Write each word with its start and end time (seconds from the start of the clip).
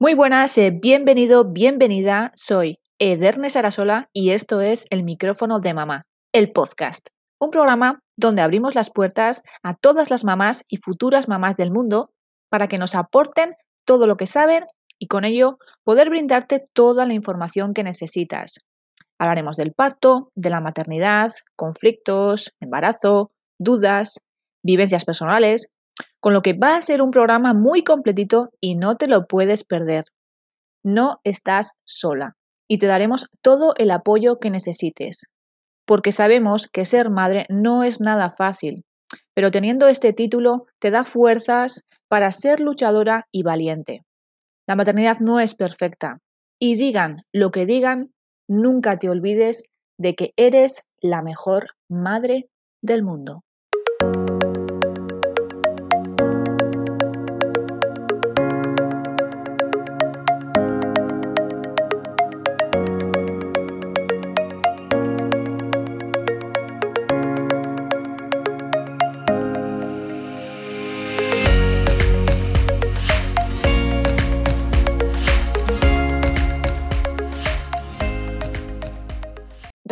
Muy 0.00 0.14
buenas, 0.14 0.56
eh, 0.58 0.70
bienvenido, 0.70 1.44
bienvenida. 1.44 2.30
Soy 2.36 2.78
Ederne 3.00 3.50
Sarasola 3.50 4.08
y 4.12 4.30
esto 4.30 4.60
es 4.60 4.86
El 4.90 5.02
micrófono 5.02 5.58
de 5.58 5.74
mamá, 5.74 6.06
el 6.32 6.52
podcast. 6.52 7.08
Un 7.40 7.50
programa 7.50 7.98
donde 8.16 8.42
abrimos 8.42 8.76
las 8.76 8.90
puertas 8.92 9.42
a 9.64 9.74
todas 9.74 10.08
las 10.08 10.22
mamás 10.22 10.62
y 10.68 10.76
futuras 10.76 11.26
mamás 11.26 11.56
del 11.56 11.72
mundo 11.72 12.12
para 12.48 12.68
que 12.68 12.78
nos 12.78 12.94
aporten 12.94 13.56
todo 13.84 14.06
lo 14.06 14.16
que 14.16 14.26
saben 14.26 14.66
y 15.00 15.08
con 15.08 15.24
ello 15.24 15.58
poder 15.82 16.10
brindarte 16.10 16.64
toda 16.72 17.04
la 17.04 17.14
información 17.14 17.74
que 17.74 17.82
necesitas. 17.82 18.58
Hablaremos 19.18 19.56
del 19.56 19.72
parto, 19.72 20.30
de 20.36 20.50
la 20.50 20.60
maternidad, 20.60 21.32
conflictos, 21.56 22.54
embarazo, 22.60 23.32
dudas, 23.58 24.20
vivencias 24.62 25.04
personales, 25.04 25.72
con 26.20 26.32
lo 26.32 26.42
que 26.42 26.52
va 26.52 26.76
a 26.76 26.82
ser 26.82 27.02
un 27.02 27.10
programa 27.10 27.54
muy 27.54 27.82
completito 27.82 28.50
y 28.60 28.74
no 28.74 28.96
te 28.96 29.06
lo 29.06 29.26
puedes 29.26 29.64
perder. 29.64 30.04
No 30.84 31.20
estás 31.24 31.74
sola 31.84 32.36
y 32.68 32.78
te 32.78 32.86
daremos 32.86 33.26
todo 33.42 33.74
el 33.76 33.90
apoyo 33.90 34.38
que 34.38 34.50
necesites, 34.50 35.26
porque 35.86 36.12
sabemos 36.12 36.68
que 36.68 36.84
ser 36.84 37.10
madre 37.10 37.46
no 37.48 37.82
es 37.82 38.00
nada 38.00 38.30
fácil, 38.30 38.84
pero 39.34 39.50
teniendo 39.50 39.88
este 39.88 40.12
título 40.12 40.66
te 40.78 40.90
da 40.90 41.04
fuerzas 41.04 41.84
para 42.08 42.30
ser 42.30 42.60
luchadora 42.60 43.26
y 43.32 43.42
valiente. 43.42 44.02
La 44.66 44.76
maternidad 44.76 45.18
no 45.20 45.40
es 45.40 45.54
perfecta 45.54 46.18
y 46.60 46.76
digan 46.76 47.22
lo 47.32 47.50
que 47.50 47.64
digan, 47.64 48.12
nunca 48.48 48.98
te 48.98 49.08
olvides 49.08 49.64
de 49.98 50.14
que 50.14 50.32
eres 50.36 50.82
la 51.00 51.22
mejor 51.22 51.70
madre 51.88 52.48
del 52.82 53.02
mundo. 53.02 53.42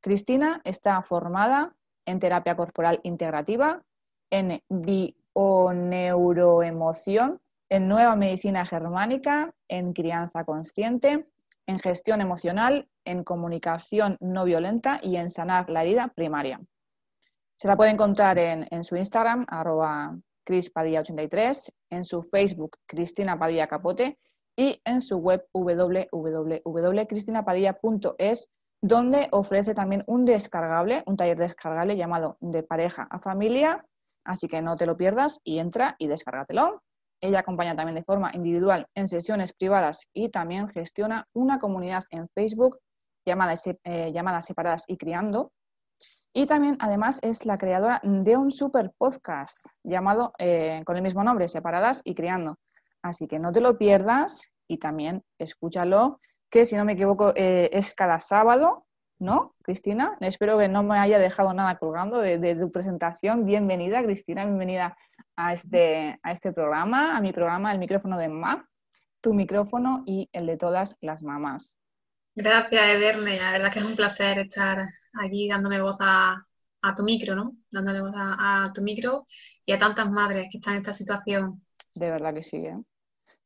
Cristina 0.07 0.63
está 0.63 1.03
formada 1.03 1.75
en 2.07 2.21
terapia 2.21 2.57
corporal 2.57 3.01
integrativa, 3.03 3.83
en 4.31 4.63
bioneuroemoción, 4.69 7.41
en 7.69 7.89
nueva 7.89 8.15
medicina 8.15 8.65
germánica, 8.65 9.53
en 9.67 9.93
crianza 9.93 10.45
consciente, 10.45 11.27
en 11.67 11.81
gestión 11.81 12.21
emocional, 12.21 12.89
en 13.05 13.25
comunicación 13.25 14.17
no 14.21 14.45
violenta 14.45 15.01
y 15.03 15.17
en 15.17 15.29
sanar 15.29 15.69
la 15.71 15.83
herida 15.83 16.13
primaria. 16.15 16.61
Se 17.57 17.67
la 17.67 17.77
puede 17.77 17.91
encontrar 17.91 18.39
en, 18.39 18.85
su 18.85 18.95
Instagram, 18.95 19.45
arroba 19.49 20.17
crispadilla83, 20.49 21.73
en 21.91 22.05
su 22.05 22.23
Facebook, 22.23 22.77
Cristina 22.87 23.37
Padilla 23.37 23.67
Capote, 23.67 24.21
y 24.57 24.81
en 24.85 25.01
su 25.01 25.17
web 25.17 25.45
www.cristinapadilla.es, 25.53 28.49
donde 28.83 29.29
ofrece 29.33 29.75
también 29.75 30.05
un 30.07 30.25
descargable, 30.25 31.03
un 31.07 31.17
taller 31.17 31.39
descargable 31.39 31.97
llamado 31.97 32.37
De 32.41 32.63
pareja 32.63 33.07
a 33.11 33.19
familia, 33.19 33.85
Así 34.27 34.49
que 34.49 34.61
no 34.61 34.77
te 34.77 34.87
lo 34.87 34.97
pierdas 34.97 35.41
y 35.45 35.59
entra 35.59 35.95
y 35.99 36.09
descárgatelo. 36.09 36.83
Ella 37.21 37.41
acompaña 37.41 37.77
también 37.77 37.95
de 37.95 38.05
forma 38.05 38.33
individual 38.35 38.87
en 38.95 39.07
sesiones 39.07 39.53
privadas 39.53 40.07
y 40.13 40.29
también 40.29 40.69
gestiona 40.69 41.27
una 41.33 41.59
comunidad 41.59 42.05
en 42.11 42.29
Facebook 42.35 42.79
llamada, 43.25 43.55
eh, 43.85 44.43
Separadas 44.43 44.85
y 44.89 44.97
Criando. 44.99 45.53
Y 46.35 46.47
también, 46.47 46.77
además, 46.81 47.19
es 47.23 47.47
la 47.47 47.57
creadora 47.57 48.01
de 48.03 48.37
un 48.37 48.51
super 48.51 48.93
podcast 48.99 49.67
llamado 49.83 50.33
eh, 50.39 50.83
con 50.85 50.97
el 50.97 51.03
mismo 51.03 51.25
nombre, 51.25 51.49
Separadas 51.49 52.03
y 52.05 52.15
Criando. 52.15 52.59
Así 53.03 53.27
que 53.27 53.39
no 53.39 53.53
te 53.53 53.61
lo 53.61 53.79
pierdas 53.79 54.53
y 54.69 54.79
también 54.79 55.23
escúchalo, 55.39 56.21
que 56.51 56.67
si 56.67 56.77
no 56.77 56.85
me 56.85 56.93
equivoco 56.93 57.33
eh, 57.37 57.71
es 57.73 57.95
cada 57.95 58.21
sábado 58.21 58.87
¿no, 59.19 59.55
Cristina? 59.63 60.17
Espero 60.21 60.59
que 60.59 60.69
no 60.69 60.83
me 60.83 60.99
haya 60.99 61.19
dejado 61.19 61.55
nada 61.55 61.79
colgando 61.79 62.19
de, 62.19 62.55
tu 62.55 62.71
presentación. 62.71 63.47
Bienvenida, 63.47 64.03
Cristina, 64.03 64.45
bienvenida 64.45 64.97
a 65.37 65.53
este, 65.53 66.19
a 66.23 66.33
este 66.33 66.53
programa, 66.53 67.17
a 67.17 67.21
mi 67.21 67.33
programa 67.33 67.73
El 67.73 67.79
micrófono 67.79 68.19
de 68.19 68.29
mamá, 68.29 68.69
tu 69.21 69.35
micrófono 69.35 70.03
y 70.07 70.29
el 70.33 70.47
de 70.47 70.57
todas 70.57 70.97
las 71.01 71.23
mamás. 71.23 71.79
Gracias, 72.35 72.89
Ederne. 72.89 73.39
La 73.39 73.53
verdad 73.53 73.73
que 73.73 73.79
es 73.79 73.85
un 73.85 73.97
placer 73.97 74.39
estar 74.39 74.87
aquí 75.15 75.49
dándome 75.49 75.81
voz 75.81 75.97
a, 76.01 76.45
tu 76.95 77.03
micro, 77.03 77.35
¿no? 77.35 77.57
Dándole 77.71 78.01
voz 78.01 78.13
a, 78.15 78.71
tu 78.75 78.83
micro 78.83 79.27
y 79.65 79.73
a 79.73 79.79
tantas 79.79 80.11
madres 80.11 80.49
que 80.51 80.59
están 80.59 80.75
en 80.75 80.81
esta 80.81 80.93
situación. 80.93 81.65
De 81.95 82.11
verdad 82.11 82.35
que 82.35 82.43
sí, 82.43 82.59
¿eh? 82.59 82.77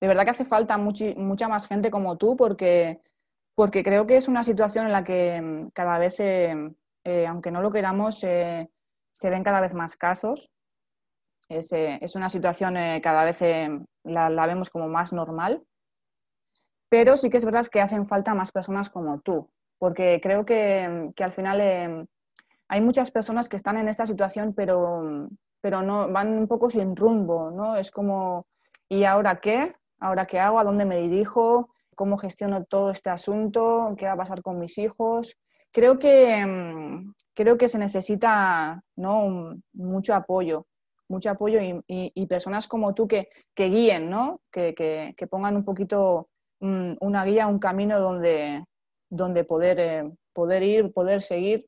De 0.01 0.09
verdad 0.09 0.25
que 0.25 0.31
hace 0.31 0.45
falta 0.45 0.79
mucha 0.79 1.49
más 1.49 1.67
gente 1.69 1.91
como 1.91 2.17
tú 2.17 2.37
porque 2.37 3.01
porque 3.61 3.83
creo 3.83 4.07
que 4.07 4.17
es 4.17 4.27
una 4.27 4.43
situación 4.43 4.87
en 4.87 4.93
la 4.93 5.05
que 5.05 5.39
mm, 5.39 5.71
cada 5.75 5.99
vez, 5.99 6.19
eh, 6.19 6.55
eh, 7.05 7.27
aunque 7.29 7.51
no 7.51 7.61
lo 7.61 7.71
queramos, 7.71 8.25
eh, 8.25 8.71
se 9.13 9.29
ven 9.29 9.45
cada 9.45 9.61
vez 9.61 9.75
más 9.75 9.97
casos. 9.97 10.51
Es, 11.47 11.71
una 12.15 12.31
situación 12.31 12.75
cada 13.03 13.25
vez 13.25 13.41
la, 14.05 14.47
vemos 14.47 14.71
como 14.71 14.89
más 14.89 15.13
normal, 15.13 15.63
pero 16.89 17.19
sí 17.19 17.29
que 17.29 17.37
es 17.37 17.45
verdad 17.45 17.67
que 17.67 17.83
hacen 17.83 18.07
falta 18.07 18.35
más 18.35 18.51
personas 18.51 18.89
como 18.89 19.21
tú, 19.21 19.51
porque 19.77 20.21
creo 20.23 20.47
que, 20.47 20.89
mm, 20.89 21.13
que 21.13 21.25
al 21.25 21.33
final 21.33 22.09
hay 22.69 22.81
muchas 22.81 23.11
personas 23.11 23.51
que 23.51 23.57
están 23.57 23.77
en 23.77 23.89
esta 23.89 24.07
situación, 24.07 24.55
pero, 24.55 25.29
pero 25.61 25.83
no, 25.83 26.11
van 26.11 26.39
un 26.39 26.49
poco 26.49 26.71
sin 26.71 26.97
rumbo, 26.97 27.51
¿no? 27.51 27.77
Es 27.77 27.91
como, 27.91 28.47
¿y 28.89 29.05
ahora 29.05 29.39
qué? 29.41 29.75
¿Ahora 30.01 30.27
qué 30.27 30.41
hago? 30.41 30.59
¿A 30.59 30.65
dónde 30.65 30.85
me 30.85 30.99
dirijo? 30.99 31.71
cómo 32.01 32.17
gestiono 32.17 32.65
todo 32.65 32.91
este 32.91 33.11
asunto, 33.11 33.95
qué 33.99 34.07
va 34.07 34.13
a 34.13 34.17
pasar 34.17 34.41
con 34.41 34.59
mis 34.59 34.79
hijos. 34.79 35.37
Creo 35.71 35.99
que, 35.99 36.47
mm, 36.47 37.13
creo 37.35 37.59
que 37.59 37.69
se 37.69 37.77
necesita 37.77 38.83
¿no? 38.97 39.55
mucho 39.75 40.15
apoyo, 40.15 40.67
mucho 41.11 41.29
apoyo 41.29 41.59
y, 41.87 42.27
personas 42.27 42.67
como 42.69 42.95
tú 42.95 43.07
que, 43.07 43.29
guíen, 43.55 44.09
¿no? 44.09 44.41
que, 44.51 45.15
pongan 45.29 45.57
un 45.57 45.65
poquito 45.67 46.31
mm, 46.61 46.95
una 47.03 47.23
guía, 47.27 47.49
un 47.49 47.59
camino 47.59 48.01
donde, 48.01 48.65
donde 49.11 49.45
poder, 49.45 49.79
eh, 49.79 50.11
poder 50.33 50.63
ir, 50.63 50.95
poder 50.95 51.21
seguir. 51.21 51.67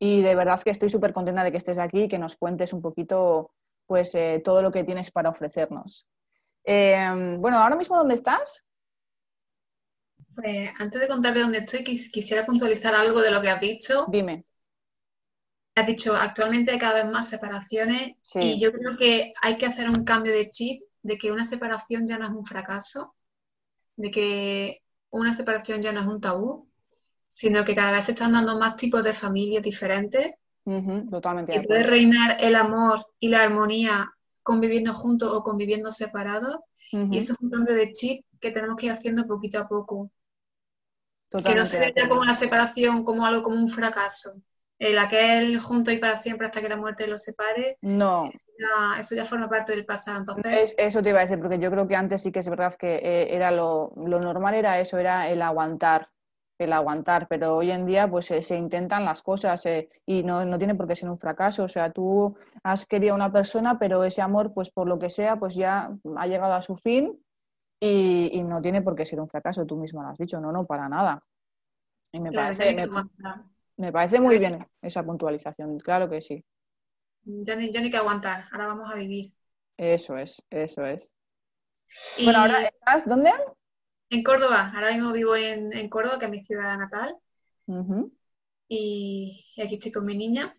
Y 0.00 0.22
de 0.22 0.34
verdad 0.34 0.60
que 0.60 0.70
estoy 0.70 0.90
súper 0.90 1.12
contenta 1.12 1.44
de 1.44 1.52
que 1.52 1.58
estés 1.58 1.78
aquí 1.78 2.02
y 2.02 2.08
que 2.08 2.18
nos 2.18 2.34
cuentes 2.34 2.72
un 2.72 2.82
poquito 2.82 3.52
pues, 3.86 4.16
eh, 4.16 4.42
todo 4.44 4.62
lo 4.62 4.72
que 4.72 4.82
tienes 4.82 5.12
para 5.12 5.30
ofrecernos. 5.30 6.08
Em, 6.64 7.40
bueno, 7.40 7.58
ahora 7.58 7.76
mismo, 7.76 7.96
¿dónde 7.96 8.14
estás? 8.14 8.64
Pues 10.34 10.70
antes 10.78 11.00
de 11.00 11.08
contarte 11.08 11.40
dónde 11.40 11.58
estoy, 11.58 11.82
quisiera 11.82 12.46
puntualizar 12.46 12.94
algo 12.94 13.20
de 13.20 13.30
lo 13.30 13.40
que 13.40 13.48
has 13.48 13.60
dicho. 13.60 14.06
Dime. 14.08 14.44
Has 15.74 15.86
dicho, 15.86 16.14
actualmente 16.14 16.70
hay 16.70 16.78
cada 16.78 17.02
vez 17.02 17.12
más 17.12 17.28
separaciones 17.28 18.16
y 18.34 18.58
yo 18.60 18.72
creo 18.72 18.96
que 18.96 19.32
hay 19.42 19.58
que 19.58 19.66
hacer 19.66 19.88
un 19.88 20.04
cambio 20.04 20.32
de 20.32 20.50
chip 20.50 20.82
de 21.02 21.18
que 21.18 21.32
una 21.32 21.44
separación 21.44 22.06
ya 22.06 22.18
no 22.18 22.26
es 22.26 22.32
un 22.32 22.44
fracaso, 22.44 23.14
de 23.96 24.10
que 24.10 24.82
una 25.10 25.34
separación 25.34 25.80
ya 25.80 25.92
no 25.92 26.00
es 26.00 26.06
un 26.06 26.20
tabú, 26.20 26.68
sino 27.28 27.64
que 27.64 27.74
cada 27.74 27.92
vez 27.92 28.06
se 28.06 28.12
están 28.12 28.32
dando 28.32 28.58
más 28.58 28.76
tipos 28.76 29.02
de 29.04 29.14
familias 29.14 29.62
diferentes. 29.62 30.34
totalmente. 31.10 31.56
Y 31.56 31.66
puede 31.66 31.84
reinar 31.84 32.36
el 32.40 32.56
amor 32.56 33.06
y 33.20 33.28
la 33.28 33.42
armonía 33.42 34.10
conviviendo 34.48 34.94
juntos 34.94 35.30
o 35.30 35.42
conviviendo 35.42 35.92
separados. 35.92 36.56
Y 36.90 37.18
eso 37.18 37.34
es 37.34 37.40
un 37.40 37.50
cambio 37.50 37.74
de 37.74 37.92
chip 37.92 38.24
que 38.40 38.50
tenemos 38.50 38.76
que 38.76 38.86
ir 38.86 38.92
haciendo 38.92 39.26
poquito 39.26 39.58
a 39.58 39.68
poco. 39.68 40.10
que 41.30 41.54
no 41.54 41.66
se 41.66 41.78
vea 41.78 42.08
como 42.08 42.22
una 42.22 42.34
separación, 42.34 43.04
como 43.04 43.26
algo 43.26 43.42
como 43.42 43.56
un 43.56 43.68
fracaso. 43.68 44.40
El 44.78 44.96
aquel 44.96 45.60
junto 45.60 45.90
y 45.90 45.98
para 45.98 46.16
siempre 46.16 46.46
hasta 46.46 46.62
que 46.62 46.68
la 46.70 46.76
muerte 46.76 47.06
los 47.06 47.24
separe. 47.24 47.76
No. 47.82 48.30
Eso 48.98 49.14
ya, 49.14 49.26
forma 49.26 49.50
parte 49.50 49.72
del 49.72 49.84
pasado. 49.84 50.20
Entonces... 50.20 50.74
eso 50.78 51.02
te 51.02 51.10
iba 51.10 51.18
a 51.18 51.22
decir, 51.22 51.38
porque 51.38 51.58
yo 51.58 51.70
creo 51.70 51.86
que 51.86 51.96
antes 51.96 52.22
sí 52.22 52.32
que 52.32 52.38
es 52.38 52.48
verdad 52.48 52.74
que 52.76 52.94
eh, 52.96 53.34
era 53.36 53.50
lo, 53.50 53.92
lo 53.96 54.18
normal 54.18 54.54
era 54.54 54.80
eso, 54.80 54.96
era 54.96 55.28
el 55.28 55.42
aguantar 55.42 56.08
el 56.58 56.72
aguantar, 56.72 57.28
pero 57.28 57.56
hoy 57.56 57.70
en 57.70 57.86
día 57.86 58.10
pues 58.10 58.26
se 58.26 58.56
intentan 58.56 59.04
las 59.04 59.22
cosas 59.22 59.64
eh, 59.66 59.88
y 60.04 60.22
no, 60.22 60.44
no, 60.44 60.58
tiene 60.58 60.74
por 60.74 60.88
qué 60.88 60.96
ser 60.96 61.08
un 61.08 61.16
fracaso, 61.16 61.64
o 61.64 61.68
sea, 61.68 61.90
tú 61.90 62.36
has 62.62 62.84
querido 62.84 63.12
a 63.12 63.16
una 63.16 63.32
persona, 63.32 63.78
pero 63.78 64.04
ese 64.04 64.22
amor 64.22 64.52
pues 64.52 64.70
por 64.70 64.88
lo 64.88 64.98
que 64.98 65.08
sea 65.08 65.36
pues 65.36 65.54
ya 65.54 65.90
ha 66.16 66.26
llegado 66.26 66.54
a 66.54 66.62
su 66.62 66.76
fin 66.76 67.18
y, 67.80 68.42
no 68.42 68.60
tiene 68.60 68.82
por 68.82 68.96
qué 68.96 69.06
ser 69.06 69.20
un 69.20 69.28
fracaso, 69.28 69.64
tú 69.64 69.76
mismo 69.76 70.02
lo 70.02 70.08
has 70.08 70.18
dicho, 70.18 70.40
no, 70.40 70.50
no, 70.50 70.64
para 70.64 70.88
nada. 70.88 71.22
Y 72.10 72.20
me, 72.20 72.32
parece, 72.32 72.74
me, 73.76 73.92
parece 73.92 74.18
muy 74.18 74.38
bien 74.38 74.66
esa 74.82 75.04
puntualización, 75.04 75.78
claro 75.78 76.08
que 76.08 76.20
sí. 76.20 76.44
Ya 77.22 77.54
ni, 77.54 77.70
ya 77.70 77.80
ni 77.80 77.90
que 77.90 77.98
aguantar, 77.98 78.44
ahora 78.50 78.66
vamos 78.66 78.90
a 78.90 78.96
vivir. 78.96 79.32
Eso 79.76 80.16
es, 80.16 80.42
eso 80.50 80.84
es. 80.84 81.12
Bueno, 82.22 82.40
ahora 82.40 82.64
estás, 82.64 83.06
¿dónde? 83.06 83.30
En 84.10 84.22
Córdoba, 84.22 84.72
ahora 84.74 84.92
mismo 84.92 85.12
vivo 85.12 85.36
en, 85.36 85.88
Córdoba, 85.88 86.18
que 86.18 86.24
es 86.26 86.30
mi 86.30 86.44
ciudad 86.44 86.78
natal. 86.78 87.16
y, 88.68 89.44
aquí 89.62 89.74
estoy 89.74 89.92
con 89.92 90.06
mi 90.06 90.16
niña. 90.16 90.56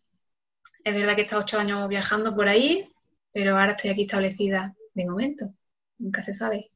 Es 0.84 0.94
verdad 0.94 1.16
que 1.16 1.22
he 1.22 1.24
estado 1.24 1.42
ocho 1.42 1.60
años 1.60 1.88
viajando 1.90 2.36
por 2.36 2.48
ahí, 2.48 2.92
pero 3.34 3.58
ahora 3.58 3.72
estoy 3.72 3.90
aquí 3.90 4.04
establecida 4.04 4.76
de 4.94 5.06
momento. 5.06 5.54
Nunca 5.98 6.22
se 6.22 6.34
sabe. 6.34 6.72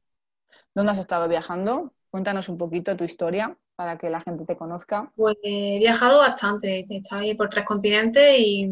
¿Dónde 0.74 0.92
has 0.92 0.98
estado 0.98 1.28
viajando? 1.28 1.94
Cuéntanos 2.10 2.48
un 2.48 2.58
poquito 2.58 2.96
tu 2.96 3.04
historia 3.04 3.56
para 3.76 3.96
que 3.98 4.10
la 4.10 4.20
gente 4.20 4.44
te 4.44 4.56
conozca. 4.56 5.12
Pues 5.16 5.36
he 5.42 5.78
viajado 5.78 6.18
bastante. 6.18 6.84
He 6.88 6.96
estado 6.96 7.22
ahí 7.22 7.34
por 7.34 7.48
tres 7.48 7.64
continentes 7.64 8.36
y, 8.38 8.68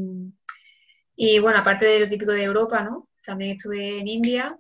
y 1.17 1.39
bueno, 1.39 1.59
aparte 1.59 1.87
de 1.87 2.01
lo 2.01 2.09
típico 2.09 2.33
de 2.33 2.45
Europa, 2.45 2.83
¿no? 2.83 3.09
También 3.25 3.53
estuve 3.53 4.01
en 4.01 4.09
India 4.09 4.59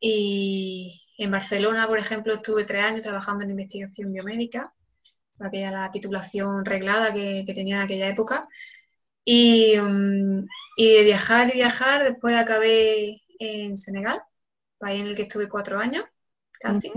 y, 0.00 0.98
en 1.24 1.30
Barcelona, 1.30 1.86
por 1.86 1.98
ejemplo, 1.98 2.34
estuve 2.34 2.64
tres 2.64 2.82
años 2.82 3.02
trabajando 3.02 3.44
en 3.44 3.50
investigación 3.50 4.12
biomédica, 4.12 4.72
aquella 5.38 5.70
la 5.70 5.90
titulación 5.90 6.64
reglada 6.64 7.12
que, 7.12 7.44
tenía 7.54 7.76
en 7.76 7.82
aquella 7.82 8.08
época. 8.08 8.48
Y, 9.24 9.76
mm, 9.78 10.46
y, 10.76 10.92
de 10.94 11.04
viajar 11.04 11.50
y 11.50 11.58
viajar, 11.58 12.04
después 12.04 12.36
acabé 12.36 13.20
en 13.38 13.76
Senegal, 13.76 14.22
país 14.78 15.02
en 15.02 15.08
el 15.08 15.16
que 15.16 15.22
estuve 15.22 15.48
cuatro 15.48 15.78
años, 15.78 16.04
casi. 16.58 16.90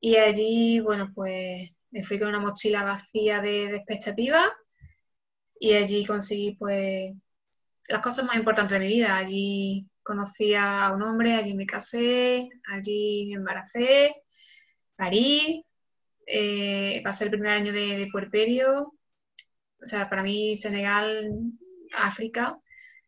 Y 0.00 0.16
allí, 0.16 0.80
bueno, 0.80 1.12
pues 1.14 1.80
me 1.90 2.02
fui 2.02 2.18
con 2.18 2.28
una 2.28 2.40
mochila 2.40 2.84
vacía 2.84 3.40
de, 3.40 3.68
de 3.68 3.76
expectativas 3.76 4.48
y 5.60 5.74
allí 5.74 6.04
conseguí, 6.04 6.56
pues, 6.56 7.12
las 7.88 8.02
cosas 8.02 8.26
más 8.26 8.36
importantes 8.36 8.78
de 8.78 8.86
mi 8.86 8.92
vida. 8.94 9.16
Allí 9.16 9.87
conocí 10.08 10.54
a 10.54 10.90
un 10.94 11.02
hombre, 11.02 11.34
allí 11.34 11.54
me 11.54 11.66
casé, 11.66 12.48
allí 12.66 13.26
me 13.28 13.34
embaracé, 13.34 14.14
parí, 14.96 15.66
eh, 16.26 17.02
pasé 17.04 17.24
el 17.24 17.30
primer 17.30 17.50
año 17.50 17.72
de, 17.74 18.08
puerperio. 18.10 18.94
O 19.82 19.86
sea, 19.86 20.08
para 20.08 20.22
mí 20.22 20.56
Senegal, 20.56 21.30
África, 21.94 22.58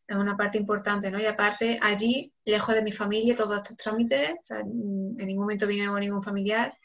es 0.07 0.15
una 0.15 0.37
parte 0.37 0.59
importante, 0.59 1.11
¿no? 1.11 1.19
Y 1.19 1.25
aparte, 1.25 1.79
allí, 1.81 2.35
lejos 2.45 2.75
de 2.75 2.83
mi 2.83 2.93
familia, 2.93 3.35
todos 3.35 3.57
estos 3.57 3.79
trámites, 3.79 4.33
o 4.39 4.43
sea, 4.43 4.61
en 4.61 5.27
ningún 5.27 5.45
momento 5.45 5.67
vino 5.67 5.99
ningún 5.99 6.23
familiar. 6.23 6.77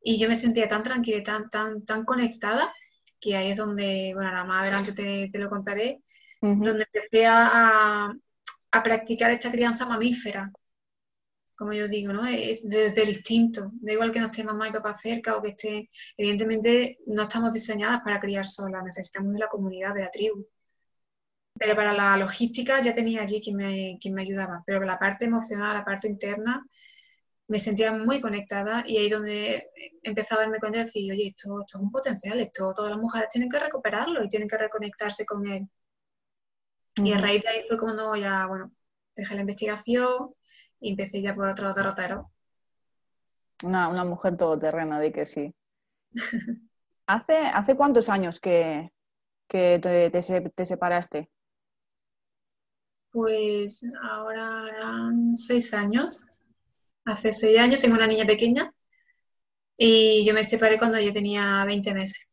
Y 0.00 0.16
yo 0.16 0.28
me 0.28 0.36
sentía 0.36 0.68
tan 0.68 0.84
tranquila, 0.84 1.24
tan, 1.24 1.50
tan, 1.50 1.84
tan 1.84 2.04
conectada, 2.04 2.72
que 3.20 3.36
ahí 3.36 3.50
es 3.50 3.56
donde, 3.56 4.12
bueno, 4.14 4.30
nada 4.30 4.44
más 4.44 4.62
adelante 4.62 4.92
te, 4.92 5.28
te 5.28 5.38
lo 5.40 5.50
contaré, 5.50 6.02
donde 6.40 6.86
empecé 6.92 7.26
a, 7.26 8.06
a 8.06 8.14
practicar 8.70 9.30
esta 9.30 9.50
crianza 9.50 9.86
mamífera, 9.86 10.50
como 11.58 11.72
yo 11.72 11.88
digo, 11.88 12.12
¿no? 12.12 12.24
Es 12.26 12.68
desde 12.68 13.02
el 13.02 13.08
instinto. 13.10 13.70
Da 13.74 13.92
igual 13.92 14.12
que 14.12 14.20
no 14.20 14.26
esté 14.26 14.44
mamá 14.44 14.68
y 14.68 14.72
papá 14.72 14.94
cerca 14.94 15.36
o 15.36 15.42
que 15.42 15.50
esté. 15.50 15.88
Evidentemente, 16.16 16.98
no 17.06 17.22
estamos 17.24 17.52
diseñadas 17.52 18.00
para 18.02 18.20
criar 18.20 18.46
solas, 18.46 18.84
necesitamos 18.84 19.32
de 19.32 19.40
la 19.40 19.48
comunidad, 19.48 19.94
de 19.94 20.02
la 20.02 20.10
tribu. 20.10 20.46
Pero 21.58 21.74
para 21.74 21.92
la 21.92 22.16
logística 22.16 22.80
ya 22.80 22.94
tenía 22.94 23.22
allí 23.22 23.40
quien 23.42 23.56
me, 23.56 23.98
quien 24.00 24.14
me 24.14 24.22
ayudaba. 24.22 24.62
Pero 24.66 24.80
la 24.84 24.98
parte 24.98 25.24
emocional, 25.24 25.74
la 25.74 25.84
parte 25.84 26.06
interna, 26.08 26.64
me 27.48 27.58
sentía 27.58 27.92
muy 27.92 28.20
conectada 28.20 28.84
y 28.86 28.98
ahí 28.98 29.08
donde 29.08 29.70
empecé 30.02 30.34
a 30.34 30.38
darme 30.38 30.58
cuenta 30.60 30.78
de 30.78 30.84
decir, 30.84 31.10
oye, 31.12 31.28
esto, 31.28 31.60
esto 31.60 31.78
es 31.78 31.82
un 31.82 31.90
potencial, 31.90 32.38
esto 32.40 32.72
todas 32.74 32.90
las 32.92 33.00
mujeres 33.00 33.28
tienen 33.30 33.50
que 33.50 33.58
recuperarlo 33.58 34.22
y 34.22 34.28
tienen 34.28 34.48
que 34.48 34.58
reconectarse 34.58 35.24
con 35.26 35.46
él. 35.48 35.68
Y 37.02 37.12
a 37.12 37.18
raíz 37.18 37.42
de 37.42 37.48
ahí 37.48 37.62
fue 37.68 37.78
cuando 37.78 38.14
ya, 38.16 38.46
bueno, 38.46 38.72
dejé 39.14 39.34
la 39.34 39.42
investigación 39.42 40.34
y 40.80 40.90
empecé 40.90 41.22
ya 41.22 41.34
por 41.34 41.48
otro 41.48 41.72
derrotero. 41.72 42.30
Una, 43.62 43.88
una 43.88 44.04
mujer 44.04 44.36
todoterrena, 44.36 45.00
de 45.00 45.12
que 45.12 45.26
sí. 45.26 45.54
¿Hace, 47.06 47.38
¿Hace 47.38 47.74
cuántos 47.74 48.08
años 48.10 48.38
que, 48.38 48.92
te, 49.48 49.80
te, 49.80 50.64
separaste? 50.66 51.30
Pues 53.10 53.82
ahora 54.02 54.68
eran 54.68 55.34
seis 55.34 55.72
años. 55.72 56.20
Hace 57.06 57.32
seis 57.32 57.58
años 57.58 57.80
tengo 57.80 57.96
una 57.96 58.06
niña 58.06 58.26
pequeña 58.26 58.72
y 59.78 60.22
yo 60.26 60.34
me 60.34 60.44
separé 60.44 60.78
cuando 60.78 60.98
ella 60.98 61.14
tenía 61.14 61.64
20 61.64 61.94
meses. 61.94 62.30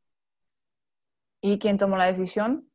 ¿Y 1.40 1.58
quién 1.58 1.78
tomó 1.78 1.96
la 1.96 2.08
decisión? 2.12 2.70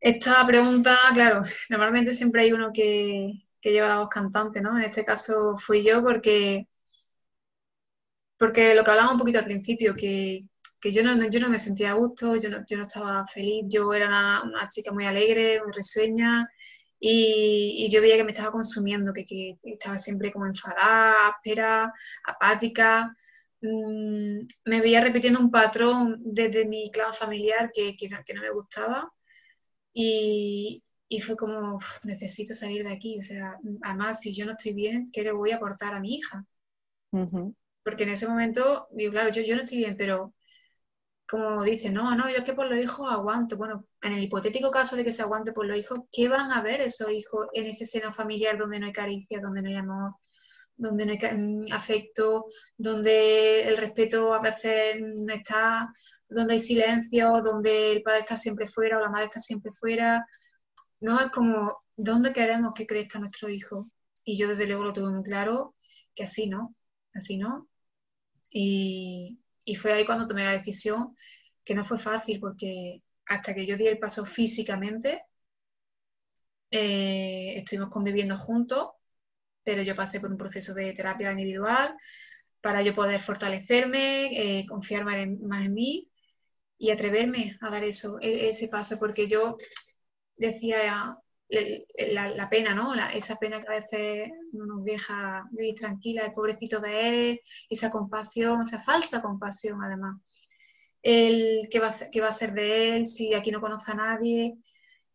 Esta 0.00 0.46
pregunta, 0.46 0.96
claro, 1.14 1.42
normalmente 1.68 2.14
siempre 2.14 2.42
hay 2.42 2.52
uno 2.52 2.72
que, 2.72 3.32
lleva 3.62 3.88
la 3.88 3.98
voz 3.98 4.08
cantante, 4.08 4.60
¿no? 4.62 4.78
En 4.78 4.84
este 4.84 5.04
caso 5.04 5.56
fui 5.58 5.84
yo 5.84 6.02
porque, 6.02 6.66
porque 8.38 8.74
lo 8.74 8.82
que 8.82 8.90
hablábamos 8.90 9.14
un 9.14 9.18
poquito 9.20 9.38
al 9.38 9.44
principio, 9.44 9.94
que, 9.94 10.46
yo, 10.82 11.02
no, 11.04 11.28
yo 11.30 11.40
no 11.40 11.50
me 11.50 11.58
sentía 11.58 11.90
a 11.90 11.94
gusto, 11.94 12.36
yo 12.36 12.48
no, 12.50 12.64
yo 12.66 12.76
no 12.78 12.84
estaba 12.84 13.26
feliz, 13.26 13.64
yo 13.68 13.92
era 13.92 14.08
una, 14.42 14.68
chica 14.70 14.92
muy 14.92 15.04
alegre, 15.06 15.62
muy 15.62 15.72
risueña, 15.72 16.48
y, 16.98 17.88
yo 17.90 18.00
veía 18.00 18.16
que 18.16 18.24
me 18.24 18.32
estaba 18.32 18.52
consumiendo, 18.52 19.12
que, 19.12 19.58
estaba 19.64 19.98
siempre 19.98 20.32
como 20.32 20.46
enfadada, 20.46 21.28
áspera, 21.28 21.92
apática. 22.24 23.14
Mm, 23.62 24.46
me 24.64 24.80
veía 24.80 25.02
repitiendo 25.02 25.40
un 25.40 25.50
patrón 25.50 26.18
desde 26.24 26.66
mi 26.66 26.90
clan 26.90 27.12
familiar 27.14 27.70
que, 27.74 27.96
que 27.96 28.34
no 28.34 28.42
me 28.42 28.50
gustaba 28.50 29.12
y, 30.02 31.20
fue 31.20 31.36
como, 31.36 31.78
necesito 32.04 32.54
salir 32.54 32.84
de 32.84 32.92
aquí. 32.92 33.18
O 33.18 33.22
sea, 33.22 33.58
además, 33.82 34.20
si 34.20 34.32
yo 34.34 34.46
no 34.46 34.52
estoy 34.52 34.74
bien, 34.74 35.06
¿qué 35.12 35.22
le 35.22 35.32
voy 35.32 35.50
a 35.50 35.56
aportar 35.56 35.94
a 35.94 36.00
mi 36.00 36.14
hija? 36.14 36.44
Porque 37.82 38.04
en 38.04 38.10
ese 38.10 38.28
momento, 38.28 38.88
digo, 38.92 39.12
claro, 39.12 39.30
yo, 39.30 39.42
yo 39.42 39.56
no 39.56 39.62
estoy 39.62 39.78
bien, 39.78 39.96
pero 39.96 40.34
como 41.28 41.62
dice, 41.62 41.90
no, 41.90 42.14
no, 42.16 42.28
yo 42.28 42.38
es 42.38 42.44
que 42.44 42.54
por 42.54 42.66
los 42.66 42.78
hijos 42.78 43.10
aguanto. 43.10 43.56
Bueno, 43.56 43.86
en 44.02 44.12
el 44.12 44.22
hipotético 44.24 44.70
caso 44.70 44.96
de 44.96 45.04
que 45.04 45.12
se 45.12 45.22
aguante 45.22 45.52
por 45.52 45.66
los 45.66 45.76
hijos, 45.76 46.00
¿qué 46.10 46.28
van 46.28 46.50
a 46.52 46.62
ver 46.62 46.80
esos 46.80 47.10
hijos 47.10 47.46
en 47.52 47.66
ese 47.66 47.86
seno 47.86 48.12
familiar 48.12 48.58
donde 48.58 48.80
no 48.80 48.86
hay 48.86 48.92
caricia, 48.92 49.40
donde 49.40 49.62
no 49.62 49.68
hay 49.68 49.76
amor, 49.76 50.14
donde 50.76 51.06
no 51.06 51.12
hay 51.12 51.38
mm, 51.38 51.72
afecto, 51.72 52.46
donde 52.76 53.62
el 53.68 53.76
respeto 53.76 54.32
a 54.34 54.40
veces 54.40 55.00
no 55.00 55.32
está, 55.32 55.92
donde 56.30 56.54
hay 56.54 56.60
silencio, 56.60 57.42
donde 57.42 57.92
el 57.92 58.02
padre 58.02 58.20
está 58.20 58.36
siempre 58.36 58.66
fuera 58.66 58.98
o 58.98 59.00
la 59.00 59.10
madre 59.10 59.26
está 59.26 59.40
siempre 59.40 59.72
fuera. 59.72 60.26
No 61.00 61.20
es 61.20 61.30
como, 61.30 61.82
¿dónde 61.96 62.32
queremos 62.32 62.72
que 62.74 62.86
crezca 62.86 63.18
nuestro 63.18 63.48
hijo? 63.48 63.90
Y 64.24 64.38
yo 64.38 64.48
desde 64.48 64.66
luego 64.66 64.84
lo 64.84 64.92
tuve 64.92 65.10
muy 65.10 65.22
claro, 65.22 65.74
que 66.14 66.24
así 66.24 66.48
no, 66.48 66.74
así 67.14 67.38
no. 67.38 67.68
Y, 68.50 69.38
fue 69.80 69.92
ahí 69.92 70.04
cuando 70.04 70.26
tomé 70.26 70.44
la 70.44 70.52
decisión 70.52 71.16
que 71.64 71.76
no 71.76 71.84
fue 71.84 71.98
fácil 71.98 72.40
porque 72.40 73.02
hasta 73.26 73.54
que 73.54 73.66
yo 73.66 73.76
di 73.76 73.86
el 73.86 73.98
paso 73.98 74.26
físicamente, 74.26 75.22
eh, 76.72 77.54
estuvimos 77.56 77.90
conviviendo 77.90 78.36
juntos, 78.36 78.90
pero 79.62 79.82
yo 79.82 79.94
pasé 79.94 80.20
por 80.20 80.30
un 80.30 80.38
proceso 80.38 80.74
de 80.74 80.92
terapia 80.92 81.30
individual 81.30 81.96
para 82.60 82.82
yo 82.82 82.94
poder 82.94 83.20
fortalecerme, 83.20 84.60
eh, 84.60 84.66
confiar 84.66 85.04
más 85.04 85.16
en, 85.16 85.74
mí 85.74 86.09
y 86.80 86.90
atreverme 86.90 87.58
a 87.60 87.70
dar 87.70 87.84
eso, 87.84 88.18
e, 88.20 88.48
ese 88.48 88.68
paso, 88.68 88.98
porque 88.98 89.28
yo 89.28 89.58
decía 90.36 91.18
la, 91.48 92.48
pena, 92.48 92.74
¿no? 92.74 92.94
esa 93.12 93.36
pena 93.36 93.60
que 93.60 93.68
a 93.68 93.80
veces 93.80 94.30
no 94.52 94.64
nos 94.64 94.84
deja 94.84 95.44
vivir 95.52 95.74
tranquila, 95.74 96.24
el 96.24 96.32
pobrecito 96.32 96.80
de 96.80 97.08
él, 97.08 97.40
esa 97.68 97.90
compasión, 97.90 98.62
esa 98.62 98.80
falsa 98.80 99.20
compasión 99.20 99.82
además. 99.82 100.16
El 101.02 101.68
qué 101.70 101.80
va, 101.80 101.94
qué 102.10 102.20
va 102.20 102.28
a 102.28 102.32
ser 102.32 102.52
de 102.52 102.96
él 102.96 103.06
si 103.06 103.34
aquí 103.34 103.50
no 103.50 103.60
conoce 103.60 103.92
a 103.92 103.94
nadie. 103.94 104.56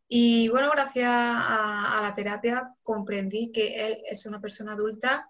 Y 0.08 0.50
bueno, 0.50 0.70
gracias 0.72 1.10
a, 1.10 2.00
la 2.02 2.14
terapia 2.14 2.76
comprendí 2.84 3.52
que 3.52 3.88
él 3.88 3.98
es 4.08 4.26
una 4.28 4.40
persona 4.40 4.74
adulta 4.74 5.28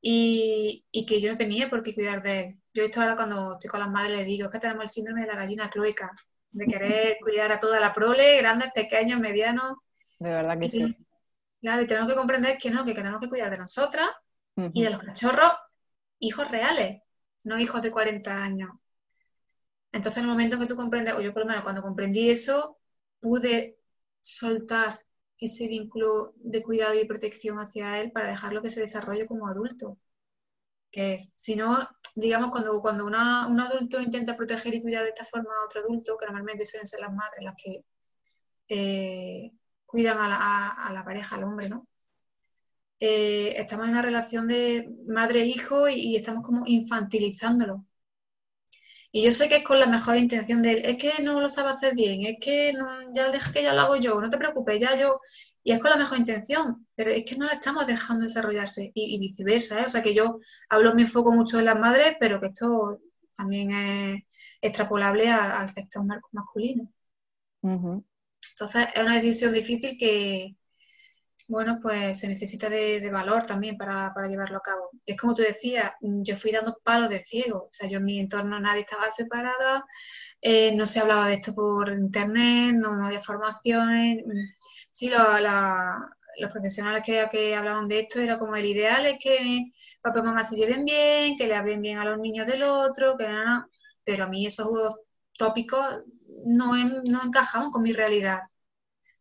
y, 0.00 1.06
que 1.06 1.20
yo 1.20 1.32
no 1.32 1.38
tenía 1.38 1.68
por 1.68 1.82
qué 1.82 1.94
cuidar 1.94 2.22
de 2.22 2.40
él. 2.40 2.60
Yo 2.74 2.84
esto 2.84 3.00
ahora 3.00 3.16
cuando 3.16 3.52
estoy 3.52 3.70
con 3.70 3.80
las 3.80 3.90
madres 3.90 4.18
les 4.18 4.26
digo, 4.26 4.46
es 4.46 4.52
que 4.52 4.58
tenemos 4.58 4.84
el 4.84 4.90
síndrome 4.90 5.22
de 5.22 5.28
la 5.28 5.36
gallina 5.36 5.70
cloica, 5.70 6.10
de 6.50 6.66
querer 6.66 7.16
cuidar 7.22 7.52
a 7.52 7.60
toda 7.60 7.80
la 7.80 7.92
prole, 7.92 8.36
grandes, 8.38 8.70
pequeños, 8.74 9.20
medianos. 9.20 9.78
De 10.18 10.30
verdad 10.30 10.58
que 10.58 10.68
sí. 10.68 10.96
Claro, 11.60 11.82
y 11.82 11.86
tenemos 11.86 12.08
que 12.10 12.16
comprender 12.16 12.58
que 12.58 12.70
no, 12.70 12.84
que 12.84 12.94
tenemos 12.94 13.20
que 13.20 13.28
cuidar 13.28 13.50
de 13.50 13.58
nosotras 13.58 14.08
y 14.72 14.82
de 14.82 14.90
los 14.90 15.00
cachorros, 15.00 15.52
hijos 16.18 16.50
reales, 16.50 17.02
no 17.44 17.58
hijos 17.58 17.82
de 17.82 17.90
40 17.90 18.42
años. 18.42 18.70
Entonces, 19.92 20.18
en 20.18 20.24
el 20.24 20.30
momento 20.30 20.58
que 20.58 20.66
tú 20.66 20.76
comprendes, 20.76 21.14
o 21.14 21.20
yo 21.20 21.32
por 21.32 21.42
lo 21.42 21.48
menos 21.48 21.62
cuando 21.62 21.82
comprendí 21.82 22.30
eso, 22.30 22.78
pude 23.20 23.78
soltar 24.20 25.05
ese 25.38 25.68
vínculo 25.68 26.34
de 26.36 26.62
cuidado 26.62 26.94
y 26.94 27.04
protección 27.06 27.58
hacia 27.58 28.00
él 28.00 28.12
para 28.12 28.28
dejarlo 28.28 28.62
que 28.62 28.70
se 28.70 28.80
desarrolle 28.80 29.26
como 29.26 29.48
adulto. 29.48 29.98
Que 30.90 31.18
si 31.34 31.56
no, 31.56 31.88
digamos, 32.14 32.50
cuando, 32.50 32.80
cuando 32.80 33.04
un 33.06 33.14
adulto 33.14 34.00
intenta 34.00 34.36
proteger 34.36 34.74
y 34.74 34.82
cuidar 34.82 35.04
de 35.04 35.10
esta 35.10 35.24
forma 35.24 35.50
a 35.50 35.66
otro 35.66 35.80
adulto, 35.82 36.16
que 36.16 36.26
normalmente 36.26 36.64
suelen 36.64 36.86
ser 36.86 37.00
las 37.00 37.12
madres 37.12 37.44
las 37.44 37.54
que 37.56 37.84
eh, 38.68 39.52
cuidan 39.84 40.16
a 40.18 40.90
la, 40.92 41.04
pareja, 41.04 41.36
al 41.36 41.44
hombre, 41.44 41.68
¿no? 41.68 41.86
Eh, 42.98 43.54
estamos 43.56 43.86
en 43.86 43.92
una 43.92 44.02
relación 44.02 44.48
de 44.48 44.88
madre-hijo 45.06 45.88
y, 45.88 46.16
estamos 46.16 46.42
como 46.44 46.64
infantilizándolo. 46.66 47.84
Y 49.16 49.22
yo 49.22 49.32
sé 49.32 49.48
que 49.48 49.56
es 49.56 49.64
con 49.64 49.80
la 49.80 49.86
mejor 49.86 50.18
intención 50.18 50.60
de 50.60 50.72
él, 50.72 50.82
es 50.84 50.98
que 50.98 51.22
no 51.22 51.40
lo 51.40 51.48
sabe 51.48 51.70
hacer 51.70 51.94
bien, 51.94 52.26
es 52.26 52.36
que 52.38 52.74
ya 53.14 53.30
deja 53.30 53.50
que 53.50 53.62
ya 53.62 53.72
lo 53.72 53.80
hago 53.80 53.96
yo, 53.96 54.20
no 54.20 54.28
te 54.28 54.36
preocupes, 54.36 54.78
ya 54.78 54.94
yo, 54.94 55.22
y 55.64 55.72
es 55.72 55.80
con 55.80 55.88
la 55.90 55.96
mejor 55.96 56.18
intención, 56.18 56.86
pero 56.94 57.10
es 57.10 57.24
que 57.24 57.34
no 57.36 57.46
la 57.46 57.54
estamos 57.54 57.86
dejando 57.86 58.24
desarrollarse 58.24 58.92
y, 58.94 59.18
viceversa, 59.18 59.80
¿eh? 59.80 59.84
o 59.86 59.88
sea 59.88 60.02
que 60.02 60.12
yo 60.12 60.40
hablo, 60.68 60.94
me 60.94 61.00
enfoco 61.00 61.32
mucho 61.32 61.58
en 61.58 61.64
las 61.64 61.80
madres, 61.80 62.16
pero 62.20 62.38
que 62.42 62.48
esto 62.48 63.00
también 63.34 63.70
es 63.70 64.22
extrapolable 64.60 65.30
al 65.30 65.68
sector 65.70 66.04
masculino. 66.32 66.92
Entonces, 67.62 68.88
es 68.94 69.02
una 69.02 69.14
decisión 69.14 69.54
difícil 69.54 69.96
que, 69.98 70.56
bueno, 71.48 71.78
pues 71.80 72.18
se 72.20 72.28
necesita 72.28 72.68
de, 72.68 73.08
valor 73.10 73.46
también 73.46 73.76
para, 73.76 74.12
llevarlo 74.28 74.58
a 74.58 74.62
cabo. 74.62 74.90
Es 75.04 75.16
como 75.16 75.34
tú 75.34 75.42
decías, 75.42 75.92
yo 76.00 76.36
fui 76.36 76.52
dando 76.52 76.78
palos 76.82 77.08
de 77.08 77.24
ciego, 77.24 77.64
o 77.64 77.72
sea, 77.72 77.88
yo 77.88 77.98
en 77.98 78.04
mi 78.04 78.18
entorno 78.18 78.58
nadie 78.60 78.80
estaba 78.80 79.10
separada, 79.10 79.84
eh, 80.40 80.74
no 80.74 80.86
se 80.86 81.00
hablaba 81.00 81.28
de 81.28 81.34
esto 81.34 81.54
por 81.54 81.92
internet, 81.92 82.74
no, 82.76 83.04
había 83.04 83.20
formaciones. 83.20 84.24
Sí, 84.90 85.10
los 86.38 86.52
profesionales 86.52 87.02
que, 87.04 87.26
que, 87.30 87.54
hablaban 87.54 87.88
de 87.88 88.00
esto 88.00 88.20
era 88.20 88.38
como 88.38 88.56
el 88.56 88.64
ideal 88.66 89.06
es 89.06 89.18
que 89.20 89.72
papá 90.02 90.20
y 90.20 90.22
mamá 90.22 90.44
se 90.44 90.56
lleven 90.56 90.84
bien, 90.84 91.36
que 91.36 91.46
le 91.46 91.54
hablen 91.54 91.82
bien 91.82 91.98
a 91.98 92.04
los 92.04 92.18
niños 92.18 92.46
del 92.46 92.62
otro, 92.64 93.16
que 93.16 93.28
no, 93.28 93.68
pero 94.04 94.24
a 94.24 94.28
mí 94.28 94.46
esos 94.46 94.68
tópicos 95.38 96.04
no, 96.44 96.72
no 96.76 97.22
encajaban 97.24 97.70
con 97.70 97.82
mi 97.82 97.92
realidad, 97.92 98.40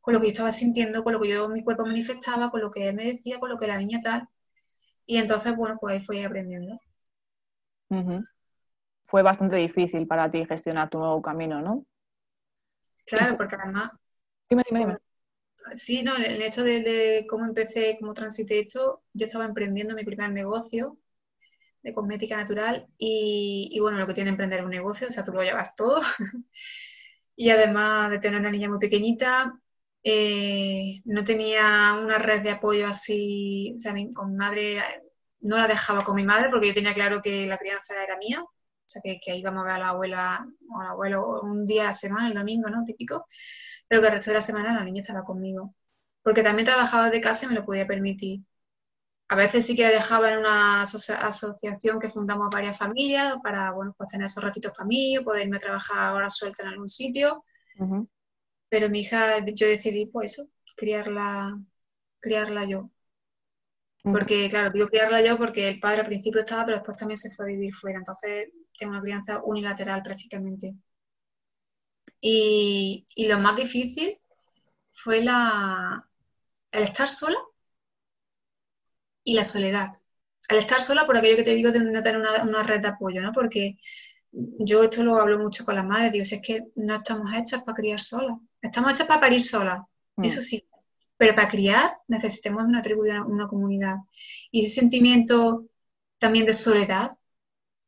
con 0.06 0.14
lo 0.14 0.20
que 0.20 0.28
yo 0.28 0.34
estaba 0.34 0.52
sintiendo, 0.52 1.04
con 1.04 1.14
lo 1.14 1.20
que 1.20 1.30
yo 1.30 1.50
mi 1.50 1.64
cuerpo 1.64 1.84
manifestaba, 1.84 2.52
con 2.52 2.62
lo 2.62 2.70
que 2.70 2.90
él 2.90 2.96
me 2.96 3.06
decía, 3.06 3.40
con 3.40 3.50
lo 3.50 3.58
que 3.58 3.66
la 3.66 3.80
niña 3.80 4.02
tal. 4.04 4.30
Y 5.04 5.18
entonces, 5.18 5.56
bueno, 5.56 5.80
pues 5.82 5.96
ahí 5.96 6.06
fui 6.06 6.24
aprendiendo. 6.24 6.80
Fue 9.04 9.24
bastante 9.24 9.56
difícil 9.56 10.06
para 10.06 10.30
ti 10.30 10.46
gestionar 10.46 10.92
tu 10.92 11.00
nuevo 11.00 11.20
camino, 11.24 11.60
¿no? 11.60 11.88
Claro, 13.08 13.36
porque 13.36 13.56
además... 13.56 13.94
Dime, 14.48 14.62
dime, 14.70 14.80
dime. 14.82 14.98
Sí, 15.74 16.04
no, 16.04 16.16
en 16.18 16.40
esto 16.40 16.64
de, 16.64 17.26
cómo 17.28 17.46
empecé, 17.46 17.98
cómo 18.00 18.14
transité 18.14 18.60
esto, 18.60 19.02
yo 19.12 19.26
estaba 19.26 19.46
emprendiendo 19.46 19.96
mi 19.96 20.04
primer 20.04 20.32
negocio 20.32 21.00
de 21.82 21.96
cosmética 21.96 22.38
natural 22.38 22.88
y, 23.00 23.70
y, 23.72 23.80
bueno, 23.80 23.98
lo 23.98 24.06
que 24.06 24.14
tiene 24.14 24.30
emprender 24.30 24.64
un 24.64 24.70
negocio, 24.70 25.08
o 25.08 25.12
sea, 25.12 25.24
tú 25.24 25.32
lo 25.32 25.42
llevas 25.42 25.76
todo. 25.76 26.00
y 27.36 27.50
además 27.50 28.12
de 28.12 28.20
tener 28.20 28.40
una 28.40 28.52
niña 28.52 28.70
muy 28.70 28.78
pequeñita, 28.78 29.60
eh, 30.08 31.02
no 31.06 31.24
tenía 31.24 31.98
una 32.00 32.20
red 32.20 32.44
de 32.44 32.52
apoyo 32.52 32.86
así, 32.86 33.74
o 33.76 33.80
sea, 33.80 33.92
con 34.14 34.32
mi 34.32 34.38
madre 34.38 34.80
no 35.42 35.58
la 35.58 35.68
dejaba 35.68 36.04
con 36.04 36.16
mi 36.16 36.24
madre 36.24 36.50
porque 36.52 36.68
yo 36.68 36.74
tenía 36.76 36.94
claro 36.94 37.24
que 37.24 37.48
la 37.48 37.58
crianza 37.58 38.04
era 38.04 38.16
mía, 38.18 38.44
o 38.44 38.50
sea, 38.86 39.02
que, 39.04 39.20
que 39.20 39.36
íbamos 39.36 39.64
a 39.64 39.66
ver 39.66 39.74
a 39.74 39.80
la 39.80 39.90
abuela 39.90 40.48
o 40.70 40.80
al 40.80 40.88
abuelo 40.90 41.42
un 41.42 41.66
día 41.66 41.84
a 41.84 41.88
la 41.88 41.94
semana, 41.94 42.28
el 42.28 42.36
domingo, 42.36 42.70
¿no? 42.70 42.84
Típico, 42.86 43.26
pero 43.88 44.00
que 44.00 44.08
el 44.08 44.14
resto 44.14 44.30
de 44.30 44.36
la 44.36 44.42
semana 44.42 44.76
la 44.76 44.84
niña 44.84 45.02
estaba 45.02 45.24
conmigo, 45.24 45.74
porque 46.22 46.44
también 46.44 46.68
trabajaba 46.68 47.10
de 47.10 47.20
casa 47.20 47.46
y 47.46 47.50
me 47.50 47.56
lo 47.56 47.66
podía 47.66 47.88
permitir. 47.88 48.42
A 49.28 49.36
veces 49.36 49.66
sí 49.66 49.76
que 49.76 49.84
la 49.84 49.90
dejaba 49.90 50.32
en 50.32 50.38
una 50.40 50.84
asociación 50.84 52.00
que 52.00 52.12
fundamos 52.12 52.50
varias 52.52 52.78
familias 52.78 53.38
para, 53.44 53.72
bueno, 53.72 53.96
pues 53.98 54.10
tener 54.10 54.28
esos 54.28 54.44
ratitos 54.44 54.72
para 54.72 54.86
mí, 54.86 55.18
poder 55.26 55.46
irme 55.46 55.58
a 55.58 55.62
trabajar 55.62 56.14
horas 56.14 56.36
suelta 56.38 56.62
en 56.62 56.70
algún 56.70 56.90
sitio. 56.90 57.44
Pero 58.76 58.90
mi 58.90 59.00
hija, 59.02 59.40
yo 59.46 59.68
decidí, 59.68 60.08
pues 60.08 60.34
eso, 60.34 60.50
criarla, 60.76 61.58
criarla 62.20 62.66
yo. 62.66 62.92
Porque, 64.04 64.50
claro, 64.50 64.70
digo 64.70 64.88
criarla 64.90 65.22
yo 65.22 65.38
porque 65.38 65.70
el 65.70 65.80
padre 65.80 66.02
al 66.02 66.08
principio 66.08 66.42
estaba, 66.42 66.66
pero 66.66 66.78
después 66.80 66.98
también 66.98 67.18
se 67.18 67.34
fue 67.34 67.46
a 67.46 67.48
vivir 67.48 67.74
fuera. 67.74 68.00
Entonces, 68.00 68.50
tengo 68.78 68.92
una 68.92 69.02
crianza 69.02 69.42
unilateral 69.46 70.04
prácticamente. 70.04 70.76
Y, 72.20 73.06
y 73.16 73.28
lo 73.30 73.40
más 73.40 73.56
difícil 73.56 74.20
fue 74.94 75.24
la, 75.24 76.06
el 76.72 76.84
estar 76.84 77.08
sola 77.08 77.38
y 79.24 79.36
la 79.36 79.46
soledad. 79.46 79.92
Al 80.50 80.58
estar 80.58 80.82
sola, 80.82 81.06
por 81.06 81.18
aquello 81.18 81.38
que 81.38 81.44
te 81.44 81.56
digo 81.56 81.72
de 81.72 81.80
no 81.80 82.02
tener 82.04 82.22
una, 82.22 82.64
red 82.64 82.82
de 82.82 82.90
apoyo, 82.90 83.22
¿no? 83.22 83.32
Porque 83.32 83.78
yo 84.60 84.84
esto 84.84 85.04
lo 85.04 85.20
hablo 85.20 85.40
mucho 85.40 85.66
con 85.66 85.76
las 85.76 85.86
madres, 85.86 86.12
digo, 86.12 86.26
si 86.26 86.36
es 86.36 86.42
que 86.42 86.68
no 86.76 86.96
estamos 86.96 87.34
hechas 87.34 87.64
para 87.64 87.76
criar 87.76 88.00
solas, 88.00 88.38
estamos 88.62 88.94
hechas 88.94 89.08
para 89.08 89.22
parir 89.22 89.44
solas, 89.44 89.82
mm. 90.16 90.24
eso 90.24 90.42
sí, 90.42 90.68
pero 91.18 91.36
para 91.36 91.50
criar 91.50 91.98
necesitamos 92.08 92.64
de 92.64 92.70
una 92.70 92.82
tribu, 92.82 93.04
de 93.04 93.20
una, 93.22 93.48
comunidad. 93.48 93.98
Y 94.52 94.66
ese 94.66 94.82
sentimiento 94.82 95.66
también 96.18 96.46
de 96.46 96.54
soledad, 96.54 97.18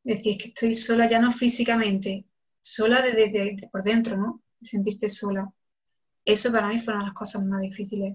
decir, 0.02 0.36
es 0.36 0.42
que 0.42 0.48
estoy 0.48 0.74
sola 0.74 1.06
ya 1.08 1.18
no 1.18 1.32
físicamente, 1.32 2.26
sola 2.60 3.02
de, 3.02 3.56
por 3.70 3.82
dentro, 3.82 4.16
¿no? 4.16 4.42
De 4.58 4.66
sentirte 4.66 5.10
sola. 5.10 5.52
Eso 6.24 6.50
para 6.52 6.68
mí 6.68 6.80
fue 6.80 6.94
una 6.94 7.02
de 7.02 7.08
las 7.08 7.14
cosas 7.14 7.44
más 7.44 7.60
difíciles 7.60 8.14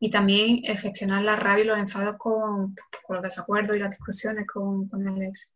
y 0.00 0.08
también 0.08 0.60
el 0.64 0.78
gestionar 0.78 1.22
la 1.22 1.36
rabia 1.36 1.64
y 1.64 1.66
los 1.66 1.78
enfados 1.78 2.16
con, 2.16 2.74
los 3.08 3.22
desacuerdos 3.22 3.76
y 3.76 3.80
las 3.80 3.90
discusiones 3.90 4.46
con, 4.46 4.88
el 5.06 5.22
ex. 5.22 5.52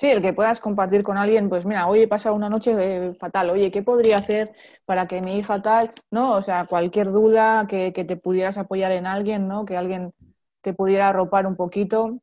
Sí, 0.00 0.08
el 0.08 0.22
que 0.22 0.32
puedas 0.32 0.60
compartir 0.60 1.02
con 1.02 1.18
alguien, 1.18 1.50
pues 1.50 1.66
mira, 1.66 1.86
hoy 1.86 2.04
he 2.04 2.08
pasado 2.08 2.34
una 2.34 2.48
noche 2.48 2.74
eh, 2.78 3.12
fatal, 3.12 3.50
oye, 3.50 3.70
¿qué 3.70 3.82
podría 3.82 4.16
hacer 4.16 4.54
para 4.86 5.06
que 5.06 5.20
mi 5.20 5.36
hija 5.36 5.60
tal? 5.60 5.92
No, 6.10 6.36
o 6.36 6.40
sea, 6.40 6.64
cualquier 6.64 7.08
duda 7.08 7.66
que, 7.68 7.92
te 7.92 8.16
pudieras 8.16 8.56
apoyar 8.56 8.92
en 8.92 9.06
alguien, 9.06 9.46
¿no? 9.46 9.66
Que 9.66 9.76
alguien 9.76 10.14
te 10.62 10.72
pudiera 10.72 11.10
arropar 11.10 11.46
un 11.46 11.54
poquito. 11.54 12.18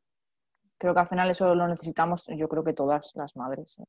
Creo 0.76 0.92
que 0.92 1.00
al 1.00 1.06
final 1.06 1.30
eso 1.30 1.54
lo 1.54 1.68
necesitamos, 1.68 2.26
yo 2.36 2.48
creo 2.48 2.64
que 2.64 2.72
todas 2.72 3.12
las 3.14 3.36
madres. 3.36 3.78
¿eh? 3.78 3.84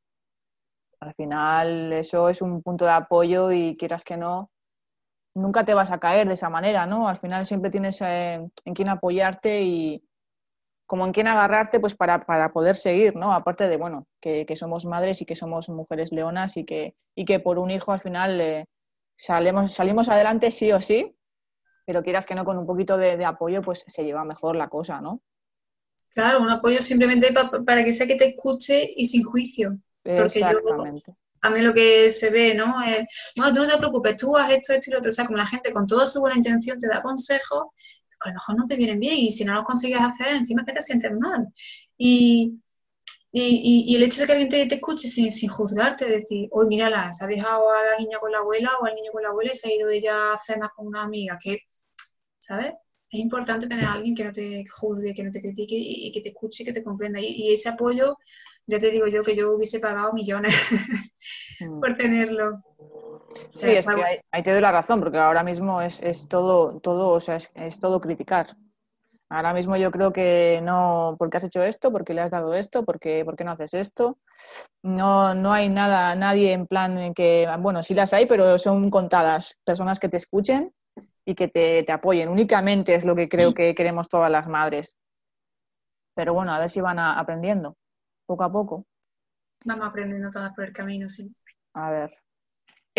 Al 0.99 1.15
final 1.15 1.93
eso 1.93 2.29
es 2.29 2.43
un 2.43 2.61
punto 2.61 2.85
de 2.85 2.91
apoyo 2.91 3.51
y 3.51 3.75
quieras 3.75 4.03
que 4.03 4.17
no, 4.17 4.51
nunca 5.33 5.65
te 5.65 5.73
vas 5.73 5.89
a 5.89 5.99
caer 5.99 6.27
de 6.27 6.35
esa 6.35 6.51
manera, 6.51 6.85
¿no? 6.85 7.07
Al 7.07 7.17
final 7.17 7.43
siempre 7.47 7.71
tienes 7.71 7.99
eh, 8.01 8.35
en 8.65 8.73
quién 8.75 8.89
apoyarte 8.89 9.63
y 9.63 10.03
como 10.89 11.05
en 11.05 11.13
quién 11.13 11.27
agarrarte, 11.27 11.79
pues 11.79 11.93
para, 11.93 12.51
poder 12.51 12.75
seguir, 12.75 13.15
¿no? 13.15 13.31
Aparte 13.31 13.67
de, 13.67 13.77
bueno, 13.77 14.07
que, 14.19 14.43
somos 14.55 14.85
madres 14.85 15.21
y 15.21 15.25
que 15.25 15.35
somos 15.35 15.69
mujeres 15.69 16.11
leonas 16.11 16.57
y 16.57 16.65
que, 16.65 16.95
y 17.13 17.25
que 17.25 17.39
por 17.39 17.59
un 17.59 17.69
hijo 17.69 17.91
al 17.91 17.99
final 17.99 18.41
eh, 18.41 18.65
salimos, 19.15 19.71
salimos 19.71 20.09
adelante 20.09 20.49
sí 20.49 20.71
o 20.71 20.81
sí, 20.81 21.15
pero 21.85 22.01
quieras 22.01 22.25
que 22.25 22.33
no, 22.33 22.43
con 22.43 22.57
un 22.57 22.65
poquito 22.65 22.97
de, 22.97 23.23
apoyo, 23.23 23.61
pues 23.61 23.83
se 23.85 24.03
lleva 24.03 24.25
mejor 24.25 24.55
la 24.55 24.67
cosa, 24.67 24.99
¿no? 24.99 25.21
Claro, 26.09 26.41
un 26.41 26.49
apoyo 26.49 26.81
simplemente 26.81 27.35
para 27.63 27.83
que 27.83 27.93
sea 27.93 28.07
que 28.07 28.15
te 28.15 28.29
escuche 28.29 28.91
y 28.95 29.05
sin 29.05 29.23
juicio. 29.23 29.77
Exactamente. 30.03 31.13
a 31.41 31.51
mí 31.51 31.61
lo 31.61 31.71
que 31.71 32.09
se 32.09 32.31
ve, 32.31 32.55
¿no? 32.55 32.81
El, 32.83 33.07
bueno, 33.35 33.53
tú 33.53 33.59
no 33.59 33.67
te 33.67 33.77
preocupes, 33.77 34.17
tú 34.17 34.35
haz 34.35 34.53
esto, 34.53 34.73
esto 34.73 34.89
y 34.89 34.93
lo 34.93 34.97
otro. 34.97 35.09
O 35.09 35.11
sea, 35.11 35.27
como 35.27 35.37
la 35.37 35.45
gente 35.45 35.71
con 35.71 35.85
toda 35.85 36.07
su 36.07 36.19
buena 36.19 36.35
intención 36.35 36.79
te 36.79 36.87
da 36.87 37.03
consejos, 37.03 37.67
que 38.21 38.29
a 38.29 38.33
lo 38.33 38.35
mejor 38.35 38.57
no 38.57 38.65
te 38.65 38.75
vienen 38.75 38.99
bien 38.99 39.17
y 39.17 39.31
si 39.31 39.45
no 39.45 39.53
los 39.53 39.63
consigues 39.63 39.99
hacer, 40.01 40.35
encima 40.35 40.65
que 40.65 40.73
te 40.73 40.81
sientes 40.81 41.11
mal. 41.11 41.47
Y, 41.97 42.59
y, 43.31 43.95
el 43.95 44.03
hecho 44.03 44.21
de 44.21 44.27
que 44.27 44.31
alguien 44.33 44.49
te, 44.49 44.75
escuche 44.75 45.07
sin, 45.07 45.31
sin, 45.31 45.49
juzgarte, 45.49 46.05
decir, 46.09 46.49
oye, 46.51 46.69
mírala, 46.69 47.13
se 47.13 47.23
ha 47.23 47.27
dejado 47.27 47.69
a 47.69 47.91
la 47.91 47.97
niña 47.99 48.19
con 48.19 48.31
la 48.31 48.39
abuela 48.39 48.71
o 48.81 48.85
al 48.85 48.95
niño 48.95 49.11
con 49.11 49.23
la 49.23 49.29
abuela 49.29 49.51
y 49.53 49.55
se 49.55 49.69
ha 49.69 49.75
ido 49.75 49.89
ella 49.89 50.33
a 50.33 50.37
cenar 50.37 50.71
con 50.75 50.87
una 50.87 51.03
amiga, 51.03 51.37
que, 51.41 51.59
¿sabes? 52.39 52.73
Es 53.11 53.19
importante 53.19 53.67
tener 53.67 53.85
a 53.85 53.93
alguien 53.93 54.15
que 54.15 54.23
no 54.23 54.31
te 54.31 54.63
juzgue, 54.67 55.13
que 55.13 55.23
no 55.23 55.31
te 55.31 55.41
critique 55.41 55.75
y, 55.75 56.11
que 56.11 56.21
te 56.21 56.29
escuche 56.29 56.63
y 56.63 56.65
que 56.65 56.73
te 56.73 56.83
comprenda. 56.83 57.19
Y, 57.19 57.53
ese 57.53 57.69
apoyo, 57.69 58.17
ya 58.67 58.79
te 58.79 58.91
digo 58.91 59.07
yo 59.07 59.23
que 59.23 59.35
yo 59.35 59.51
hubiese 59.53 59.79
pagado 59.79 60.13
millones 60.13 60.53
mm. 61.59 61.79
por 61.79 61.95
tenerlo. 61.95 62.63
Sí, 63.51 63.71
es 63.71 63.85
que 63.85 64.21
ahí, 64.31 64.43
te 64.43 64.51
doy 64.51 64.61
la 64.61 64.71
razón, 64.71 64.99
porque 64.99 65.17
ahora 65.17 65.43
mismo 65.43 65.81
es, 65.81 66.27
todo, 66.27 66.79
todo, 66.79 67.09
o 67.09 67.19
sea, 67.19 67.37
es 67.37 67.79
todo 67.79 67.99
criticar. 67.99 68.47
Ahora 69.31 69.53
mismo 69.53 69.75
yo 69.77 69.91
creo 69.91 70.11
que 70.11 70.59
no, 70.63 71.15
porque 71.19 71.37
has 71.37 71.43
hecho 71.43 71.61
esto, 71.61 71.91
porque 71.91 72.15
le 72.15 72.21
has 72.21 72.31
dado 72.31 72.55
esto, 72.55 72.83
porque, 72.83 73.23
¿por 73.23 73.35
qué 73.35 73.43
no 73.43 73.51
haces 73.51 73.75
esto? 73.75 74.17
No, 74.81 75.35
no 75.35 75.53
hay 75.53 75.69
nada, 75.69 76.15
nadie 76.15 76.53
en 76.53 76.65
plan 76.65 76.97
en 76.97 77.13
que, 77.13 77.47
bueno, 77.59 77.83
sí 77.83 77.93
las 77.93 78.11
hay, 78.13 78.25
pero 78.25 78.57
son 78.57 78.89
contadas 78.89 79.57
personas 79.63 79.99
que 79.99 80.09
te 80.09 80.17
escuchen 80.17 80.73
y 81.25 81.35
que 81.35 81.47
te, 81.47 81.83
te 81.83 81.91
apoyen. 81.91 82.29
Únicamente 82.29 82.95
es 82.95 83.05
lo 83.05 83.15
que 83.15 83.29
creo 83.29 83.53
que 83.53 83.75
queremos 83.75 84.09
todas 84.09 84.31
las 84.31 84.47
madres. 84.47 84.95
Pero 86.15 86.33
bueno, 86.33 86.51
a 86.51 86.59
ver 86.59 86.71
si 86.71 86.81
van 86.81 86.97
aprendiendo, 86.97 87.77
poco 88.25 88.43
a 88.43 88.51
poco. 88.51 88.85
Vamos 89.63 89.85
aprendiendo 89.85 90.31
todas 90.31 90.53
por 90.53 90.65
el 90.65 90.73
camino, 90.73 91.07
sí. 91.07 91.31
A 91.73 91.91
ver. 91.91 92.11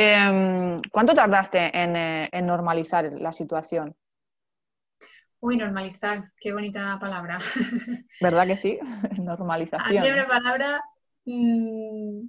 Em, 0.03 0.81
¿Cuánto 0.91 1.13
tardaste 1.13 1.79
en, 1.79 1.95
eh, 1.95 2.29
en 2.33 2.47
normalizar 2.47 3.13
la 3.13 3.35
situación? 3.35 3.95
Uy, 5.41 5.59
normalizar, 5.59 6.33
qué 6.41 6.55
bonita 6.55 6.97
palabra. 6.99 7.39
¿Verdad 8.19 8.47
que 8.47 8.57
sí? 8.57 8.79
Normalización. 9.23 9.99
A 9.99 10.03
mí 10.03 10.11
la 10.11 10.27
palabra, 10.27 10.83
mm, 11.27 12.23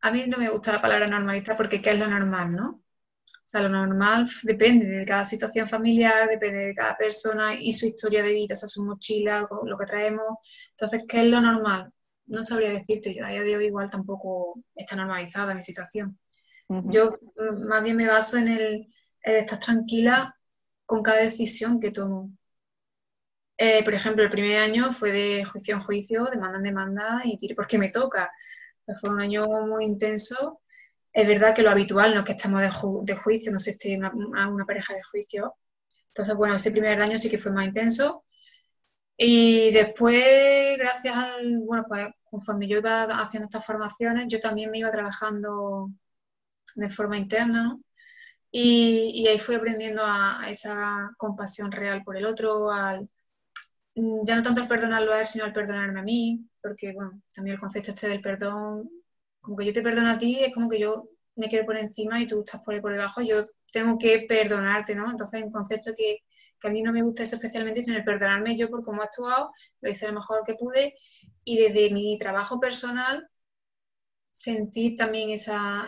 a 0.00 0.10
mí 0.10 0.24
no 0.26 0.38
me 0.38 0.48
gusta 0.50 0.72
la 0.72 0.82
palabra 0.82 1.06
normalizar 1.06 1.56
porque 1.56 1.80
¿qué 1.80 1.90
es 1.90 2.00
lo 2.00 2.08
normal, 2.08 2.50
no? 2.50 2.82
O 3.26 3.44
sea, 3.44 3.62
lo 3.62 3.68
normal 3.68 4.28
depende 4.42 4.86
de 4.86 5.04
cada 5.04 5.24
situación 5.24 5.68
familiar, 5.68 6.28
depende 6.28 6.66
de 6.66 6.74
cada 6.74 6.96
persona 6.96 7.54
y 7.54 7.70
su 7.70 7.86
historia 7.86 8.24
de 8.24 8.32
vida, 8.32 8.54
o 8.54 8.56
sea, 8.56 8.68
su 8.68 8.84
mochila, 8.84 9.46
lo 9.64 9.78
que 9.78 9.86
traemos. 9.86 10.26
Entonces, 10.70 11.04
¿qué 11.08 11.20
es 11.20 11.26
lo 11.26 11.40
normal? 11.40 11.92
No 12.26 12.42
sabría 12.42 12.70
decirte, 12.70 13.14
yo 13.14 13.24
a 13.24 13.28
día 13.28 13.42
de 13.42 13.56
hoy 13.56 13.66
igual 13.66 13.88
tampoco 13.88 14.60
está 14.74 14.96
normalizada 14.96 15.54
mi 15.54 15.62
situación. 15.62 16.18
Yo 16.84 17.18
mm, 17.36 17.68
más 17.68 17.82
bien 17.82 17.96
me 17.96 18.06
baso 18.06 18.36
en 18.38 18.48
el, 18.48 18.88
en 19.22 19.34
estar 19.36 19.60
tranquila 19.60 20.36
con 20.86 21.02
cada 21.02 21.22
decisión 21.22 21.80
que 21.80 21.90
tomo. 21.90 22.30
Eh, 23.58 23.84
por 23.84 23.94
ejemplo, 23.94 24.22
el 24.24 24.30
primer 24.30 24.58
año 24.58 24.92
fue 24.92 25.12
de 25.12 25.44
juicio 25.44 25.76
en 25.76 25.82
juicio, 25.82 26.24
demanda 26.24 26.58
en 26.58 26.64
demanda 26.64 27.20
y 27.24 27.36
tire 27.36 27.54
porque 27.54 27.78
me 27.78 27.90
toca. 27.90 28.30
fue 29.00 29.10
un 29.10 29.20
año 29.20 29.46
muy 29.66 29.84
intenso. 29.84 30.60
Es 31.12 31.28
verdad 31.28 31.54
que 31.54 31.62
lo 31.62 31.70
habitual 31.70 32.14
no 32.14 32.20
es 32.20 32.26
que 32.26 32.32
estemos 32.32 32.60
de, 32.60 33.14
juicio, 33.16 33.52
no 33.52 33.60
sé, 33.60 33.72
esté 33.72 33.96
una, 33.98 34.12
una, 34.48 34.64
pareja 34.66 34.94
de 34.94 35.02
juicio. 35.04 35.54
Entonces, 36.08 36.34
bueno, 36.36 36.56
ese 36.56 36.72
primer 36.72 37.00
año 37.00 37.18
sí 37.18 37.30
que 37.30 37.38
fue 37.38 37.52
más 37.52 37.66
intenso. 37.66 38.24
Y 39.16 39.70
después, 39.72 40.76
gracias 40.78 41.14
al, 41.16 41.60
bueno, 41.60 41.84
pues 41.88 42.08
conforme 42.24 42.66
yo 42.68 42.78
iba 42.78 43.04
haciendo 43.04 43.46
estas 43.46 43.64
formaciones, 43.64 44.26
yo 44.28 44.40
también 44.40 44.70
me 44.70 44.78
iba 44.78 44.90
trabajando 44.90 45.90
de 46.74 46.88
forma 46.90 47.18
interna, 47.18 47.64
¿no? 47.64 47.80
Y, 48.50 49.26
ahí 49.28 49.38
fui 49.38 49.54
aprendiendo 49.54 50.02
a, 50.04 50.44
esa 50.48 51.10
compasión 51.16 51.72
real 51.72 52.02
por 52.04 52.16
el 52.16 52.26
otro, 52.26 52.70
al, 52.70 53.08
ya 53.94 54.36
no 54.36 54.42
tanto 54.42 54.60
el 54.62 54.68
perdonarlo 54.68 55.12
a 55.12 55.20
él, 55.20 55.26
sino 55.26 55.44
al 55.44 55.52
perdonarme 55.52 56.00
a 56.00 56.02
mí, 56.02 56.46
porque 56.60 56.92
bueno, 56.92 57.22
también 57.34 57.54
el 57.54 57.60
concepto 57.60 57.92
este 57.92 58.08
del 58.08 58.20
perdón, 58.20 58.90
como 59.40 59.56
que 59.56 59.66
yo 59.66 59.72
te 59.72 59.82
perdono 59.82 60.10
a 60.10 60.18
ti, 60.18 60.38
es 60.44 60.54
como 60.54 60.68
que 60.68 60.78
yo 60.78 61.08
me 61.36 61.48
quedo 61.48 61.64
por 61.64 61.78
encima 61.78 62.20
y 62.20 62.26
tú 62.26 62.40
estás 62.40 62.62
por 62.62 62.74
ahí 62.74 62.80
por 62.80 62.92
debajo, 62.92 63.22
yo 63.22 63.46
tengo 63.72 63.98
que 63.98 64.26
perdonarte, 64.28 64.94
¿no? 64.94 65.10
Entonces, 65.10 65.42
un 65.42 65.50
concepto 65.50 65.92
que, 65.96 66.18
que 66.60 66.68
a 66.68 66.70
mí 66.70 66.82
no 66.82 66.92
me 66.92 67.02
gusta 67.02 67.22
especialmente, 67.22 67.82
sino 67.82 67.96
el 67.96 68.04
perdonarme 68.04 68.56
yo 68.56 68.68
por 68.68 68.82
cómo 68.82 69.00
he 69.00 69.04
actuado, 69.04 69.50
lo 69.80 69.90
hice 69.90 70.08
lo 70.08 70.14
mejor 70.14 70.42
que 70.46 70.54
pude 70.54 70.94
y 71.44 71.58
desde 71.58 71.92
mi 71.92 72.18
trabajo 72.18 72.60
personal 72.60 73.26
sentir 74.32 74.96
también 74.96 75.30
esa, 75.30 75.86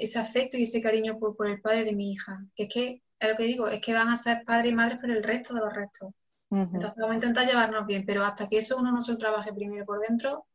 ese 0.00 0.18
afecto 0.18 0.56
y 0.56 0.64
ese 0.64 0.82
cariño 0.82 1.18
por, 1.18 1.48
el 1.48 1.60
padre 1.60 1.84
de 1.84 1.94
mi 1.94 2.12
hija. 2.12 2.44
Que 2.54 2.64
es 2.64 2.68
que, 2.72 3.02
es 3.18 3.30
lo 3.30 3.36
que 3.36 3.44
digo, 3.44 3.68
es 3.68 3.80
que 3.80 3.94
van 3.94 4.08
a 4.08 4.16
ser 4.16 4.44
padres 4.44 4.72
y 4.72 4.74
madres 4.74 4.98
por 4.98 5.10
el 5.10 5.22
resto 5.22 5.54
de 5.54 5.60
los 5.60 5.72
restos. 5.72 6.12
Entonces 6.50 6.94
vamos 6.96 7.12
a 7.12 7.14
intentar 7.14 7.46
llevarnos 7.46 7.86
bien, 7.86 8.04
pero 8.06 8.24
hasta 8.24 8.48
que 8.48 8.58
eso 8.58 8.76
uno 8.78 8.92
no 8.92 9.02
se 9.02 9.16
trabaje 9.16 9.52
primero 9.52 9.84
por 9.84 10.00
dentro, 10.00 10.46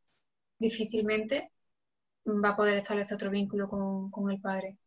difícilmente 0.58 1.52
va 2.26 2.50
a 2.50 2.56
poder 2.56 2.76
establecer 2.76 3.14
otro 3.14 3.30
vínculo 3.30 3.68
con, 3.68 4.10
con 4.10 4.30
el 4.30 4.40
padre. 4.40 4.78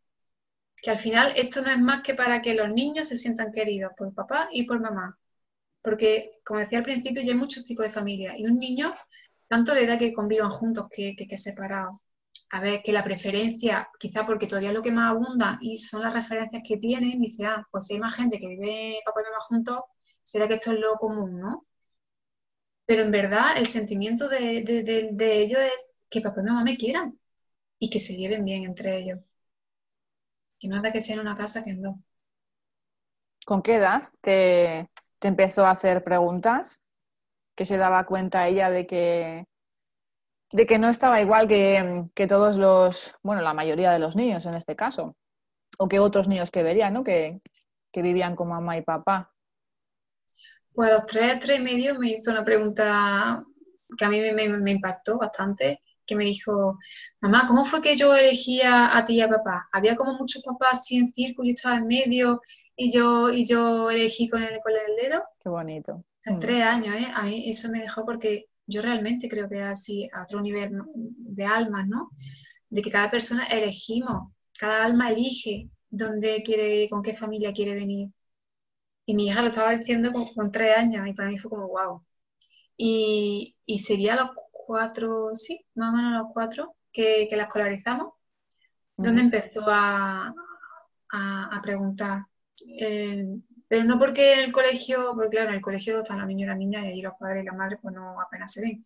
Que 0.77 0.91
al 0.91 0.97
final 0.97 1.33
esto 1.35 1.61
no 1.61 1.71
es 1.71 1.79
más 1.79 2.01
que 2.01 2.15
para 2.15 2.41
que 2.41 2.55
los 2.55 2.71
niños 2.71 3.07
se 3.09 3.17
sientan 3.17 3.51
queridos 3.51 3.91
por 3.95 4.13
papá 4.13 4.49
y 4.51 4.63
por 4.63 4.79
mamá. 4.79 5.17
Porque, 5.81 6.39
como 6.43 6.59
decía 6.59 6.79
al 6.79 6.83
principio, 6.83 7.21
ya 7.21 7.33
hay 7.33 7.37
muchos 7.37 7.65
tipos 7.65 7.85
de 7.85 7.91
familias 7.91 8.35
y 8.37 8.45
un 8.45 8.57
niño 8.57 8.93
tanto 9.47 9.75
le 9.75 9.85
da 9.85 9.99
que 9.99 10.11
convivan 10.11 10.49
juntos 10.49 10.87
que, 10.89 11.15
que, 11.15 11.27
que 11.27 11.37
separados 11.37 11.97
a 12.55 12.61
ver, 12.61 12.81
que 12.81 12.93
la 12.93 13.03
preferencia, 13.03 13.89
quizá 13.99 14.25
porque 14.25 14.47
todavía 14.47 14.71
lo 14.71 14.81
que 14.81 14.91
más 14.91 15.11
abunda 15.11 15.59
y 15.61 15.77
son 15.77 16.01
las 16.01 16.13
referencias 16.13 16.63
que 16.65 16.77
tienen, 16.77 17.19
dice, 17.19 17.45
ah, 17.45 17.67
pues 17.69 17.85
si 17.85 17.95
hay 17.95 17.99
más 17.99 18.15
gente 18.15 18.39
que 18.39 18.47
vive 18.47 19.01
papá 19.05 19.19
y 19.19 19.23
mamá 19.25 19.39
juntos, 19.41 19.81
será 20.23 20.47
que 20.47 20.53
esto 20.53 20.71
es 20.71 20.79
lo 20.79 20.95
común, 20.95 21.37
¿no? 21.37 21.67
Pero 22.85 23.01
en 23.01 23.11
verdad 23.11 23.57
el 23.57 23.67
sentimiento 23.67 24.29
de, 24.29 24.63
ellos 25.19 25.59
es 25.59 25.91
que 26.09 26.21
papá 26.21 26.39
y 26.41 26.43
mamá 26.45 26.63
me 26.63 26.77
quieran 26.77 27.19
y 27.77 27.89
que 27.89 27.99
se 27.99 28.15
lleven 28.15 28.45
bien 28.45 28.63
entre 28.63 28.99
ellos. 28.99 29.19
Que 30.57 30.69
no 30.69 30.81
da 30.81 30.93
que 30.93 31.01
sea 31.01 31.15
en 31.15 31.21
una 31.21 31.35
casa 31.35 31.61
que 31.61 31.71
en 31.71 31.81
dos. 31.81 31.95
¿Con 33.45 33.61
qué 33.61 33.75
edad 33.75 34.01
te, 34.21 34.89
te 35.19 35.27
empezó 35.27 35.65
a 35.65 35.71
hacer 35.71 36.05
preguntas? 36.05 36.79
¿Que 37.53 37.65
se 37.65 37.75
daba 37.75 38.05
cuenta 38.05 38.47
ella 38.47 38.69
de 38.69 38.87
que 38.87 39.45
de 40.55 40.65
que 40.65 40.77
no 40.77 40.87
estaba 40.89 41.21
igual 41.21 41.47
que, 41.49 42.27
todos 42.29 42.55
los, 42.57 43.13
bueno, 43.21 43.41
la 43.41 43.53
mayoría 43.53 43.91
de 43.91 43.99
los 43.99 44.15
niños 44.15 44.45
en 44.45 44.55
este 44.55 44.75
caso, 44.75 45.15
o 45.77 45.89
que 45.89 45.99
otros 45.99 46.29
niños 46.29 46.49
que 46.49 46.63
verían, 46.63 46.93
¿no? 46.93 47.03
Que, 47.03 47.41
vivían 47.93 48.35
con 48.35 48.49
mamá 48.49 48.77
y 48.77 48.81
papá. 48.81 49.31
Pues 50.73 50.89
a 50.89 50.93
los 50.95 51.05
tres, 51.05 51.39
tres 51.39 51.59
y 51.59 51.63
medio 51.63 51.97
me 51.97 52.09
hizo 52.09 52.29
una 52.29 52.43
pregunta 52.43 53.41
que 53.97 54.03
a 54.03 54.09
mí 54.09 54.19
me, 54.19 54.71
impactó 54.71 55.17
bastante, 55.17 55.81
que 56.05 56.15
me 56.15 56.25
dijo, 56.25 56.77
mamá, 57.21 57.45
¿cómo 57.47 57.63
fue 57.63 57.81
que 57.81 57.95
yo 57.95 58.13
elegía 58.13 58.97
a 58.97 59.05
ti 59.05 59.15
y 59.15 59.21
a 59.21 59.29
papá? 59.29 59.69
Había 59.71 59.95
como 59.95 60.13
muchos 60.17 60.43
papás 60.43 60.73
así 60.73 60.97
en 60.97 61.13
círculo 61.13 61.47
y 61.47 61.53
estaba 61.53 61.77
en 61.77 61.87
medio 61.87 62.41
y 62.75 62.91
yo, 62.91 63.29
y 63.29 63.45
yo 63.45 63.89
elegí 63.89 64.27
con 64.27 64.43
el, 64.43 64.59
con 64.59 64.73
el 64.73 64.95
dedo. 65.01 65.21
Qué 65.39 65.47
bonito. 65.47 66.03
En 66.25 66.35
mm. 66.35 66.39
tres 66.39 66.63
años, 66.63 66.95
¿eh? 66.95 67.07
A 67.13 67.23
mí 67.23 67.49
eso 67.49 67.69
me 67.69 67.79
dejó 67.79 68.03
porque 68.05 68.47
yo 68.67 68.81
realmente 68.81 69.27
creo 69.29 69.49
que 69.49 69.57
es 69.57 69.63
así 69.63 70.09
a 70.13 70.23
otro 70.23 70.41
nivel 70.41 70.71
de 70.95 71.45
almas, 71.45 71.87
¿no? 71.87 72.11
De 72.69 72.81
que 72.81 72.91
cada 72.91 73.11
persona 73.11 73.45
elegimos, 73.45 74.31
cada 74.57 74.85
alma 74.85 75.11
elige 75.11 75.69
dónde 75.89 76.43
quiere, 76.43 76.89
con 76.89 77.01
qué 77.01 77.13
familia 77.13 77.53
quiere 77.53 77.75
venir. 77.75 78.09
Y 79.05 79.15
mi 79.15 79.27
hija 79.27 79.41
lo 79.41 79.49
estaba 79.49 79.75
diciendo 79.75 80.11
con, 80.11 80.51
tres 80.51 80.77
años 80.77 81.07
y 81.07 81.13
para 81.13 81.29
mí 81.29 81.37
fue 81.37 81.51
como 81.51 81.67
wow. 81.67 82.03
Y, 82.77 83.55
sería 83.77 84.13
a 84.15 84.17
los 84.17 84.29
cuatro, 84.51 85.35
sí, 85.35 85.65
más 85.75 85.93
o 85.93 85.97
menos 85.97 86.23
los 86.23 86.33
cuatro 86.33 86.75
que, 86.91 87.27
la 87.31 87.43
escolarizamos, 87.43 88.13
donde 88.97 89.21
empezó 89.21 89.61
a, 89.67 90.33
preguntar. 91.61 92.25
Eh, 92.79 93.25
pero 93.67 93.83
no 93.83 93.99
porque 93.99 94.33
en 94.33 94.39
el 94.39 94.51
colegio, 94.51 95.13
porque 95.15 95.31
claro, 95.31 95.49
en 95.49 95.55
el 95.55 95.61
colegio 95.61 95.99
están 95.99 96.19
los 96.19 96.27
niños 96.27 96.45
y 96.45 96.49
las 96.49 96.57
niñas 96.57 96.83
y 96.83 96.87
ahí 96.87 97.01
los 97.01 97.13
padres 97.19 97.43
y 97.43 97.45
las 97.45 97.55
madres 97.55 97.79
pues 97.81 97.95
no 97.95 98.19
apenas 98.21 98.51
se 98.53 98.61
ven. 98.61 98.85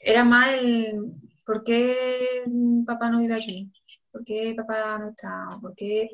Era 0.00 0.24
más 0.24 0.54
el 0.54 1.12
¿por 1.44 1.64
qué 1.64 2.44
papá 2.86 3.10
no 3.10 3.20
vive 3.20 3.34
aquí? 3.34 3.72
¿Por 4.10 4.24
qué 4.24 4.54
papá 4.56 4.98
no 4.98 5.10
está? 5.10 5.48
¿Por 5.60 5.74
qué? 5.74 6.10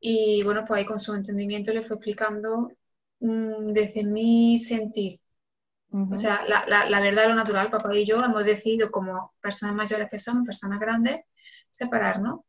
Y 0.00 0.42
bueno, 0.42 0.64
pues 0.66 0.78
ahí 0.78 0.84
con 0.86 0.98
su 1.00 1.14
entendimiento 1.14 1.72
le 1.72 1.82
fue 1.82 1.96
explicando 1.96 2.70
mm, 3.20 3.68
desde 3.68 4.04
mi 4.04 4.58
sentir. 4.58 5.20
O 5.92 6.14
sea, 6.14 6.44
la, 6.46 6.64
la, 6.68 6.88
la 6.88 7.00
verdad, 7.00 7.26
lo 7.28 7.34
natural, 7.34 7.68
papá 7.68 7.92
y 7.96 8.06
yo 8.06 8.22
hemos 8.22 8.44
decidido 8.44 8.92
como 8.92 9.34
personas 9.40 9.74
mayores 9.74 10.08
que 10.08 10.20
somos, 10.20 10.46
personas 10.46 10.78
grandes, 10.78 11.20
separarnos, 11.68 12.40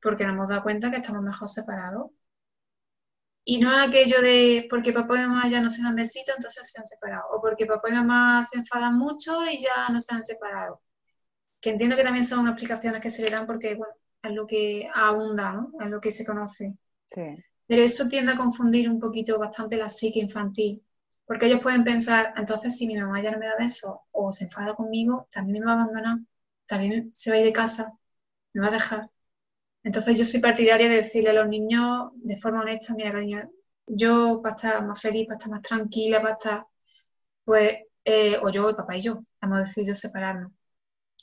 porque 0.00 0.24
nos 0.24 0.34
hemos 0.34 0.48
dado 0.48 0.62
cuenta 0.62 0.90
que 0.90 0.98
estamos 0.98 1.22
mejor 1.22 1.48
separados 1.48 2.10
y 3.44 3.58
no 3.58 3.72
es 3.76 3.88
aquello 3.88 4.20
de 4.22 4.66
porque 4.70 4.92
papá 4.92 5.16
y 5.16 5.26
mamá 5.26 5.48
ya 5.48 5.60
no 5.60 5.70
se 5.70 5.82
dan 5.82 5.96
besitos, 5.96 6.34
entonces 6.36 6.70
se 6.70 6.80
han 6.80 6.86
separado. 6.86 7.24
O 7.32 7.40
porque 7.40 7.66
papá 7.66 7.88
y 7.90 7.92
mamá 7.92 8.44
se 8.44 8.58
enfadan 8.58 8.96
mucho 8.98 9.44
y 9.46 9.62
ya 9.62 9.88
no 9.90 10.00
se 10.00 10.14
han 10.14 10.22
separado. 10.22 10.82
que 11.60 11.70
entiendo 11.70 11.96
que 11.96 12.04
también 12.04 12.24
son 12.26 12.46
aplicaciones 12.48 13.00
que 13.00 13.10
se 13.10 13.22
le 13.22 13.30
dan 13.30 13.46
porque, 13.46 13.74
bueno, 13.74 13.94
es 14.22 14.32
lo 14.32 14.46
que 14.46 14.88
abunda, 14.94 15.52
¿no? 15.54 15.72
Es 15.80 15.90
lo 15.90 16.00
que 16.00 16.10
se 16.10 16.24
conoce. 16.26 16.76
Sí. 17.06 17.22
Pero 17.66 17.82
eso 17.82 18.08
tiende 18.08 18.32
a 18.32 18.36
confundir 18.36 18.90
un 18.90 19.00
poquito 19.00 19.38
bastante 19.38 19.76
la 19.76 19.88
psique 19.88 20.20
infantil, 20.20 20.84
porque 21.26 21.46
ellos 21.46 21.60
pueden 21.62 21.84
pensar, 21.84 22.34
entonces 22.36 22.76
si 22.76 22.86
mi 22.86 22.96
mamá 22.96 23.22
ya 23.22 23.30
no 23.32 23.38
me 23.38 23.46
da 23.46 23.56
besos 23.58 23.96
o 24.12 24.32
se 24.32 24.44
enfada 24.44 24.74
conmigo, 24.74 25.28
también 25.30 25.60
me 25.60 25.66
va 25.66 25.72
a 25.72 25.82
abandonar, 25.82 26.18
también 26.66 27.10
se 27.14 27.30
va 27.30 27.36
a 27.36 27.40
ir 27.40 27.46
de 27.46 27.52
casa, 27.52 27.92
me 28.54 28.62
va 28.62 28.68
a 28.68 28.70
dejar. 28.72 29.10
Entonces 29.84 30.18
yo 30.18 30.24
soy 30.24 30.40
partidaria 30.40 30.88
de 30.88 30.96
decirle 31.02 31.30
a 31.30 31.34
los 31.34 31.48
niños 31.48 32.10
de 32.16 32.36
forma 32.38 32.62
honesta, 32.62 32.94
mira 32.94 33.12
cariño, 33.12 33.50
yo 33.86 34.40
para 34.42 34.56
estar 34.56 34.86
más 34.86 35.00
feliz, 35.00 35.26
para 35.26 35.36
estar 35.36 35.50
más 35.52 35.62
tranquila, 35.62 36.22
para 36.22 36.34
estar, 36.34 36.66
pues, 37.44 37.74
eh, 38.04 38.38
o 38.42 38.50
yo, 38.50 38.68
el 38.70 38.76
papá 38.76 38.96
y 38.96 39.02
yo, 39.02 39.20
hemos 39.42 39.58
decidido 39.60 39.94
separarnos. 39.94 40.52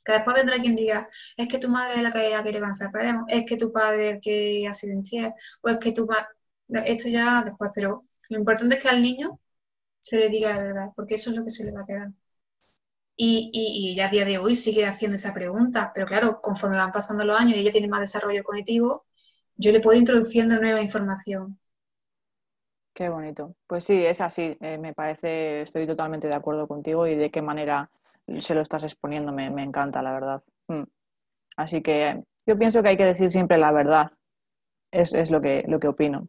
Que 0.06 0.13
después 0.13 0.36
vendrá 0.36 0.60
quien 0.60 0.76
diga, 0.76 1.10
es 1.38 1.47
que 1.47 1.60
tu 1.60 1.69
madre 1.69 1.97
es 1.97 2.04
la 2.04 2.12
que 2.12 2.36
ha 2.36 2.43
querido 2.43 2.62
que 2.62 2.67
nos 2.67 2.78
separemos, 2.78 3.26
es 3.30 3.45
que 3.45 3.58
tu 3.58 3.71
padre 3.71 4.10
es 4.10 4.15
el 4.15 4.21
que 4.21 4.67
ha 4.67 4.74
sido 4.74 4.93
infiel, 4.95 5.34
o 5.62 5.69
es 5.69 5.78
que 5.78 5.91
tu 5.93 6.08
padre... 6.08 6.28
Esto 6.86 7.10
ya 7.10 7.43
después, 7.43 7.71
pero 7.76 8.06
lo 8.30 8.38
importante 8.39 8.78
es 8.78 8.84
que 8.84 8.89
al 8.89 9.02
niño 9.02 9.39
se 10.00 10.17
le 10.19 10.30
diga 10.30 10.56
la 10.56 10.63
verdad, 10.63 10.89
porque 10.95 11.15
eso 11.15 11.32
es 11.32 11.38
lo 11.38 11.43
que 11.43 11.50
se 11.52 11.65
le 11.65 11.71
va 11.74 11.82
a 11.82 11.86
quedar. 11.86 12.12
Y, 13.15 13.52
y, 13.54 13.95
ya 13.95 14.08
a 14.08 14.10
día 14.10 14.26
de 14.26 14.38
hoy 14.38 14.56
sigue 14.56 14.86
haciendo 14.86 15.15
esa 15.15 15.34
pregunta, 15.34 15.91
pero 15.93 16.08
claro, 16.08 16.41
conforme 16.41 16.78
van 16.78 16.91
pasando 16.91 17.24
los 17.24 17.39
años 17.39 17.56
y 17.56 17.60
ella 17.60 17.71
tiene 17.71 17.88
más 17.88 18.00
desarrollo 18.00 18.43
cognitivo, 18.43 19.06
yo 19.56 19.71
le 19.71 19.80
puedo 19.80 20.00
introduciendo 20.00 20.60
nueva 20.60 20.82
información. 20.82 21.60
Qué 22.93 23.10
bonito. 23.10 23.56
Pues 23.67 23.84
sí, 23.84 24.04
es 24.06 24.21
así. 24.21 24.58
Eh, 24.60 24.78
me 24.78 24.93
parece, 24.93 25.62
estoy 25.62 25.86
totalmente 25.86 26.28
de 26.28 26.36
acuerdo 26.36 26.67
contigo 26.67 27.06
y 27.06 27.15
de 27.15 27.30
qué 27.30 27.41
manera 27.41 27.89
se 28.39 28.56
lo 28.56 28.62
estás 28.62 28.84
exponiendo 28.84 29.32
me, 29.32 29.45
encanta, 29.63 30.02
la 30.02 30.13
verdad. 30.13 30.43
Mm. 30.67 30.84
Así 31.58 31.82
que 31.82 32.24
yo 32.45 32.58
pienso 32.58 32.82
que 32.82 32.89
hay 32.89 32.97
que 32.97 33.06
decir 33.06 33.30
siempre 33.30 33.58
la 33.58 33.71
verdad. 33.71 34.12
Es, 34.91 35.32
lo, 35.32 35.39
que, 35.39 35.63
lo 35.67 35.80
que 35.80 35.88
opino. 35.88 36.28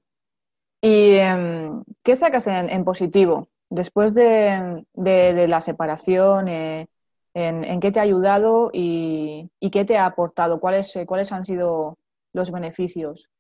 ¿Y 0.81 1.15
em, 1.15 1.83
qué 2.05 2.15
sacas 2.15 2.47
en 2.47 2.85
positivo 2.85 3.49
después 3.73 4.15
de, 4.15 4.85
la 4.95 5.61
separación, 5.61 6.49
eh, 6.49 6.87
en, 7.35 7.81
qué 7.81 7.91
te 7.91 7.99
ha 7.99 8.03
ayudado 8.03 8.71
y, 8.73 9.51
qué 9.73 9.85
te 9.85 9.97
ha 9.97 10.07
aportado? 10.07 10.61
¿Cuáles, 10.61 10.95
eh, 10.97 11.07
¿Cuáles 11.07 11.33
han 11.33 11.45
sido 11.45 11.99
los 12.33 12.51
beneficios? 12.51 13.31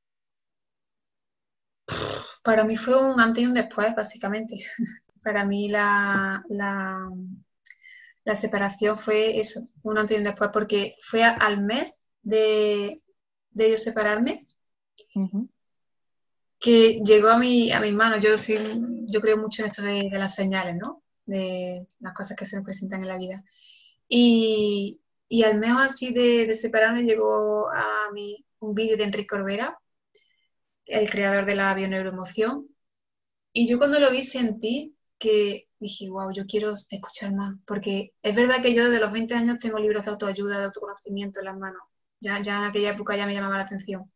Para 2.43 2.65
mí 2.65 2.77
fue 2.77 2.99
un 2.99 3.21
antes 3.21 3.45
y 3.45 3.47
un 3.47 3.55
después, 3.55 3.95
básicamente. 3.95 4.57
Para 5.23 5.45
mí 5.45 5.69
la, 5.69 6.43
la, 6.49 8.35
separación 8.35 8.99
fue 8.99 9.39
eso, 9.39 9.61
un 9.83 9.99
antes 9.99 10.17
y 10.17 10.19
un 10.19 10.25
después, 10.25 10.51
porque 10.53 10.97
fue 11.01 11.23
al 11.23 11.63
mes 11.63 12.09
de, 12.23 13.03
de 13.51 13.71
yo 13.71 13.77
separarme 13.77 14.49
que 16.63 17.01
llegó 17.05 17.29
a, 17.29 17.39
mi, 17.39 17.73
a 17.73 17.81
mis 17.81 17.93
manos. 17.93 18.21
Yo, 18.25 18.39
sí, 18.39 18.57
yo 19.07 19.21
creo 19.21 19.37
mucho 19.37 19.63
en 19.63 19.71
esto 19.71 19.83
de, 19.83 20.09
las 20.13 20.35
señales, 20.37 20.77
¿no? 20.77 21.03
De 21.27 21.87
las 22.01 22.15
cosas 22.15 22.37
que 22.37 22.47
se 22.47 22.57
nos 22.57 22.65
presentan 22.65 23.03
en 23.03 23.09
la 23.09 23.19
vida. 23.19 23.45
Y, 24.09 25.01
y 25.29 25.43
al 25.45 25.59
menos 25.59 25.83
así 25.83 26.13
de, 26.15 26.47
de, 26.47 26.55
separarme 26.55 27.03
llegó 27.03 27.71
a 27.71 28.11
mí 28.15 28.47
un 28.61 28.75
vídeo 28.75 28.97
de 28.97 29.05
Enrique 29.05 29.27
Corbera, 29.27 29.79
el 30.87 31.11
creador 31.11 31.47
de 31.47 31.57
la 31.57 31.75
bioneuroemoción. 31.75 32.69
Y 33.53 33.69
yo 33.69 33.79
cuando 33.79 33.99
lo 34.01 34.11
vi 34.11 34.23
sentí 34.23 34.97
que 35.19 35.69
dije, 35.81 36.11
wow, 36.11 36.33
yo 36.33 36.47
quiero 36.47 36.75
escuchar 36.91 37.35
más, 37.35 37.57
porque 37.67 38.13
es 38.23 38.35
verdad 38.37 38.63
que 38.63 38.75
yo 38.75 38.85
desde 38.85 39.01
los 39.01 39.13
20 39.13 39.35
años 39.35 39.59
tengo 39.59 39.79
libros 39.79 40.05
de 40.05 40.13
autoayuda, 40.13 40.59
de 40.59 40.65
autoconocimiento 40.67 41.41
en 41.41 41.47
las 41.47 41.59
manos. 41.59 41.83
Ya, 42.21 42.41
ya 42.41 42.59
en 42.61 42.65
aquella 42.67 42.91
época 42.93 43.17
ya 43.17 43.27
me 43.27 43.35
llamaba 43.35 43.59
la 43.59 43.65
atención. 43.65 44.12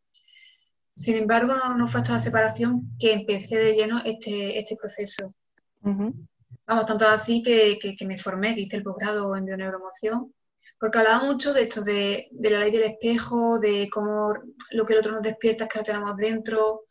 Sin 0.97 1.15
embargo, 1.15 1.53
no, 1.53 1.87
fue 1.87 2.01
hasta 2.01 2.13
la 2.13 2.19
separación 2.19 2.97
que 2.97 3.13
empecé 3.13 3.57
de 3.57 3.75
lleno 3.75 4.01
este, 4.03 4.57
este 4.57 4.75
proceso. 4.75 5.31
Vamos, 5.79 6.85
tanto 6.87 7.07
así 7.07 7.43
que, 7.43 7.77
me 8.07 8.17
formé, 8.17 8.55
que 8.55 8.61
hice 8.61 8.77
el 8.77 8.83
posgrado 8.83 9.35
en 9.35 9.45
bioneuromoción, 9.45 10.33
porque 10.79 10.97
hablaba 10.97 11.23
mucho 11.23 11.53
de 11.53 11.61
esto, 11.61 11.83
de, 11.83 12.27
la 12.31 12.61
ley 12.61 12.71
del 12.71 12.81
espejo, 12.81 13.59
de 13.59 13.87
cómo 13.91 14.33
lo 14.71 14.85
que 14.87 14.93
el 14.93 14.99
otro 14.99 15.11
nos 15.11 15.21
despierta 15.21 15.65
es 15.65 15.69
que 15.69 15.77
lo 15.77 15.85
tenemos 15.85 16.17
dentro, 16.17 16.85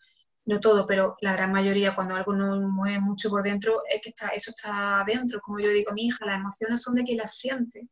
no 0.44 0.60
todo, 0.60 0.86
pero 0.86 1.16
la 1.20 1.32
gran 1.32 1.50
mayoría, 1.50 1.96
cuando 1.96 2.14
algo 2.14 2.32
nos 2.32 2.62
mueve 2.62 3.00
mucho 3.00 3.28
por 3.28 3.42
dentro, 3.42 3.80
es 3.92 4.00
que 4.00 4.10
está, 4.10 4.28
eso 4.28 4.52
está 4.52 5.02
dentro. 5.04 5.40
Como 5.40 5.58
yo 5.58 5.68
digo 5.70 5.90
a 5.90 5.94
mi 5.94 6.06
hija, 6.06 6.24
las 6.24 6.38
emociones 6.38 6.80
son 6.80 6.94
de 6.94 7.02
quien 7.02 7.18
las 7.18 7.36
siente. 7.36 7.88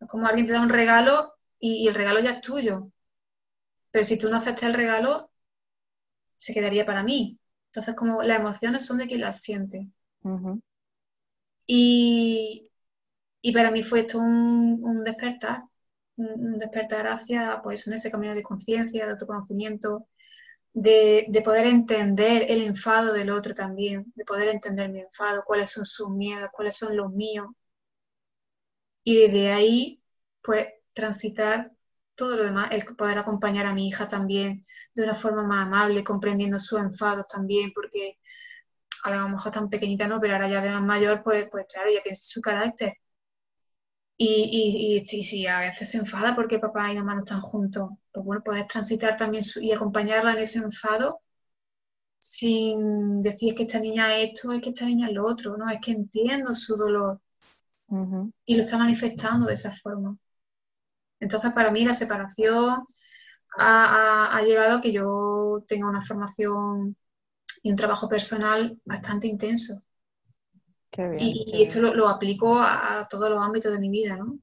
Es 0.00 0.08
como 0.08 0.26
alguien 0.26 0.48
te 0.48 0.52
da 0.52 0.62
un 0.62 0.68
regalo 0.68 1.32
y 1.60 1.86
el 1.86 1.94
regalo 1.94 2.18
ya 2.18 2.32
es 2.32 2.40
tuyo 2.40 2.90
pero 3.90 4.04
si 4.04 4.18
tú 4.18 4.30
no 4.30 4.36
aceptas 4.36 4.64
el 4.64 4.74
regalo, 4.74 5.30
se 6.36 6.54
quedaría 6.54 6.84
para 6.84 7.02
mí. 7.02 7.38
Entonces, 7.66 7.94
como 7.94 8.22
las 8.22 8.40
emociones 8.40 8.84
son 8.86 8.98
de 8.98 9.06
quien 9.06 9.20
las 9.20 9.40
siente. 9.42 9.88
y, 11.66 12.68
para 13.54 13.70
mí 13.70 13.82
fue 13.82 14.00
esto 14.00 14.18
un, 14.18 15.02
despertar, 15.04 15.62
un, 16.16 16.58
despertar 16.58 17.06
hacia 17.06 17.60
pues, 17.62 17.86
en 17.86 17.94
ese 17.94 18.10
camino 18.10 18.34
de 18.34 18.42
conciencia, 18.42 19.06
de 19.06 19.12
autoconocimiento, 19.12 20.08
de, 20.72 21.26
de, 21.28 21.42
poder 21.42 21.66
entender 21.66 22.46
el 22.48 22.62
enfado 22.62 23.12
del 23.12 23.30
otro 23.30 23.54
también, 23.54 24.12
de 24.14 24.24
poder 24.24 24.48
entender 24.48 24.88
mi 24.90 25.00
enfado, 25.00 25.44
cuáles 25.46 25.70
son 25.70 25.84
sus 25.84 26.10
miedos, 26.10 26.50
cuáles 26.52 26.76
son 26.76 26.96
los 26.96 27.12
míos. 27.12 27.48
Y 29.04 29.16
desde 29.16 29.52
ahí, 29.52 30.02
pues, 30.42 30.68
transitar 30.92 31.72
todo 32.20 32.36
lo 32.36 32.44
demás, 32.44 32.68
el 32.72 32.84
poder 32.96 33.18
acompañar 33.18 33.64
a 33.66 33.72
mi 33.74 33.88
hija 33.88 34.06
también 34.06 34.62
de 34.94 35.04
una 35.04 35.14
forma 35.14 35.42
más 35.42 35.66
amable, 35.66 36.04
comprendiendo 36.04 36.60
sus 36.60 36.78
enfados 36.78 37.26
también, 37.26 37.72
porque 37.74 38.18
a 39.04 39.10
lo 39.16 39.28
mejor 39.30 39.52
tan 39.52 39.70
pequeñita 39.70 40.06
no, 40.06 40.20
pero 40.20 40.34
ahora 40.34 40.48
ya 40.48 40.60
de 40.60 40.70
más 40.70 40.82
mayor, 40.82 41.22
pues, 41.24 41.48
pues 41.50 41.66
claro, 41.72 41.88
ya 41.90 42.02
tiene 42.02 42.16
su 42.20 42.42
carácter. 42.42 42.94
Y, 44.18 45.02
y, 45.10 45.24
si 45.24 45.46
a 45.46 45.60
veces 45.60 45.90
se 45.90 45.98
enfada 45.98 46.34
porque 46.34 46.58
papá 46.58 46.92
y 46.92 46.96
mamá 46.96 47.14
no 47.14 47.20
están 47.20 47.40
juntos, 47.40 47.88
pues 48.12 48.24
bueno, 48.26 48.42
poder 48.44 48.66
transitar 48.66 49.16
también 49.16 49.42
y 49.62 49.72
acompañarla 49.72 50.32
en 50.32 50.38
ese 50.40 50.58
enfado 50.58 51.22
sin 52.18 53.22
decir 53.22 53.54
que 53.54 53.62
esta 53.62 53.80
niña 53.80 54.14
es 54.18 54.32
esto, 54.32 54.52
es 54.52 54.60
que 54.60 54.70
esta 54.70 54.84
niña 54.84 55.08
es 55.08 55.14
lo 55.14 55.24
otro, 55.26 55.56
no, 55.56 55.70
es 55.70 55.80
que 55.80 55.92
entiendo 55.92 56.54
su 56.54 56.76
dolor 56.76 57.20
y 58.44 58.56
lo 58.56 58.64
está 58.64 58.76
manifestando 58.78 59.46
de 59.46 59.54
esa 59.54 59.72
forma. 59.72 60.18
Entonces, 61.20 61.52
para 61.52 61.70
mí 61.70 61.84
la 61.84 61.92
separación 61.92 62.84
ha, 63.56 64.40
llevado 64.44 64.78
a 64.78 64.80
que 64.80 64.92
yo 64.92 65.62
tenga 65.68 65.88
una 65.88 66.00
formación 66.00 66.96
y 67.62 67.70
un 67.70 67.76
trabajo 67.76 68.08
personal 68.08 68.80
bastante 68.84 69.26
intenso. 69.26 69.74
y, 71.18 71.62
esto 71.62 71.80
lo, 71.80 72.08
aplico 72.08 72.58
a, 72.58 73.06
todos 73.08 73.28
los 73.30 73.38
ámbitos 73.38 73.72
de 73.72 73.80
mi 73.80 73.90
vida, 73.90 74.16
¿no? 74.16 74.38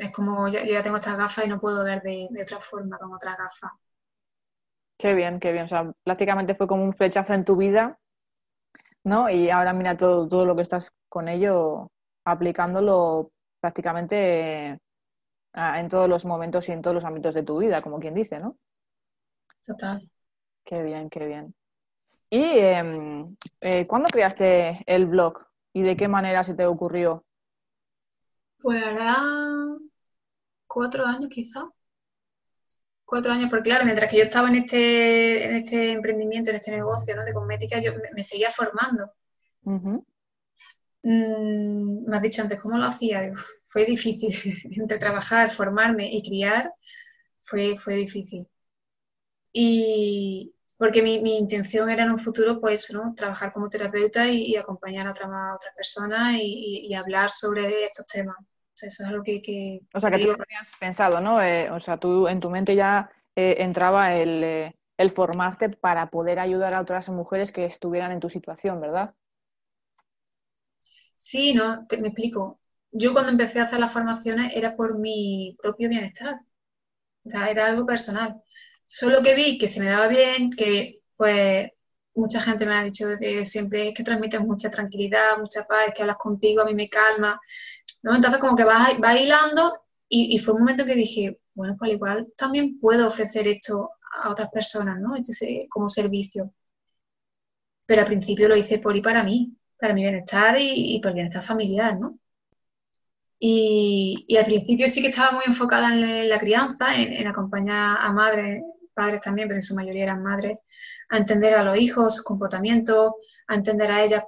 Es 0.00 0.10
como 0.10 0.48
yo, 0.48 0.60
ya 0.64 0.82
tengo 0.82 0.96
estas 0.96 1.16
gafas 1.16 1.46
y 1.46 1.48
no 1.48 1.60
puedo 1.60 1.84
ver 1.84 2.02
de, 2.02 2.28
otra 2.42 2.60
forma 2.60 2.98
con 2.98 3.14
otras 3.14 3.36
gafas. 3.36 3.70
Qué 4.98 5.14
bien, 5.14 5.38
qué 5.38 5.52
bien. 5.52 5.64
O 5.64 5.68
sea, 5.68 5.92
prácticamente 6.02 6.54
fue 6.56 6.66
como 6.66 6.84
un 6.84 6.92
flechazo 6.92 7.34
en 7.34 7.44
tu 7.44 7.56
vida, 7.56 7.98
¿no? 9.04 9.30
Y 9.30 9.50
ahora 9.50 9.72
mira 9.72 9.96
todo, 9.96 10.26
todo 10.26 10.44
lo 10.44 10.56
que 10.56 10.62
estás 10.62 10.92
con 11.08 11.28
ello 11.28 11.90
aplicándolo 12.24 13.30
prácticamente 13.60 14.80
en 15.54 15.88
todos 15.88 16.08
los 16.08 16.24
momentos 16.24 16.68
y 16.68 16.72
en 16.72 16.82
todos 16.82 16.94
los 16.94 17.04
ámbitos 17.04 17.34
de 17.34 17.42
tu 17.42 17.58
vida, 17.58 17.82
como 17.82 18.00
quien 18.00 18.14
dice, 18.14 18.40
¿no? 18.40 18.58
Total. 19.64 20.10
Qué 20.64 20.82
bien, 20.82 21.08
qué 21.08 21.26
bien. 21.26 21.54
¿Y 22.30 22.42
em, 22.42 23.36
eh, 23.60 23.86
cuándo 23.86 24.08
creaste 24.08 24.82
el 24.86 25.06
blog 25.06 25.46
y 25.72 25.82
de 25.82 25.96
qué 25.96 26.08
manera 26.08 26.42
se 26.42 26.54
te 26.54 26.66
ocurrió? 26.66 27.24
Pues 28.60 28.84
hará 28.84 29.14
cuatro 30.66 31.04
años 31.04 31.28
quizá. 31.30 31.68
Cuatro 33.04 33.32
años, 33.32 33.50
porque 33.50 33.68
claro, 33.68 33.84
mientras 33.84 34.10
que 34.10 34.16
yo 34.16 34.24
estaba 34.24 34.48
en 34.48 34.56
este, 34.56 35.46
en 35.46 35.56
este 35.56 35.92
emprendimiento, 35.92 36.50
en 36.50 36.56
este 36.56 36.72
negocio 36.72 37.14
¿no? 37.14 37.24
de 37.24 37.34
cosmética, 37.34 37.78
yo 37.80 37.92
me, 38.14 38.22
seguía 38.24 38.50
formando. 38.50 39.12
Mm, 41.04 42.06
me 42.08 42.16
has 42.16 42.22
dicho 42.22 42.42
antes, 42.42 42.58
¿cómo 42.58 42.78
lo 42.78 42.86
hacía? 42.86 43.30
fue 43.64 43.84
difícil. 43.84 44.32
Entre 44.80 44.98
trabajar, 44.98 45.50
formarme 45.50 46.10
y 46.10 46.22
criar, 46.22 46.72
fue, 47.38 47.76
fue 47.76 47.94
difícil. 47.94 48.48
Y 49.52 50.54
porque 50.78 51.02
mi, 51.02 51.38
intención 51.38 51.90
era 51.90 52.04
en 52.04 52.10
un 52.12 52.18
futuro, 52.18 52.58
pues, 52.58 52.90
¿no? 52.92 53.14
Trabajar 53.14 53.52
como 53.52 53.68
terapeuta 53.68 54.26
y, 54.28 54.56
acompañar 54.56 55.06
a, 55.06 55.10
otras 55.10 55.74
personas 55.76 56.36
y, 56.38 56.92
hablar 56.94 57.30
sobre 57.30 57.84
estos 57.84 58.06
temas. 58.06 58.36
O 58.38 58.76
sea, 58.76 58.88
eso 58.88 59.02
es 59.02 59.08
algo 59.08 59.22
que... 59.22 59.80
o 59.92 60.00
sea, 60.00 60.10
que 60.10 60.18
tú 60.18 60.26
lo 60.26 60.32
habías 60.32 60.72
pensado, 60.80 61.20
¿no? 61.20 61.40
Eh, 61.40 61.70
o 61.70 61.78
sea, 61.80 61.98
tú 61.98 62.26
en 62.28 62.40
tu 62.40 62.50
mente 62.50 62.74
ya 62.74 63.10
eh, 63.36 63.56
entraba 63.58 64.14
el, 64.14 64.42
eh, 64.42 64.76
el 64.96 65.10
formarte 65.10 65.68
para 65.68 66.10
poder 66.10 66.38
ayudar 66.38 66.74
a 66.74 66.80
otras 66.80 67.08
mujeres 67.10 67.52
que 67.52 67.66
estuvieran 67.66 68.10
en 68.10 68.20
tu 68.20 68.30
situación, 68.30 68.80
¿verdad? 68.80 69.14
Sí, 71.24 71.54
no, 71.54 71.86
me 72.00 72.08
explico. 72.08 72.60
yo 72.92 73.12
cuando 73.14 73.32
empecé 73.32 73.58
a 73.60 73.64
hacer 73.64 73.80
las 73.80 73.92
formaciones 73.92 74.52
era 74.54 74.76
por 74.76 74.98
mi 74.98 75.56
propio 75.62 75.88
bienestar. 75.88 76.40
O 77.24 77.28
sea, 77.30 77.50
era 77.50 77.66
algo 77.68 77.86
personal. 77.86 78.42
Solo 78.86 79.22
que 79.22 79.34
vi 79.34 79.58
que 79.58 79.68
se 79.68 79.80
me 79.80 79.86
daba 79.86 80.08
bien, 80.08 80.50
que 80.50 81.00
pues 81.16 81.70
mucha 82.14 82.40
gente 82.40 82.66
me 82.66 82.74
ha 82.74 82.84
dicho 82.84 83.08
de 83.08 83.46
siempre 83.46 83.88
es 83.88 83.94
que 83.94 84.04
transmites 84.04 84.40
mucha 84.40 84.70
tranquilidad, 84.70 85.38
mucha 85.38 85.64
paz, 85.66 85.92
que 85.94 86.02
hablas 86.02 86.18
contigo, 86.18 86.62
a 86.62 86.66
mí 86.66 86.74
me 86.74 86.88
calma. 86.90 87.40
¿no? 88.02 88.14
Entonces 88.14 88.40
como 88.40 88.56
que 88.56 88.64
vas, 88.64 88.98
vas 89.00 89.20
hilando 89.20 89.80
y, 90.08 90.38
fue 90.38 90.54
un 90.54 90.60
momento 90.60 90.84
que 90.86 90.94
dije, 90.94 91.40
bueno, 91.54 91.76
pues 91.78 91.92
igual 91.92 92.32
también 92.36 92.78
puedo 92.80 93.08
ofrecer 93.08 93.48
esto 93.48 93.90
a 94.22 94.30
otras 94.30 94.50
personas, 94.50 95.00
¿no? 95.00 95.16
Este, 95.16 95.66
como 95.70 95.88
servicio. 95.88 96.52
Pero 97.86 98.02
al 98.02 98.06
principio 98.06 98.48
lo 98.48 98.56
hice 98.56 98.78
por 98.78 98.96
y 98.96 99.02
para 99.02 99.22
mí, 99.24 99.56
para 99.84 99.92
mi 99.92 100.00
bienestar 100.00 100.56
y, 100.58 100.98
por 101.02 101.10
el 101.10 101.16
bienestar 101.16 101.42
familiar, 101.42 102.00
¿no? 102.00 102.18
Y, 103.38 104.34
al 104.38 104.46
principio 104.46 104.88
sí 104.88 105.02
que 105.02 105.08
estaba 105.08 105.32
muy 105.32 105.42
enfocada 105.46 105.92
en 105.92 106.26
la, 106.26 106.38
crianza, 106.38 106.96
en, 106.96 107.26
acompañar 107.26 107.98
a 108.00 108.10
madres, 108.14 108.62
padres 108.94 109.20
también, 109.20 109.46
pero 109.46 109.58
en 109.58 109.62
su 109.62 109.74
mayoría 109.74 110.04
eran 110.04 110.22
madres, 110.22 110.58
a 111.10 111.18
entender 111.18 111.52
a 111.52 111.62
los 111.62 111.76
hijos, 111.76 112.14
sus 112.14 112.24
comportamientos, 112.24 113.12
a 113.46 113.56
entender 113.56 113.90
a 113.90 114.02
ellas 114.02 114.22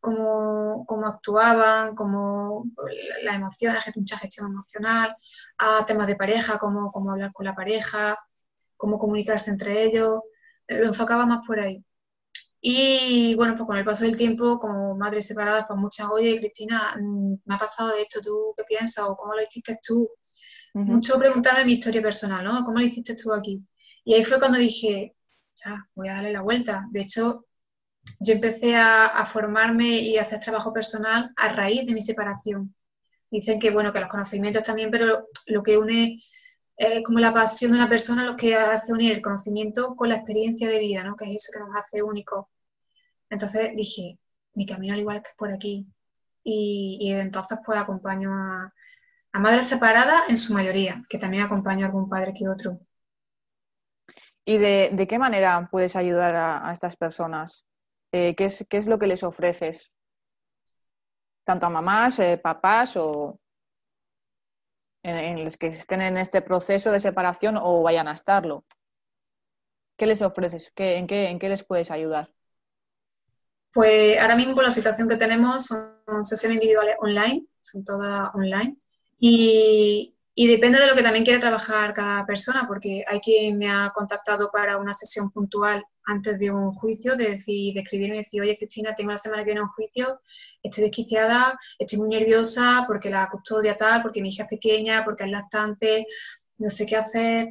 cómo, 0.00 0.86
cómo 0.86 1.06
actuaban, 1.06 1.94
cómo 1.94 2.64
las 3.22 3.36
emociones, 3.36 3.82
mucha 3.96 4.16
gestión 4.16 4.46
emocional, 4.46 5.14
a 5.58 5.84
temas 5.84 6.06
de 6.06 6.16
pareja, 6.16 6.56
cómo, 6.56 6.90
cómo 6.90 7.10
hablar 7.10 7.32
con 7.34 7.44
la 7.44 7.54
pareja, 7.54 8.16
cómo 8.78 8.96
comunicarse 8.96 9.50
entre 9.50 9.82
ellos, 9.82 10.20
lo 10.68 10.86
enfocaba 10.86 11.26
más 11.26 11.46
por 11.46 11.60
ahí. 11.60 11.84
Y 12.60 13.34
bueno, 13.36 13.54
pues 13.54 13.66
con 13.66 13.76
el 13.78 13.84
paso 13.84 14.04
del 14.04 14.16
tiempo, 14.16 14.58
como 14.58 14.94
madre 14.96 15.22
separada, 15.22 15.66
pues 15.66 15.78
muchas, 15.78 16.08
oye, 16.10 16.38
Cristina, 16.38 16.94
mm, 17.00 17.34
me 17.44 17.54
ha 17.54 17.58
pasado 17.58 17.94
esto, 17.94 18.20
¿tú 18.20 18.54
qué 18.56 18.64
piensas? 18.64 19.06
¿O 19.08 19.16
cómo 19.16 19.34
lo 19.34 19.42
hiciste 19.42 19.78
tú? 19.82 20.08
Mucho 20.72 21.18
preguntarme 21.18 21.64
mi 21.64 21.72
historia 21.74 22.00
personal, 22.00 22.44
¿no? 22.44 22.64
¿Cómo 22.64 22.78
lo 22.78 22.84
hiciste 22.84 23.16
tú 23.16 23.32
aquí? 23.32 23.60
Y 24.04 24.14
ahí 24.14 24.24
fue 24.24 24.38
cuando 24.38 24.58
dije, 24.58 25.16
ya, 25.64 25.84
voy 25.94 26.08
a 26.08 26.14
darle 26.14 26.32
la 26.32 26.42
vuelta. 26.42 26.86
De 26.90 27.00
hecho, 27.00 27.46
yo 28.20 28.34
empecé 28.34 28.76
a, 28.76 29.24
formarme 29.26 29.98
y 30.00 30.16
a 30.18 30.22
hacer 30.22 30.40
trabajo 30.40 30.72
personal 30.72 31.32
a 31.36 31.52
raíz 31.52 31.86
de 31.86 31.92
mi 31.92 32.02
separación. 32.02 32.74
Dicen 33.30 33.58
que, 33.58 33.70
bueno, 33.70 33.92
que 33.92 34.00
los 34.00 34.08
conocimientos 34.08 34.62
también, 34.62 34.90
pero 34.90 35.28
lo 35.46 35.62
que 35.62 35.78
une 35.78 36.18
es 36.80 37.02
como 37.04 37.18
la 37.18 37.32
pasión 37.32 37.72
de 37.72 37.78
una 37.78 37.88
persona, 37.88 38.24
lo 38.24 38.36
que 38.36 38.54
hace 38.54 38.92
unir 38.92 39.12
el 39.12 39.20
conocimiento 39.20 39.94
con 39.94 40.08
la 40.08 40.16
experiencia 40.16 40.68
de 40.68 40.78
vida, 40.78 41.04
¿no? 41.04 41.14
Que 41.14 41.26
es 41.26 41.36
eso 41.36 41.52
que 41.52 41.60
nos 41.60 41.76
hace 41.76 42.02
únicos. 42.02 42.46
Entonces 43.28 43.72
dije, 43.76 44.18
mi 44.54 44.64
camino 44.66 44.94
al 44.94 45.00
igual 45.00 45.22
que 45.22 45.30
por 45.36 45.52
aquí. 45.52 45.86
Y, 46.42 47.12
entonces 47.12 47.58
pues 47.64 47.78
acompaño 47.78 48.32
a, 48.32 48.72
madres 49.34 49.68
separadas 49.68 50.28
en 50.28 50.38
su 50.38 50.54
mayoría, 50.54 51.04
que 51.08 51.18
también 51.18 51.42
acompaño 51.42 51.84
a 51.84 51.88
algún 51.88 52.08
padre 52.08 52.32
que 52.32 52.48
otro. 52.48 52.78
¿Y 54.44 54.58
de, 54.58 55.06
qué 55.08 55.18
manera 55.18 55.68
puedes 55.70 55.96
ayudar 55.96 56.34
a 56.34 56.72
estas 56.72 56.96
personas? 56.96 57.66
Eh, 58.12 58.34
¿qué, 58.34 58.46
es, 58.46 58.66
¿qué, 58.68 58.78
es, 58.78 58.86
lo 58.86 58.98
que 58.98 59.06
les 59.06 59.22
ofreces? 59.22 59.92
Tanto 61.44 61.66
a 61.66 61.70
mamás, 61.70 62.18
eh, 62.18 62.38
papás 62.42 62.96
o 62.96 63.39
en, 65.02 65.44
los 65.44 65.56
que 65.56 65.68
estén 65.68 66.02
en 66.02 66.16
este 66.16 66.42
proceso 66.42 66.92
de 66.92 67.00
separación 67.00 67.56
o 67.56 67.82
vayan 67.82 68.08
a 68.08 68.12
estarlo. 68.12 68.64
¿Qué 69.96 70.06
les 70.06 70.22
ofreces? 70.22 70.72
en, 70.76 71.06
qué, 71.06 71.28
¿En 71.28 71.38
qué 71.38 71.48
les 71.48 71.62
puedes 71.62 71.90
ayudar? 71.90 72.32
Pues 73.72 74.18
ahora 74.18 74.34
mismo 74.34 74.60
la 74.62 74.72
situación 74.72 75.08
que 75.08 75.16
tenemos 75.16 75.66
son 75.66 76.24
sesiones 76.24 76.56
individuales 76.56 76.96
online, 77.00 77.46
son 77.62 77.84
todas 77.84 78.30
online. 78.34 78.76
Y, 79.18 80.16
y 80.34 80.46
depende 80.46 80.78
de 80.78 80.86
lo 80.86 80.94
que 80.94 81.02
también 81.02 81.24
quiere 81.24 81.40
trabajar 81.40 81.92
cada 81.92 82.24
persona, 82.24 82.64
porque 82.66 83.04
hay 83.06 83.20
quien 83.20 83.58
me 83.58 83.68
ha 83.68 83.92
contactado 83.94 84.50
para 84.50 84.78
una 84.78 84.94
sesión 84.94 85.30
puntual 85.30 85.84
antes 86.06 86.38
de 86.38 86.50
un 86.50 86.72
juicio, 86.74 87.16
de, 87.16 87.30
decir, 87.36 87.74
de 87.74 87.80
escribirme 87.80 88.16
y 88.16 88.18
decir, 88.20 88.40
oye 88.42 88.56
Cristina, 88.56 88.94
tengo 88.94 89.12
la 89.12 89.18
semana 89.18 89.42
que 89.42 89.46
viene 89.46 89.62
un 89.62 89.68
juicio, 89.68 90.20
estoy 90.62 90.84
desquiciada, 90.84 91.58
estoy 91.78 91.98
muy 91.98 92.08
nerviosa 92.08 92.84
porque 92.86 93.10
la 93.10 93.28
custodia 93.28 93.76
tal, 93.76 94.02
porque 94.02 94.22
mi 94.22 94.30
hija 94.30 94.44
es 94.44 94.48
pequeña, 94.48 95.04
porque 95.04 95.24
es 95.24 95.30
lactante, 95.30 96.06
no 96.58 96.70
sé 96.70 96.86
qué 96.86 96.96
hacer. 96.96 97.48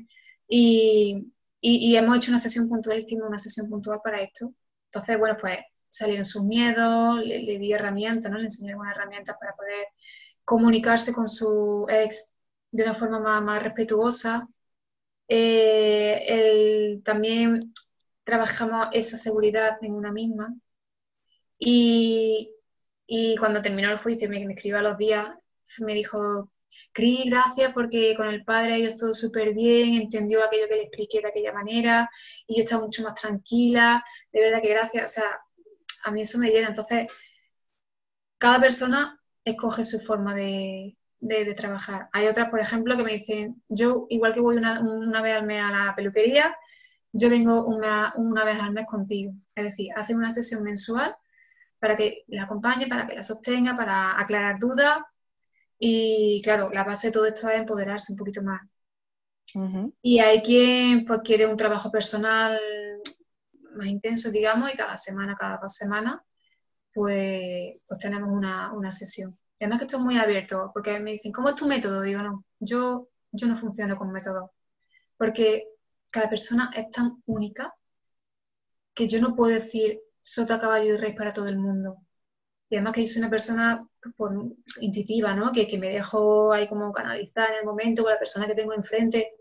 Y, 0.47 1.31
y, 1.61 1.95
hemos 1.95 2.17
hecho 2.17 2.31
una 2.31 2.39
sesión 2.39 2.67
puntual, 2.67 2.99
hicimos 2.99 3.27
una 3.27 3.37
sesión 3.37 3.69
puntual 3.69 3.99
para 4.03 4.21
esto. 4.21 4.53
Entonces, 4.85 5.19
bueno, 5.19 5.37
pues 5.39 5.59
salieron 5.89 6.25
sus 6.25 6.43
miedos, 6.43 7.19
le, 7.23 7.59
di 7.59 7.73
herramientas, 7.73 8.31
¿no? 8.31 8.37
Le 8.37 8.45
enseñé 8.45 8.71
algunas 8.71 8.95
herramientas 8.95 9.35
para 9.39 9.55
poder 9.55 9.87
comunicarse 10.45 11.13
con 11.13 11.27
su 11.27 11.85
ex 11.89 12.28
de 12.71 12.84
una 12.84 12.93
forma 12.93 13.19
más, 13.19 13.41
más 13.43 13.63
respetuosa. 13.63 14.47
Eh, 15.27 16.23
el, 16.27 17.03
también 17.03 17.73
trabajamos 18.23 18.88
esa 18.93 19.17
seguridad 19.17 19.77
en 19.82 19.93
una 19.93 20.12
misma. 20.12 20.55
Y, 21.60 22.51
cuando 23.39 23.62
terminó 23.62 23.91
el 23.91 23.97
juicio, 23.97 24.29
me, 24.29 24.45
me 24.45 24.53
escribió 24.53 24.79
a 24.79 24.82
los 24.84 24.97
días, 24.97 25.29
me 25.79 25.93
dijo, 25.93 26.49
Cris, 26.93 27.25
gracias 27.25 27.73
porque 27.73 28.15
con 28.15 28.27
el 28.27 28.43
padre 28.43 28.73
ha 28.73 28.77
ido 28.77 28.95
todo 28.97 29.13
súper 29.13 29.53
bien, 29.53 29.93
entendió 30.01 30.43
aquello 30.43 30.67
que 30.67 30.75
le 30.75 30.84
expliqué 30.84 31.21
de 31.21 31.29
aquella 31.29 31.53
manera 31.53 32.10
y 32.47 32.58
yo 32.58 32.63
estaba 32.63 32.84
mucho 32.84 33.03
más 33.03 33.15
tranquila, 33.15 34.03
de 34.32 34.41
verdad 34.41 34.62
que 34.62 34.69
gracias, 34.69 35.05
o 35.05 35.13
sea, 35.15 35.39
a 36.03 36.12
mí 36.12 36.21
eso 36.21 36.38
me 36.39 36.49
llena. 36.49 36.69
Entonces, 36.69 37.08
cada 38.38 38.60
persona 38.62 39.19
escoge 39.43 39.84
su 39.84 39.99
forma 39.99 40.36
de, 40.36 40.97
trabajar. 41.55 42.10
Hay 42.13 42.27
otras, 42.27 42.49
por 42.49 42.60
ejemplo, 42.60 42.95
que 42.97 43.03
me 43.03 43.17
dicen, 43.17 43.62
yo 43.67 44.05
igual 44.10 44.34
que 44.34 44.41
voy 44.41 44.58
una, 44.58 44.82
una 44.82 45.21
vez 45.21 45.36
al 45.36 45.45
mes 45.45 45.62
a 45.62 45.71
la 45.71 45.95
peluquería, 45.95 46.55
yo 47.12 47.29
vengo 47.29 47.65
una, 47.65 48.13
vez 48.45 48.60
al 48.60 48.73
mes 48.73 48.86
contigo. 48.86 49.34
Es 49.55 49.63
decir, 49.65 49.91
hacen 49.95 50.17
una 50.17 50.32
sesión 50.32 50.63
mensual 50.63 51.15
para 51.79 51.95
que 51.95 52.23
la 52.27 52.43
acompañe, 52.43 52.88
para 52.88 53.08
que 53.08 53.15
la 53.15 53.23
sostenga, 53.23 53.75
para 53.75 54.19
aclarar 54.19 54.60
dudas. 54.60 54.99
Y 55.77 56.41
claro, 56.43 56.69
la 56.71 56.84
base 56.84 57.08
de 57.08 57.13
todo 57.13 57.25
esto 57.25 57.49
es 57.49 57.60
empoderarse 57.60 58.13
un 58.13 58.17
poquito 58.17 58.43
más. 58.43 58.62
Y 60.01 60.19
hay 60.19 60.41
quien 60.43 61.05
pues, 61.05 61.21
quiere 61.23 61.47
un 61.47 61.58
trabajo 61.58 61.91
personal 61.91 62.60
más 63.75 63.88
intenso, 63.88 64.29
digamos, 64.29 64.71
y 64.71 64.77
cada 64.77 64.97
semana, 64.97 65.36
cada 65.36 65.58
dos 65.58 65.73
semanas, 65.73 66.17
pues, 66.93 67.75
pues 67.88 67.99
tenemos 67.99 68.29
una, 68.29 68.91
sesión. 68.91 69.38
Y 69.59 69.65
además 69.65 69.79
que 69.79 69.85
esto 69.85 69.97
es 69.97 70.03
muy 70.03 70.17
abierto, 70.17 70.71
porque 70.73 70.99
me 70.99 71.11
dicen, 71.13 71.33
¿cómo 71.33 71.49
es 71.49 71.55
tu 71.55 71.67
método? 71.67 72.01
Digo, 72.01 72.21
no, 72.21 72.45
yo, 72.59 73.09
yo 73.31 73.47
no 73.47 73.57
funciono 73.57 73.97
con 73.97 74.11
método. 74.11 74.53
Porque 75.17 75.67
cada 76.11 76.29
persona 76.29 76.71
es 76.75 76.89
tan 76.91 77.21
única 77.25 77.73
que 78.93 79.07
yo 79.07 79.19
no 79.21 79.35
puedo 79.35 79.53
decir 79.53 79.99
sota, 80.21 80.59
caballo 80.59 80.93
y 80.93 80.97
rey 80.97 81.13
para 81.13 81.33
todo 81.33 81.49
el 81.49 81.59
mundo. 81.59 81.97
Y 82.69 82.75
además 82.75 82.93
que 82.93 83.05
yo 83.05 83.11
soy 83.11 83.21
una 83.21 83.29
persona 83.29 83.87
pues, 84.15 84.31
intuitiva, 84.81 85.33
¿no? 85.33 85.51
Que, 85.51 85.77
me 85.77 85.89
dejo 85.89 86.53
ahí 86.53 86.67
como 86.67 86.91
canalizar 86.93 87.51
en 87.51 87.59
el 87.59 87.65
momento 87.65 88.03
con 88.03 88.13
la 88.13 88.19
persona 88.19 88.47
que 88.47 88.55
tengo 88.55 88.73
enfrente. 88.73 89.33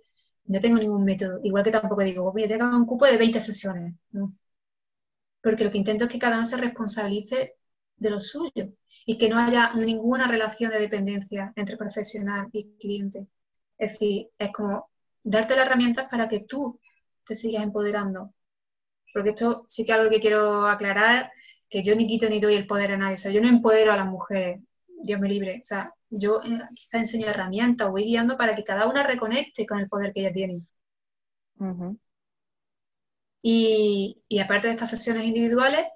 No 0.47 0.61
tengo 0.61 0.79
ningún 0.79 1.05
método. 1.05 1.41
Igual 1.45 1.63
que 1.63 1.71
tampoco 1.71 2.03
digo, 2.03 2.33
voy 2.33 2.45
a 2.45 2.49
tener 2.49 2.65
un 2.65 2.87
cupo 2.87 3.07
de 3.07 3.19
20 3.19 3.41
sesiones. 3.41 3.95
Porque 5.43 5.65
lo 5.65 5.71
que 5.71 5.79
intento 5.79 6.05
es 6.05 6.11
que 6.11 6.19
cada 6.19 6.37
uno 6.39 6.47
se 6.47 6.57
responsabilice 6.57 7.57
de 7.97 8.11
lo 8.11 8.21
suyo 8.21 8.73
y 9.11 9.17
que 9.17 9.31
no 9.31 9.39
haya 9.39 9.73
ninguna 9.73 10.27
relación 10.29 10.71
de 10.71 10.81
dependencia 10.81 11.51
entre 11.57 11.79
profesional 11.79 12.51
y 12.53 12.77
cliente. 12.79 13.27
Es 13.79 13.93
decir, 13.93 14.29
es 14.37 14.53
como 14.53 14.91
darte 15.23 15.57
las 15.57 15.65
herramientas 15.65 16.09
para 16.11 16.29
que 16.29 16.41
tú 16.41 16.79
te 17.25 17.35
sigas 17.35 17.63
empoderando. 17.63 18.35
Porque 19.15 19.31
esto 19.31 19.65
sí 19.67 19.87
que 19.87 19.93
es 19.93 19.99
algo 19.99 20.11
que 20.11 20.21
quiero 20.21 20.67
aclarar, 20.67 21.33
que 21.71 21.83
yo 21.83 21.97
ni 21.97 22.07
quito 22.07 22.29
ni 22.29 22.39
doy 22.39 22.53
el 22.53 22.67
poder 22.67 22.93
a 22.93 22.99
nadie. 22.99 23.15
O 23.15 23.17
sea, 23.17 23.33
yo 23.33 23.41
no 23.41 23.49
empodero 23.49 23.93
a 23.93 23.97
las 23.97 24.05
mujeres, 24.05 24.61
Dios 25.03 25.19
me 25.19 25.31
libre. 25.31 25.59
O 25.63 25.65
sea, 25.65 25.91
yo 26.11 26.43
eh, 26.45 26.61
quizá 26.75 26.99
enseño 26.99 27.29
herramientas 27.29 27.89
o 27.89 27.93
voy 27.93 28.05
guiando 28.05 28.37
para 28.37 28.55
que 28.55 28.63
cada 28.63 28.87
una 28.87 29.05
reconecte 29.05 29.65
con 29.67 29.79
el 29.79 29.89
poder 29.89 30.13
que 30.13 30.21
ella 30.21 30.33
tiene. 30.33 30.61
y, 33.41 34.23
y, 34.29 34.39
aparte 34.41 34.67
de 34.67 34.75
estas 34.75 34.91
sesiones 34.91 35.25
individuales, 35.25 35.87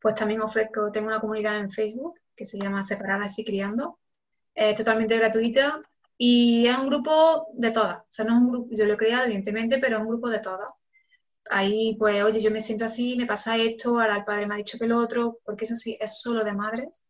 pues 0.00 0.14
también 0.14 0.42
ofrezco, 0.42 0.92
tengo 0.92 1.06
una 1.06 1.20
comunidad 1.20 1.58
en 1.60 1.70
Facebook 1.70 2.20
que 2.38 2.46
se 2.46 2.58
llama 2.58 2.84
Separadas 2.84 3.38
y 3.38 3.44
Criando. 3.44 3.98
Es 4.54 4.76
totalmente 4.76 5.18
gratuita 5.18 5.82
y 6.18 6.66
es 6.66 6.78
un 6.78 6.88
grupo 6.88 7.48
de 7.54 7.70
todas, 7.72 7.98
o 7.98 8.06
sea, 8.08 8.24
no 8.24 8.32
es 8.34 8.38
un 8.42 8.50
grupo, 8.50 8.68
yo 8.72 8.86
lo 8.86 8.94
he 8.94 8.96
creado 8.96 9.24
evidentemente, 9.26 9.78
pero 9.78 9.96
es 9.96 10.02
un 10.02 10.08
grupo 10.08 10.28
de 10.30 10.40
todas. 10.40 10.70
Ahí, 11.50 11.96
pues, 11.98 12.22
oye, 12.24 12.40
yo 12.40 12.50
me 12.50 12.60
siento 12.60 12.84
así, 12.86 13.16
me 13.16 13.26
pasa 13.26 13.56
esto, 13.56 13.90
ahora 14.00 14.16
el 14.18 14.24
padre 14.24 14.46
me 14.46 14.54
ha 14.54 14.58
dicho 14.58 14.78
que 14.78 14.86
lo 14.86 14.98
otro, 14.98 15.40
porque 15.44 15.64
eso 15.66 15.76
sí, 15.76 15.96
es 16.00 16.20
solo 16.20 16.44
de 16.44 16.52
madres. 16.54 17.06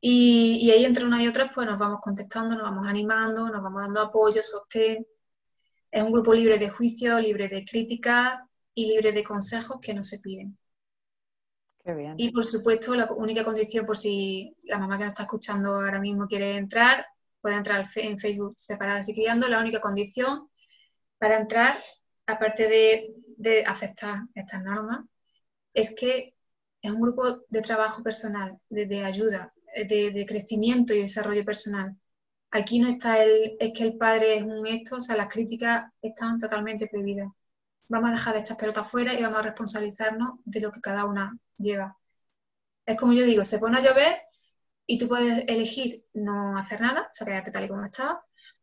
Y, 0.00 0.70
ahí 0.70 0.84
entre 0.84 1.04
una 1.04 1.22
y 1.22 1.28
otras, 1.28 1.50
pues 1.54 1.66
nos 1.66 1.78
vamos 1.78 2.00
contestando, 2.02 2.54
nos 2.54 2.64
vamos 2.70 2.86
animando, 2.86 3.48
nos 3.50 3.62
vamos 3.62 3.82
dando 3.82 4.00
apoyo, 4.00 4.42
sostén. 4.42 5.06
Es 5.90 6.02
un 6.02 6.12
grupo 6.12 6.32
libre 6.34 6.58
de 6.58 6.70
juicio, 6.70 7.18
libre 7.20 7.48
de 7.48 7.64
críticas 7.64 8.38
y 8.74 8.86
libre 8.86 9.12
de 9.12 9.24
consejos 9.24 9.78
que 9.82 9.94
no 9.94 10.02
se 10.02 10.20
piden. 10.20 10.58
Y 12.16 12.30
por 12.30 12.44
supuesto, 12.44 12.94
la 12.94 13.10
única 13.12 13.44
condición, 13.44 13.86
por 13.86 13.96
si 13.96 14.54
la 14.64 14.78
mamá 14.78 14.98
que 14.98 15.04
nos 15.04 15.12
está 15.12 15.22
escuchando 15.22 15.74
ahora 15.74 16.00
mismo 16.00 16.26
quiere 16.26 16.56
entrar, 16.56 17.06
puede 17.40 17.56
entrar 17.56 17.86
en 17.96 18.18
Facebook 18.18 18.54
Separadas 18.56 19.08
y 19.08 19.14
Criando. 19.14 19.48
La 19.48 19.60
única 19.60 19.80
condición 19.80 20.48
para 21.18 21.38
entrar, 21.38 21.78
aparte 22.26 22.68
de, 22.68 23.64
aceptar 23.66 24.20
estas 24.34 24.62
normas, 24.62 25.00
es 25.72 25.94
que 25.94 26.34
es 26.82 26.90
un 26.90 27.00
grupo 27.00 27.44
de 27.48 27.62
trabajo 27.62 28.02
personal, 28.02 28.58
de, 28.68 29.04
ayuda, 29.04 29.52
de, 29.74 30.26
crecimiento 30.28 30.92
y 30.92 31.02
desarrollo 31.02 31.44
personal. 31.44 31.96
Aquí 32.50 32.80
no 32.80 32.88
está 32.88 33.22
el, 33.22 33.56
es 33.58 33.72
que 33.72 33.84
el 33.84 33.96
padre 33.96 34.36
es 34.36 34.42
un 34.42 34.66
esto, 34.66 34.96
o 34.96 35.00
sea, 35.00 35.16
las 35.16 35.28
críticas 35.28 35.84
están 36.02 36.38
totalmente 36.38 36.88
prohibidas. 36.88 37.28
Vamos 37.90 38.10
a 38.10 38.12
dejar 38.12 38.34
de 38.34 38.40
estas 38.40 38.56
pelotas 38.56 38.88
fuera 38.88 39.14
y 39.14 39.22
vamos 39.22 39.40
a 39.40 39.42
responsabilizarnos 39.42 40.34
de 40.44 40.60
lo 40.60 40.70
que 40.70 40.80
cada 40.80 41.06
una 41.06 41.36
lleva. 41.58 41.98
Es 42.86 42.96
como 42.96 43.12
yo 43.12 43.24
digo, 43.24 43.42
se 43.42 43.58
pone 43.58 43.78
a 43.78 43.82
llover 43.82 44.22
y 44.86 44.96
tú 44.96 45.08
puedes 45.08 45.44
elegir 45.48 46.06
no 46.14 46.56
hacer 46.56 46.80
nada, 46.80 47.10
o 47.10 47.14
sea, 47.14 47.26
quedarte 47.26 47.50
tal 47.50 47.64
y 47.64 47.68
como 47.68 47.84
estás, 47.84 48.14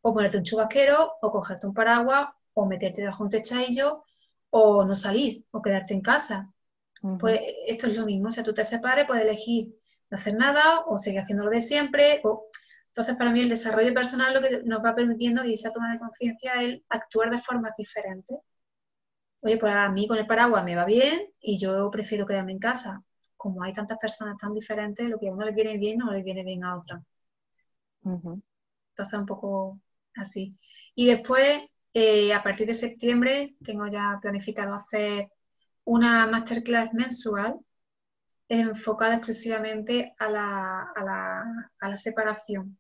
o 0.02 0.14
ponerte 0.14 0.38
un 0.38 0.44
chubasquero, 0.44 1.12
o 1.22 1.30
cogerte 1.30 1.68
un 1.68 1.74
paraguas, 1.74 2.30
o 2.54 2.66
meterte 2.66 3.02
debajo 3.02 3.24
de 3.24 3.26
un 3.26 3.32
techadillo, 3.32 4.06
o 4.50 4.86
no 4.86 4.96
salir, 4.96 5.46
o 5.52 5.62
quedarte 5.62 5.94
en 5.94 6.02
casa. 6.02 6.50
Pues 7.20 7.42
esto 7.68 7.88
es 7.88 7.98
lo 7.98 8.06
mismo, 8.06 8.30
o 8.30 8.32
sea, 8.32 8.46
tú 8.46 8.54
te 8.54 8.64
separes, 8.64 9.06
puedes 9.08 9.26
elegir 9.26 9.76
no 10.10 10.18
hacer 10.18 10.36
nada, 10.36 10.86
o 10.86 10.98
seguir 10.98 11.20
haciendo 11.20 11.44
lo 11.44 11.52
de 11.52 11.62
siempre, 11.62 12.22
o... 12.24 12.48
Entonces, 12.88 13.16
para 13.18 13.32
mí 13.32 13.42
el 13.42 13.50
desarrollo 13.50 13.94
personal 13.94 14.34
lo 14.34 14.42
que 14.42 14.64
nos 14.64 14.84
va 14.84 14.96
permitiendo 14.96 15.46
y 15.46 15.54
esa 15.54 15.72
toma 15.72 15.92
de 15.92 16.00
conciencia 16.00 16.64
es 16.64 16.82
actuar 16.90 17.30
de 17.30 17.40
formas 17.40 17.74
diferentes. 17.78 18.38
Oye, 19.42 19.58
pues 19.58 19.74
a 19.74 19.90
mí 19.90 20.08
con 20.08 20.18
el 20.18 20.28
paraguas 20.28 20.64
me 20.64 20.76
va 20.76 20.86
bien 20.86 21.28
y 21.40 21.58
yo 21.60 21.90
prefiero 21.92 22.26
quedarme 22.26 22.52
en 22.54 22.60
casa 22.60 23.04
como 23.38 23.64
hay 23.64 23.72
tantas 23.74 23.98
personas 24.00 24.38
tan 24.38 24.54
diferentes, 24.54 25.08
lo 25.08 25.20
que 25.20 25.30
a 25.30 25.32
uno 25.34 25.46
le 25.46 25.54
viene 25.54 25.78
bien 25.78 26.00
no 26.00 26.12
le 26.12 26.24
viene 26.24 26.44
bien 26.44 26.64
a 26.64 26.78
otra. 26.78 27.02
Entonces, 28.92 29.20
un 29.20 29.26
poco 29.26 29.80
así. 30.16 30.58
Y 30.96 31.08
después, 31.08 31.62
eh, 31.94 32.34
a 32.34 32.42
partir 32.44 32.68
de 32.68 32.76
septiembre, 32.76 33.56
tengo 33.64 33.88
ya 33.88 34.20
planificado 34.22 34.74
hacer 34.74 35.30
una 35.86 36.28
masterclass 36.28 36.94
mensual 36.94 37.60
enfocada 38.50 39.16
exclusivamente 39.16 40.14
a 40.20 40.30
la, 40.30 40.82
a 40.96 41.04
la, 41.04 41.72
a 41.80 41.90
la 41.90 41.98
separación. 41.98 42.78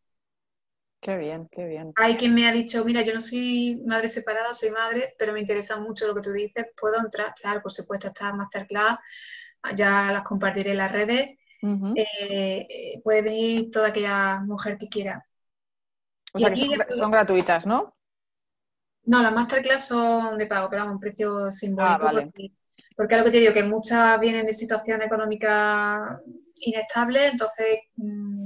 Qué 1.07 1.15
bien, 1.15 1.47
qué 1.49 1.65
bien. 1.65 1.93
Hay 1.95 2.17
quien 2.17 2.35
me 2.35 2.49
ha 2.49 2.51
dicho, 2.51 2.83
mira, 2.83 3.01
yo 3.01 3.13
no 3.13 3.21
soy 3.21 3.81
madre 3.85 4.09
separada, 4.09 4.53
soy 4.53 4.71
madre, 4.71 5.15
pero 5.17 5.31
me 5.31 5.39
interesa 5.39 5.79
mucho 5.79 6.05
lo 6.05 6.13
que 6.13 6.19
tú 6.19 6.33
dices, 6.33 6.65
puedo 6.77 6.99
entrar, 6.99 7.33
claro, 7.33 7.61
por 7.61 7.71
supuesto, 7.71 8.07
esta 8.07 8.33
masterclass 8.33 8.99
ya 9.73 10.11
las 10.11 10.23
compartiré 10.23 10.71
en 10.71 10.77
las 10.77 10.91
redes. 10.91 11.37
Eh, 11.95 12.99
puede 13.05 13.21
venir 13.21 13.71
toda 13.71 13.87
aquella 13.87 14.41
mujer 14.41 14.77
que 14.77 14.89
quiera. 14.89 15.25
O 16.33 16.39
sea, 16.39 16.49
que 16.49 16.57
son, 16.93 17.09
gratuitas, 17.09 17.65
¿no? 17.65 17.95
No, 19.05 19.23
las 19.23 19.31
masterclass 19.31 19.87
son 19.87 20.37
de 20.37 20.45
pago, 20.45 20.69
pero 20.69 20.83
a 20.83 20.91
un 20.91 20.99
precio 20.99 21.51
simbólico. 21.51 22.05
Ah, 22.05 22.11
porque, 22.11 22.51
porque, 22.97 23.17
lo 23.17 23.23
que 23.23 23.31
te 23.31 23.39
digo, 23.39 23.53
que 23.53 23.63
muchas 23.63 24.19
vienen 24.19 24.45
de 24.45 24.51
situación 24.51 25.01
económica 25.03 26.21
inestable, 26.59 27.27
entonces 27.27 27.79
mm, 27.95 28.36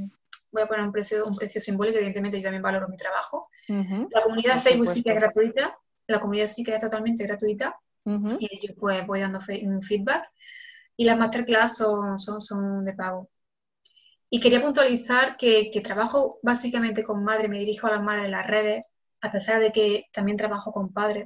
voy 0.51 0.63
a 0.63 0.67
poner 0.67 0.85
un 0.85 0.91
precio, 0.91 1.25
un 1.25 1.35
precio 1.35 1.61
simbólico, 1.61 1.97
evidentemente 1.97 2.37
yo 2.37 2.43
también 2.43 2.63
valoro 2.63 2.87
mi 2.87 2.97
trabajo. 2.97 3.49
La 3.67 4.23
comunidad 4.23 4.55
de 4.55 4.61
Facebook 4.61 4.87
sí 4.87 5.03
que 5.03 5.11
es 5.11 5.15
gratuita, 5.15 5.77
la 6.07 6.19
comunidad 6.19 6.47
sí 6.47 6.63
que 6.63 6.73
es 6.73 6.79
totalmente 6.79 7.23
gratuita, 7.23 7.77
y 8.05 8.67
yo 8.67 8.73
pues 8.75 9.05
voy 9.05 9.19
dando 9.19 9.39
feedback 9.39 10.27
y 10.97 11.05
las 11.05 11.17
masterclass 11.17 11.77
son, 11.77 12.17
son, 12.19 12.83
de 12.85 12.93
pago. 12.93 13.29
Y 14.29 14.39
quería 14.39 14.61
puntualizar 14.61 15.37
que, 15.37 15.71
trabajo 15.83 16.39
básicamente 16.41 17.03
con 17.03 17.23
madres, 17.23 17.49
me 17.49 17.59
dirijo 17.59 17.87
a 17.87 17.91
las 17.91 18.03
madres 18.03 18.25
en 18.25 18.31
las 18.31 18.47
redes, 18.47 18.85
a 19.21 19.31
pesar 19.31 19.59
de 19.61 19.71
que 19.71 20.05
también 20.11 20.37
trabajo 20.37 20.71
con 20.71 20.93
padres, 20.93 21.25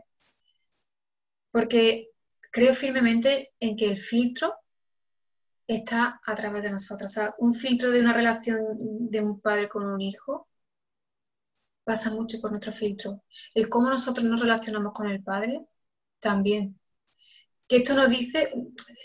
porque 1.51 2.09
creo 2.51 2.73
firmemente 2.73 3.53
en 3.59 3.75
que 3.77 3.87
el 3.91 3.97
filtro 3.97 4.53
está 5.67 6.19
a 6.25 6.35
través 6.35 6.63
de 6.63 6.71
nosotros. 6.71 7.11
O 7.11 7.13
sea, 7.13 7.35
un 7.39 7.53
filtro 7.53 7.91
de 7.91 7.99
una 7.99 8.13
relación 8.13 8.63
de 9.09 9.21
un 9.21 9.39
padre 9.39 9.67
con 9.69 9.85
un 9.85 10.01
hijo 10.01 10.47
pasa 11.83 12.11
mucho 12.11 12.39
por 12.41 12.51
nuestro 12.51 12.71
filtro. 12.71 13.23
El 13.53 13.69
cómo 13.69 13.89
nosotros 13.89 14.25
nos 14.25 14.41
relacionamos 14.41 14.93
con 14.93 15.07
el 15.07 15.23
padre 15.23 15.65
también 16.19 16.79
que 17.67 17.77
esto 17.77 17.95
nos 17.95 18.09
dice, 18.09 18.51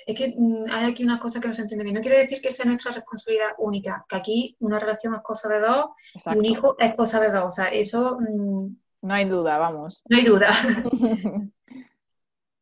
es 0.06 0.16
que 0.16 0.34
mm, 0.36 0.66
hay 0.70 0.90
aquí 0.90 1.04
una 1.04 1.18
cosa 1.18 1.40
que 1.40 1.48
no 1.48 1.54
se 1.54 1.62
entiende 1.62 1.84
bien. 1.84 1.96
No 1.96 2.02
quiere 2.02 2.18
decir 2.18 2.40
que 2.40 2.52
sea 2.52 2.66
nuestra 2.66 2.92
responsabilidad 2.92 3.52
única, 3.58 4.04
que 4.08 4.16
aquí 4.16 4.56
una 4.60 4.78
relación 4.78 5.14
es 5.14 5.22
cosa 5.22 5.48
de 5.48 5.60
dos 5.60 5.86
y 6.26 6.38
un 6.38 6.44
hijo 6.44 6.76
es 6.78 6.94
cosa 6.94 7.20
de 7.20 7.30
dos. 7.30 7.44
O 7.44 7.50
sea, 7.50 7.68
eso... 7.68 8.18
Mm, 8.20 8.76
no 9.02 9.14
hay 9.14 9.26
duda, 9.28 9.56
vamos. 9.58 10.02
No 10.08 10.18
hay 10.18 10.24
duda. 10.24 10.50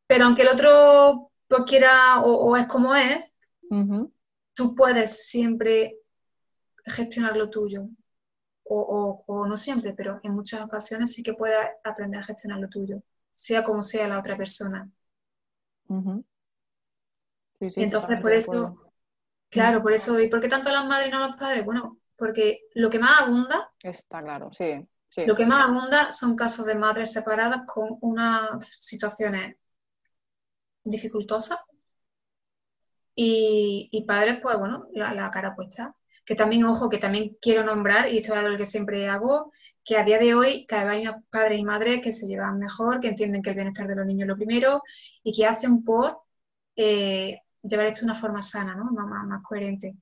Pero 0.06 0.24
aunque 0.24 0.42
el 0.42 0.48
otro 0.48 1.32
pues, 1.48 1.62
quiera 1.66 2.22
o, 2.22 2.56
es 2.56 2.66
como 2.66 2.94
es, 2.94 3.32
tú 4.54 4.74
puedes 4.74 5.28
siempre 5.28 5.98
gestionar 6.84 7.36
lo 7.36 7.50
tuyo. 7.50 7.88
O, 8.70 9.24
o, 9.26 9.46
no 9.46 9.56
siempre, 9.56 9.94
pero 9.94 10.20
en 10.22 10.34
muchas 10.34 10.60
ocasiones 10.60 11.14
sí 11.14 11.22
que 11.22 11.32
puedes 11.32 11.56
aprender 11.84 12.20
a 12.20 12.24
gestionar 12.24 12.58
lo 12.58 12.68
tuyo, 12.68 13.02
sea 13.32 13.64
como 13.64 13.82
sea 13.82 14.06
la 14.08 14.18
otra 14.18 14.36
persona. 14.36 14.90
Y 17.60 17.82
entonces 17.82 18.20
por 18.20 18.32
eso, 18.32 18.92
claro, 19.48 19.82
por 19.82 19.92
eso, 19.92 20.20
¿y 20.20 20.28
por 20.28 20.40
qué 20.40 20.48
tanto 20.48 20.70
las 20.70 20.86
madres 20.86 21.08
y 21.08 21.10
no 21.10 21.26
los 21.26 21.36
padres? 21.36 21.64
Bueno, 21.64 21.98
porque 22.14 22.60
lo 22.74 22.90
que 22.90 22.98
más 22.98 23.22
abunda, 23.22 23.72
está 23.82 24.22
claro, 24.22 24.50
sí, 24.52 24.86
Lo 25.24 25.34
que 25.34 25.46
más 25.46 25.66
abunda 25.66 26.12
son 26.12 26.36
casos 26.36 26.66
de 26.66 26.74
madres 26.74 27.12
separadas 27.12 27.64
con 27.66 27.96
unas 28.02 28.68
situaciones 28.78 29.56
dificultosas 30.84 31.58
y, 33.20 34.04
padres, 34.06 34.38
pues 34.40 34.56
bueno, 34.58 34.86
la, 34.92 35.30
cara 35.32 35.56
puesta. 35.56 35.94
Que 36.24 36.36
también, 36.36 36.64
ojo, 36.64 36.88
que 36.88 36.98
también 36.98 37.36
quiero 37.40 37.64
nombrar, 37.64 38.12
y 38.12 38.18
esto 38.18 38.32
es 38.32 38.38
algo 38.38 38.56
que 38.56 38.66
siempre 38.66 39.08
hago, 39.08 39.50
que 39.84 39.96
a 39.96 40.04
día 40.04 40.18
de 40.18 40.34
hoy 40.34 40.66
cada 40.66 40.84
vez 40.84 40.92
hay 40.92 41.04
más 41.06 41.24
padres 41.30 41.58
y 41.58 41.64
madres 41.64 42.00
que 42.00 42.12
se 42.12 42.28
llevan 42.28 42.58
mejor, 42.58 43.00
que 43.00 43.08
entienden 43.08 43.42
que 43.42 43.50
el 43.50 43.56
bienestar 43.56 43.88
de 43.88 43.96
los 43.96 44.06
niños 44.06 44.22
es 44.22 44.28
lo 44.28 44.36
primero 44.36 44.82
y 45.24 45.34
que 45.34 45.46
hacen 45.46 45.82
por 45.82 46.20
eh, 46.76 47.40
llevar 47.62 47.86
esto 47.86 48.00
de 48.00 48.12
una 48.12 48.20
forma 48.20 48.42
sana, 48.42 48.76
¿no? 48.76 48.84
Más, 48.84 49.26
más, 49.26 49.42
coherente. 49.42 49.96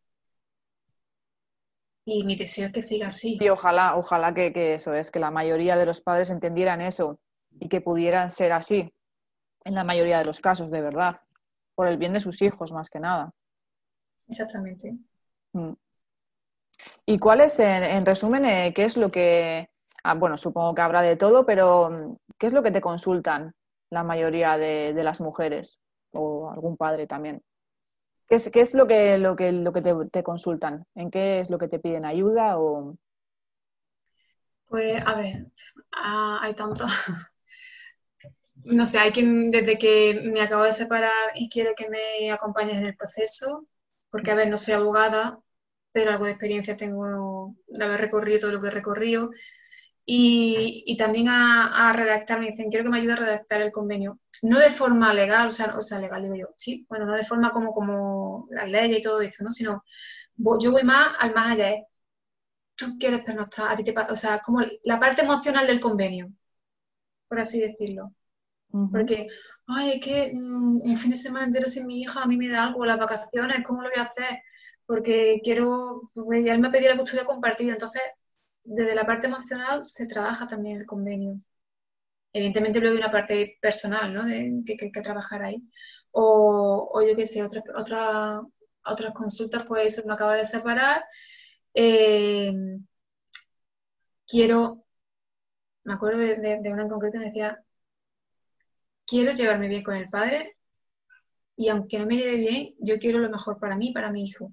Y 2.05 2.24
mi 2.24 2.37
deseo 2.37 2.66
es 2.66 2.72
que 2.72 2.83
siga 2.83 3.07
así. 3.07 3.38
Y 3.40 3.48
ojalá, 3.48 3.96
ojalá 3.96 4.35
que, 4.35 4.52
que, 4.52 4.74
eso 4.74 4.92
es, 4.92 5.11
que 5.11 5.20
la 5.20 5.31
mayoría 5.31 5.76
de 5.76 5.87
los 5.87 6.02
padres 6.02 6.31
entendieran 6.31 6.83
eso 6.83 7.18
y 7.59 7.68
que 7.68 7.81
pudieran 7.81 8.31
ser 8.31 8.52
así 8.52 8.92
en 9.64 9.74
la 9.74 9.85
mayoría 9.85 10.18
de 10.18 10.24
los 10.26 10.40
casos, 10.40 10.70
de 10.70 10.83
verdad, 10.83 11.16
por 11.76 11.86
el 11.86 11.98
bien 11.98 12.12
de 12.12 12.20
sus 12.20 12.42
hijos 12.42 12.72
más 12.72 12.90
que 12.90 12.98
nada. 12.98 13.30
Exactamente. 14.26 14.96
Mm. 15.52 15.74
¿Y 17.06 17.18
cuál 17.20 17.42
es, 17.42 17.60
en, 17.60 18.04
resumen, 18.04 18.44
eh, 18.44 18.72
qué 18.74 18.84
es 18.84 18.96
lo 18.96 19.10
que, 19.10 19.68
Ah, 20.08 20.14
bueno, 20.14 20.36
supongo 20.36 20.72
que 20.72 20.82
habrá 20.82 21.02
de 21.02 21.16
todo, 21.16 21.44
pero 21.44 21.90
mm, 21.90 22.16
¿qué 22.38 22.46
es 22.46 22.52
lo 22.52 22.62
que 22.62 22.70
te 22.70 22.80
consultan 22.80 23.52
la 23.90 24.04
mayoría 24.04 24.56
de, 24.56 24.94
las 25.02 25.20
mujeres 25.20 25.80
o 26.12 26.48
algún 26.48 26.76
padre 26.76 27.08
también? 27.08 27.42
¿Qué 28.28 28.36
es, 28.36 28.48
qué 28.50 28.60
es 28.60 28.74
lo 28.74 28.86
que, 28.86 29.18
lo 29.18 29.34
que, 29.34 29.50
lo 29.50 29.72
que 29.72 29.82
te, 30.12 30.22
consultan? 30.22 30.86
¿En 30.94 31.10
qué 31.10 31.40
es 31.40 31.50
lo 31.50 31.58
que 31.58 31.66
te 31.66 31.80
piden 31.80 32.04
ayuda? 32.04 32.56
O... 32.60 32.96
Pues 34.68 35.02
a 35.04 35.16
ver, 35.16 35.48
ah, 35.90 36.38
hay 36.40 36.54
tanto. 36.54 36.86
no 38.66 38.87
sé, 38.87 38.98
hay 38.98 39.12
quien 39.12 39.50
desde 39.50 39.79
que 39.79 40.20
me 40.33 40.42
acabo 40.42 40.64
de 40.64 40.72
separar 40.72 41.33
y 41.35 41.48
quiero 41.48 41.74
que 41.76 41.88
me 41.88 42.31
acompañes 42.33 42.76
en 42.79 42.87
el 42.87 42.96
proceso, 42.96 43.66
porque 44.11 44.31
a 44.31 44.35
ver, 44.35 44.48
no 44.48 44.59
soy 44.59 44.74
abogada, 44.74 45.40
pero 45.92 46.11
algo 46.11 46.27
de 46.27 46.33
experiencia 46.33 46.77
tengo 46.77 47.54
de 47.69 47.85
haber 47.85 48.00
recorrido 48.00 48.40
todo 48.40 48.52
lo 48.52 48.60
que 48.62 48.69
he 48.69 48.71
recorrido 48.71 49.31
y, 50.06 50.96
también 50.98 51.29
a, 51.29 51.92
redactar, 51.94 52.40
me 52.40 52.46
dicen, 52.50 52.71
quiero 52.71 52.85
que 52.85 52.90
me 52.90 52.98
ayude 52.98 53.14
a 53.14 53.17
redactar 53.17 53.60
el 53.62 53.73
convenio. 53.73 54.21
No 54.42 54.58
de 54.58 54.71
forma 54.71 55.12
legal, 55.14 55.48
o 55.48 55.50
sea, 55.50 55.77
o 55.77 55.83
sea, 55.83 55.98
legal 55.98 56.23
digo 56.23 56.37
yo, 56.37 56.48
sí, 56.56 56.87
bueno, 56.88 57.06
no 57.06 57.14
de 57.14 57.25
forma 57.25 57.50
como, 57.52 57.75
como 57.75 58.48
las 58.50 58.69
leyes 58.69 58.98
y 59.00 59.02
todo 59.02 59.21
esto, 59.23 59.44
¿no? 59.44 59.50
Sino 59.50 59.85
yo 60.60 60.73
voy 60.73 60.83
más 60.85 61.14
al 61.21 61.35
más 61.35 61.52
allá, 61.52 61.85
tú 62.77 62.98
quieres 62.98 63.23
pernoctar, 63.25 63.73
a 63.73 63.77
ti 63.77 63.85
te 63.85 63.94
o 64.10 64.17
sea, 64.17 64.40
como 64.40 64.60
la 64.85 65.00
parte 65.00 65.23
emocional 65.23 65.67
del 65.67 65.81
convenio, 65.81 66.33
por 67.29 67.38
así 67.40 67.60
decirlo. 67.60 68.15
Porque, 68.92 69.27
ay, 69.66 69.92
es 69.92 70.04
que 70.04 70.33
mm, 70.35 70.81
un 70.83 70.96
fin 70.96 71.10
de 71.10 71.16
semana 71.16 71.46
entero 71.46 71.66
sin 71.68 71.87
mi 71.87 72.02
hija 72.02 72.22
a 72.22 72.27
mí 72.27 72.37
me 72.37 72.48
da 72.48 72.64
algo, 72.64 72.85
las 72.87 72.98
vacaciones, 72.98 73.64
¿cómo 73.66 73.83
lo 73.83 73.88
voy 73.88 73.98
a 73.98 74.04
hacer? 74.04 74.42
Porque 74.87 75.40
quiero, 75.44 76.02
pues, 76.14 76.46
él 76.46 76.60
me 76.60 76.70
pedía 76.70 76.90
la 76.90 76.98
custodia 76.98 77.24
compartida, 77.24 77.72
entonces 77.72 78.02
desde 78.64 78.94
la 78.94 79.06
parte 79.06 79.29
emocional 79.29 79.85
se 79.85 80.06
trabaja 80.06 80.46
también 80.46 80.79
el 80.81 80.87
convenio. 80.87 81.40
Evidentemente 82.33 82.81
luego 82.81 82.94
hay 82.96 83.02
una 83.02 83.10
parte 83.10 83.58
personal, 83.60 84.12
¿no? 84.14 84.24
De, 84.24 84.62
que, 84.66 84.77
hay 84.81 84.92
que 84.92 85.00
trabajar 85.02 85.42
ahí. 85.42 85.60
O, 86.12 86.90
o 86.92 87.02
yo 87.02 87.16
qué 87.16 87.27
sé, 87.27 87.42
otra, 87.42 87.62
otra, 87.77 88.42
otras 88.85 89.12
consultas, 89.12 89.64
pues 89.66 89.87
eso 89.98 90.06
me 90.06 90.14
acaba 90.14 90.35
de 90.37 90.46
separar. 90.46 91.04
Eh, 91.74 92.52
quiero, 94.27 94.85
me 95.85 95.94
acuerdo 95.94 96.18
de, 96.18 96.60
una 96.72 96.83
en 96.83 96.88
concreto, 96.88 97.18
me 97.18 97.27
decía, 97.27 97.62
quiero 99.07 99.33
llevarme 99.33 99.69
bien 99.69 99.83
con 99.83 99.94
el 99.94 100.09
padre 100.09 100.57
y 101.57 101.69
aunque 101.69 101.98
no 101.98 102.07
me 102.07 102.17
lleve 102.17 102.37
bien, 102.37 102.75
yo 102.79 102.98
quiero 102.98 103.19
lo 103.19 103.31
mejor 103.31 103.59
para 103.59 103.77
mí, 103.77 103.92
para 103.92 104.11
mi 104.11 104.25
hijo. 104.25 104.52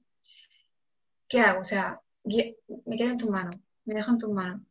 ¿Qué 1.27 1.39
hago? 1.41 1.61
O 1.61 1.63
sea, 1.63 2.01
me 2.23 2.95
quedo 2.95 3.09
en 3.09 3.17
tus 3.17 3.29
manos, 3.29 3.55
me 3.85 3.95
dejo 3.95 4.11
en 4.11 4.17
tus 4.17 4.29
manos. 4.29 4.61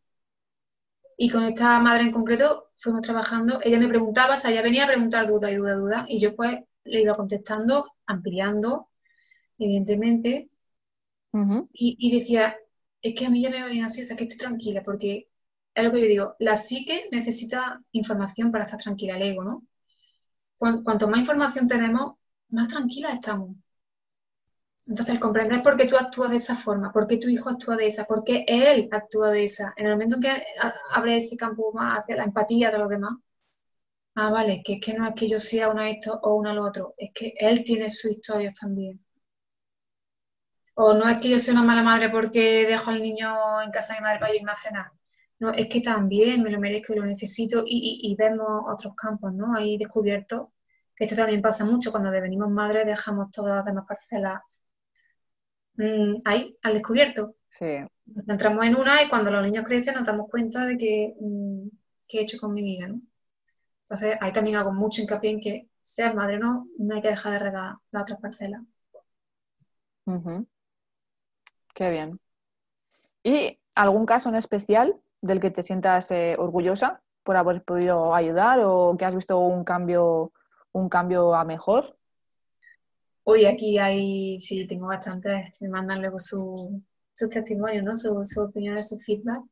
Y 1.19 1.29
con 1.29 1.45
esta 1.45 1.79
madre 1.79 2.05
en 2.05 2.11
concreto 2.11 2.71
fuimos 2.77 3.03
trabajando, 3.03 3.61
ella 3.63 3.79
me 3.79 3.89
preguntaba, 3.89 4.35
o 4.35 4.39
sea, 4.39 4.51
ella 4.51 4.63
venía 4.63 4.85
a 4.85 4.89
preguntar 4.89 5.27
duda 5.27 5.51
y 5.51 5.57
duda, 5.57 5.75
duda, 5.75 6.07
y 6.09 6.19
yo 6.19 6.35
pues 6.35 6.59
le 6.85 7.03
iba 7.03 7.15
contestando, 7.15 7.93
ampliando, 8.07 8.89
evidentemente, 9.59 10.51
y, 11.73 11.97
y, 11.99 12.19
decía, 12.19 12.59
es 13.01 13.15
que 13.15 13.25
a 13.25 13.31
mí 13.31 13.41
ya 13.41 13.49
me 13.51 13.63
va 13.63 13.69
bien 13.69 13.85
así, 13.85 14.03
o 14.03 14.05
sea, 14.05 14.17
que 14.17 14.25
estoy 14.25 14.39
tranquila, 14.39 14.83
porque 14.83 15.29
es 15.75 15.85
lo 15.85 15.91
que 15.91 16.01
yo 16.01 16.07
digo, 16.07 16.37
la 16.41 16.57
psique 16.57 17.09
necesita 17.11 17.83
información 17.93 18.53
para 18.53 18.65
estar 18.65 18.81
tranquila, 18.81 19.17
el 19.17 19.23
ego, 19.23 19.45
¿no? 19.45 19.67
Cuanto, 20.63 21.09
más 21.09 21.19
información 21.19 21.67
tenemos, 21.67 22.15
más 22.51 22.69
tranquila 22.69 23.13
estamos. 23.13 23.57
Entonces, 24.87 25.19
comprender 25.19 25.61
por 25.61 25.77
qué 25.77 25.87
tú 25.87 25.97
actúas 25.97 26.31
de 26.31 26.37
esa 26.37 26.55
forma, 26.55 26.93
por 26.93 27.09
qué 27.09 27.17
tu 27.17 27.29
hijo 27.29 27.49
actúa 27.49 27.77
de 27.77 27.89
esa, 27.89 28.05
por 28.05 28.23
qué 28.23 28.45
él 28.47 28.89
actúa 28.93 29.33
de 29.33 29.45
esa, 29.45 29.75
en 29.77 29.87
el 29.87 29.93
momento 29.95 30.17
en 30.17 30.23
que 30.23 30.45
abre 30.91 31.17
ese 31.17 31.37
campo 31.37 31.73
más 31.73 31.99
hacia 31.99 32.15
la 32.15 32.25
empatía 32.25 32.71
de 32.71 32.79
los 32.79 32.89
demás, 32.89 33.15
ah, 34.15 34.31
vale, 34.31 34.63
que 34.65 34.75
es 34.75 34.81
que 34.81 34.95
no 34.95 35.05
es 35.05 35.15
que 35.15 35.29
yo 35.29 35.41
sea 35.41 35.69
una 35.69 35.91
esto 35.91 36.21
o 36.23 36.35
una 36.37 36.55
lo 36.55 36.65
otro, 36.65 36.95
es 36.97 37.11
que 37.13 37.35
él 37.39 37.65
tiene 37.65 37.89
sus 37.89 38.13
historias 38.13 38.55
también. 38.55 39.05
O 40.75 40.95
no 40.95 41.09
es 41.09 41.19
que 41.19 41.31
yo 41.31 41.39
sea 41.39 41.55
una 41.55 41.65
mala 41.65 41.83
madre 41.83 42.09
porque 42.09 42.67
dejo 42.67 42.91
al 42.91 43.03
niño 43.03 43.63
en 43.63 43.71
casa 43.73 43.95
de 43.95 44.01
mi 44.01 44.05
madre 44.05 44.21
para 44.21 44.35
irme 44.35 44.53
a 44.53 44.57
cenar. 44.57 44.93
No, 45.43 45.51
es 45.51 45.69
que 45.69 45.81
también 45.81 46.41
me 46.41 46.53
lo 46.53 46.61
merezco 46.61 46.93
y 46.93 46.97
lo 47.01 47.05
necesito 47.05 47.65
y, 47.67 48.15
vemos 48.17 48.63
otros 48.73 48.95
campos, 48.95 49.33
¿no? 49.33 49.57
Ahí 49.57 49.77
descubiertos, 49.77 50.51
que 50.95 51.03
esto 51.03 51.17
también 51.17 51.43
pasa 51.43 51.65
mucho 51.65 51.91
cuando 51.91 52.13
devenimos 52.13 52.49
madres, 52.49 52.87
dejamos 52.87 53.33
todas 53.33 53.57
las 53.57 53.65
demás 53.65 53.85
parcelas 53.89 54.41
mm, 55.75 56.15
ahí, 56.27 56.57
al 56.63 56.75
descubierto. 56.75 57.35
Sí. 57.49 57.81
Nos 58.05 58.25
centramos 58.25 58.65
en 58.67 58.77
una 58.77 59.03
y 59.03 59.09
cuando 59.09 59.33
los 59.33 59.43
niños 59.43 59.65
crecen 59.67 59.97
nos 59.97 60.07
damos 60.07 60.31
cuenta 60.31 60.65
de 60.65 60.77
que, 60.77 61.17
mm, 61.21 61.69
qué 62.09 62.21
he 62.21 62.23
hecho 62.23 62.39
con 62.39 62.55
mi 62.55 62.63
vida, 62.63 62.87
¿no? 62.87 63.01
Entonces, 63.81 64.17
ahí 64.21 64.31
también 64.31 64.59
hago 64.59 64.73
mucho 64.73 65.03
hincapié 65.03 65.31
en 65.33 65.41
que 65.41 65.69
seas 65.81 66.15
madre 66.15 66.37
o 66.37 66.39
no, 66.39 66.69
no 66.79 66.95
hay 66.95 67.01
que 67.01 67.09
dejar 67.09 67.33
de 67.33 67.39
regar 67.41 67.75
las 67.91 68.03
otras 68.03 68.21
parcelas. 68.21 68.63
Qué 71.75 71.91
bien. 71.91 72.11
¿Y 73.25 73.59
algún 73.75 74.07
caso 74.07 74.29
en 74.29 74.37
especial 74.37 75.03
del 75.23 75.41
que 75.41 75.51
te 75.51 75.63
sientas 75.63 76.11
eh, 76.11 76.37
orgullosa 76.39 77.01
por 77.23 77.37
haber 77.37 77.63
podido 77.63 78.15
ayudar 78.15 78.61
o 78.65 78.97
que 78.99 79.05
has 79.05 79.15
visto 79.15 79.39
un 79.39 79.65
cambio, 79.65 80.33
un 80.73 80.89
cambio 80.89 81.35
a 81.35 81.45
mejor? 81.45 81.97
Hoy 83.25 83.47
aquí 83.47 83.79
hay, 83.79 84.41
sí, 84.41 84.67
tengo 84.67 84.89
bastantes, 84.89 85.55
me 85.61 85.69
mandan 85.69 86.01
luego 86.03 86.19
sus 86.19 86.73
su 87.15 87.29
testimonios, 87.29 87.85
¿no? 87.85 87.97
Sus 87.97 88.29
su 88.31 88.41
opiniones, 88.41 88.89
su 88.89 88.99
feedback. 88.99 89.43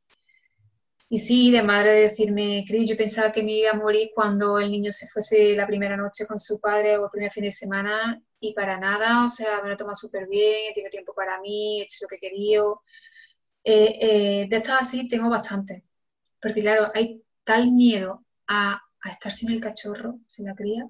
Y 1.09 1.19
sí, 1.19 1.51
de 1.51 1.63
madre 1.63 1.91
de 1.93 2.01
decirme, 2.03 2.65
Cris, 2.67 2.89
yo 2.89 2.97
pensaba 2.97 3.33
que 3.33 3.43
me 3.43 3.53
iba 3.53 3.71
a 3.71 3.75
morir 3.75 4.11
cuando 4.15 4.59
el 4.59 4.71
niño 4.71 4.93
se 4.93 5.09
fuese 5.09 5.57
la 5.57 5.67
primera 5.67 5.97
noche 5.97 6.27
con 6.27 6.39
su 6.39 6.61
padre 6.61 6.97
o 6.97 7.05
el 7.05 7.11
primer 7.11 7.33
fin 7.33 7.45
de 7.45 7.53
semana 7.53 8.21
y 8.39 8.55
para 8.55 8.79
nada, 8.79 9.25
o 9.25 9.29
sea, 9.29 9.61
me 9.63 9.71
lo 9.71 9.77
toma 9.77 9.95
súper 9.95 10.29
bien, 10.29 10.73
tiene 10.73 10.89
tiempo 10.89 11.13
para 11.13 11.41
mí, 11.41 11.81
he 11.81 11.85
hecho 11.85 11.99
lo 12.03 12.09
que 12.09 12.17
he 12.17 12.21
querido. 12.21 12.83
Eh, 13.65 14.43
eh, 14.43 14.49
de 14.49 14.57
estas 14.57 14.83
así 14.83 15.09
tengo 15.09 15.29
bastante, 15.29 15.85
porque 16.41 16.63
claro, 16.63 16.91
hay 16.95 17.23
tal 17.45 17.73
miedo 17.73 18.25
a, 18.49 18.81
estar 19.05 19.33
sin 19.33 19.51
el 19.51 19.61
cachorro, 19.61 20.19
sin 20.27 20.47
la 20.47 20.55
cría, 20.55 20.89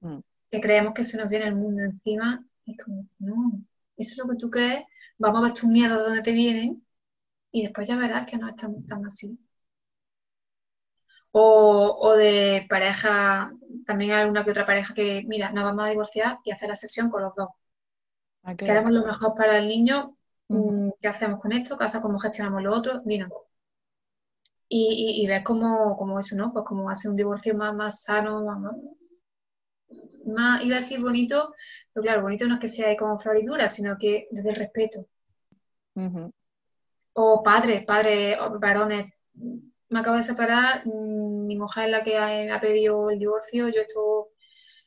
mm. 0.00 0.18
que 0.50 0.60
creemos 0.60 0.94
que 0.94 1.04
se 1.04 1.16
nos 1.16 1.28
viene 1.28 1.46
el 1.46 1.54
mundo 1.54 1.82
encima. 1.82 2.44
Y 2.64 2.72
es 2.72 2.84
como, 2.84 3.06
no, 3.18 3.62
eso 3.96 4.12
es 4.12 4.18
lo 4.18 4.28
que 4.28 4.36
tú 4.36 4.50
crees, 4.50 4.84
vamos 5.18 5.40
a 5.40 5.44
ver 5.44 5.54
tus 5.54 5.68
miedos 5.68 5.98
de 5.98 6.04
dónde 6.04 6.22
te 6.22 6.32
vienen 6.32 6.84
y 7.50 7.62
después 7.62 7.86
ya 7.88 7.96
verás 7.96 8.30
que 8.30 8.38
no 8.38 8.48
es 8.48 8.56
tan, 8.56 8.84
tan 8.86 9.04
así. 9.06 9.38
O, 11.30 11.98
o, 12.00 12.16
de 12.16 12.66
pareja, 12.68 13.52
también 13.86 14.12
hay 14.12 14.22
alguna 14.22 14.44
que 14.44 14.50
otra 14.50 14.66
pareja 14.66 14.92
que, 14.92 15.24
mira, 15.26 15.50
nos 15.50 15.64
vamos 15.64 15.84
a 15.84 15.88
divorciar 15.88 16.38
y 16.44 16.50
hacer 16.50 16.68
la 16.68 16.76
sesión 16.76 17.10
con 17.10 17.22
los 17.22 17.34
dos. 17.34 17.48
Queremos 18.58 18.92
lo 18.92 19.06
mejor 19.06 19.34
para 19.34 19.58
el 19.58 19.68
niño, 19.68 20.16
¿qué 21.00 21.08
hacemos 21.08 21.40
con 21.40 21.52
esto? 21.52 21.76
¿Qué 21.78 21.84
hacemos? 21.84 22.06
¿Cómo 22.06 22.18
gestionamos 22.18 22.62
lo 22.62 22.74
otro? 22.74 23.02
Mira. 23.04 23.28
Y, 24.68 25.22
y, 25.22 25.26
ves 25.26 25.42
cómo, 25.44 26.18
eso, 26.18 26.36
¿no? 26.36 26.52
Pues 26.52 26.64
como 26.64 26.88
hace 26.88 27.08
un 27.08 27.16
divorcio 27.16 27.54
más, 27.54 27.74
más 27.74 28.02
sano, 28.02 28.42
más, 30.24 30.64
iba 30.64 30.76
a 30.76 30.80
decir 30.80 31.00
bonito, 31.00 31.54
pero 31.92 32.02
claro, 32.02 32.22
bonito 32.22 32.46
no 32.46 32.54
es 32.54 32.60
que 32.60 32.68
sea 32.68 32.96
como 32.96 33.18
floridura, 33.18 33.68
sino 33.68 33.96
que 33.98 34.28
desde 34.30 34.50
el 34.50 34.56
respeto. 34.56 35.06
O 37.12 37.42
padres, 37.42 37.84
padres, 37.84 38.38
varones, 38.58 39.12
me 39.92 40.00
acabo 40.00 40.16
de 40.16 40.22
separar, 40.22 40.86
mm, 40.86 41.46
mi 41.46 41.56
mujer 41.56 41.86
es 41.86 41.90
la 41.90 42.02
que 42.02 42.16
ha, 42.18 42.60
pedido 42.60 43.10
el 43.10 43.18
divorcio, 43.18 43.68
yo 43.68 43.82
esto 43.82 44.30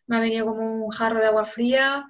me 0.08 0.18
ha 0.18 0.20
venido 0.20 0.46
como 0.48 0.86
un 0.86 0.90
jarro 0.90 1.20
de 1.20 1.28
agua 1.28 1.46
fría, 1.46 2.08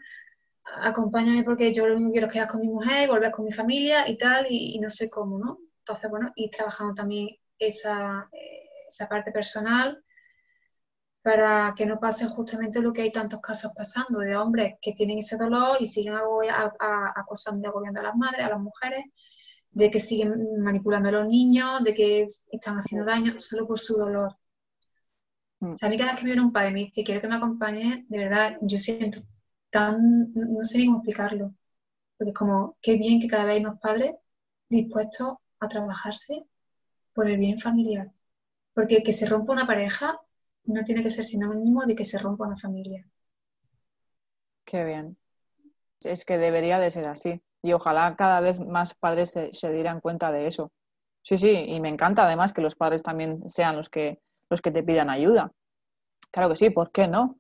acompáñame 0.66 1.44
porque 1.44 1.74
yo 1.74 1.88
lo 1.88 1.96
único 1.96 2.10
que 2.10 2.14
quiero 2.14 2.28
es 2.28 2.34
quedar 2.34 2.48
con 2.48 2.62
mi 2.62 2.68
mujer, 2.68 3.10
volver 3.10 3.32
con 3.32 3.46
mi 3.46 3.52
familia 3.52 4.10
y 4.10 4.18
tal, 4.18 4.48
y, 4.50 4.80
no 4.80 4.90
sé 4.90 5.10
cómo, 5.10 5.38
¿no? 5.38 5.60
Entonces, 5.80 6.10
bueno, 6.10 6.32
y 6.36 6.50
trabajando 6.50 6.94
también 6.94 7.30
esa, 7.60 8.28
eh, 8.32 8.70
esa 8.88 9.08
parte 9.08 9.32
personal 9.32 10.04
para 11.22 11.74
que 11.76 11.88
no 11.88 12.00
pase 12.00 12.28
justamente 12.28 12.82
lo 12.82 12.94
que 12.94 13.02
hay 13.02 13.12
tantos 13.12 13.42
casos 13.42 13.72
pasando 13.76 14.20
de 14.20 14.36
hombres 14.36 14.76
que 14.80 14.94
tienen 14.94 15.18
ese 15.18 15.38
dolor 15.38 15.78
y 15.80 15.88
siguen 15.88 16.14
acosando 16.14 17.64
y 17.64 17.66
agobiando 17.68 18.00
a 18.00 18.04
las 18.04 18.16
madres, 18.16 18.46
a 18.46 18.50
las 18.50 18.60
mujeres, 18.60 19.06
de 19.72 19.90
que 19.90 20.00
siguen 20.00 20.62
manipulando 20.62 21.10
a 21.10 21.14
los 21.14 21.28
niños, 21.28 21.84
de 21.84 21.96
que 21.96 22.28
están 22.52 22.78
haciendo 22.78 23.08
daño 23.08 23.40
solo 23.40 23.68
por 23.68 23.80
su 23.80 23.98
dolor. 23.98 24.38
Mm. 25.62 25.74
O 25.74 25.78
sea, 25.78 25.88
a 25.88 25.90
mí 25.90 25.98
cada 25.98 26.12
vez 26.12 26.20
que 26.20 26.26
me 26.26 26.32
viene 26.32 26.46
un 26.46 26.54
padre 26.54 26.70
y 26.70 26.74
me 26.74 26.80
dice, 26.82 27.04
quiero 27.04 27.22
que 27.22 27.28
me 27.28 27.36
acompañe, 27.36 28.06
de 28.08 28.18
verdad, 28.20 28.58
yo 28.62 28.78
siento 28.78 29.20
no 29.82 30.64
sé 30.64 30.78
ni 30.78 30.86
cómo 30.86 30.98
explicarlo, 30.98 31.54
porque 32.18 32.32
es 32.32 32.38
como, 32.38 32.78
qué 32.82 32.98
bien 32.98 33.20
que 33.20 33.28
cada 33.28 33.46
vez 33.46 33.56
hay 33.56 33.64
más 33.64 33.80
padres 33.80 34.16
dispuestos 34.70 35.36
a 35.60 35.68
trabajarse 35.68 36.46
por 37.14 37.30
el 37.30 37.38
bien 37.38 37.60
familiar. 37.60 38.12
Porque 38.74 39.04
que 39.04 39.14
se 39.14 39.26
rompa 39.26 39.54
una 39.54 39.68
pareja 39.68 40.20
no 40.66 40.84
tiene 40.84 41.04
que 41.04 41.12
ser 41.12 41.24
sinónimo 41.24 41.86
de 41.86 41.96
que 41.96 42.06
se 42.06 42.18
rompa 42.18 42.46
una 42.46 42.58
familia. 42.58 43.08
Qué 44.66 44.84
bien. 44.84 45.18
Es 46.04 46.26
que 46.26 46.38
debería 46.38 46.80
de 46.80 46.92
ser 46.92 47.08
así 47.08 47.42
y 47.62 47.74
ojalá 47.74 48.16
cada 48.16 48.42
vez 48.42 48.60
más 48.60 48.94
padres 48.94 49.32
se, 49.32 49.74
dieran 49.74 50.02
cuenta 50.02 50.32
de 50.32 50.48
eso. 50.48 50.72
Sí, 51.24 51.38
sí, 51.38 51.50
y 51.50 51.80
me 51.80 51.90
encanta 51.90 52.26
además 52.26 52.54
que 52.54 52.62
los 52.62 52.76
padres 52.76 53.02
también 53.02 53.50
sean 53.50 53.76
los 53.76 53.90
que, 53.90 54.20
los 54.50 54.62
que 54.62 54.72
te 54.72 54.84
pidan 54.84 55.10
ayuda. 55.10 55.52
Claro 56.32 56.50
que 56.50 56.58
sí, 56.58 56.70
¿por 56.70 56.92
qué 56.92 57.08
no? 57.08 57.40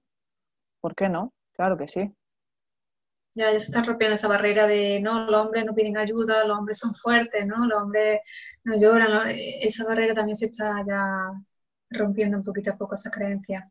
¿Por 0.81 0.95
qué 0.95 1.09
no? 1.09 1.31
Claro 1.53 1.77
que 1.77 1.87
sí. 1.87 2.11
Ya, 3.35 3.51
ya 3.51 3.59
se 3.59 3.65
está 3.67 3.83
rompiendo 3.83 4.15
esa 4.15 4.29
barrera 4.29 4.65
de, 4.65 4.99
no, 5.01 5.29
los 5.29 5.45
hombres 5.45 5.65
no 5.65 5.75
piden 5.75 5.97
ayuda, 5.97 6.45
los 6.45 6.57
hombres 6.57 6.79
son 6.79 6.95
fuertes, 6.95 7.45
¿no? 7.45 7.65
Los 7.65 7.83
hombres 7.83 8.21
no 8.63 8.77
lloran. 8.79 9.29
Esa 9.29 9.85
barrera 9.85 10.13
también 10.13 10.37
se 10.37 10.45
está 10.45 10.83
ya 10.87 11.05
rompiendo 11.89 12.37
un 12.37 12.43
poquito 12.43 12.71
a 12.71 12.77
poco 12.77 12.95
esa 12.95 13.11
creencia. 13.11 13.69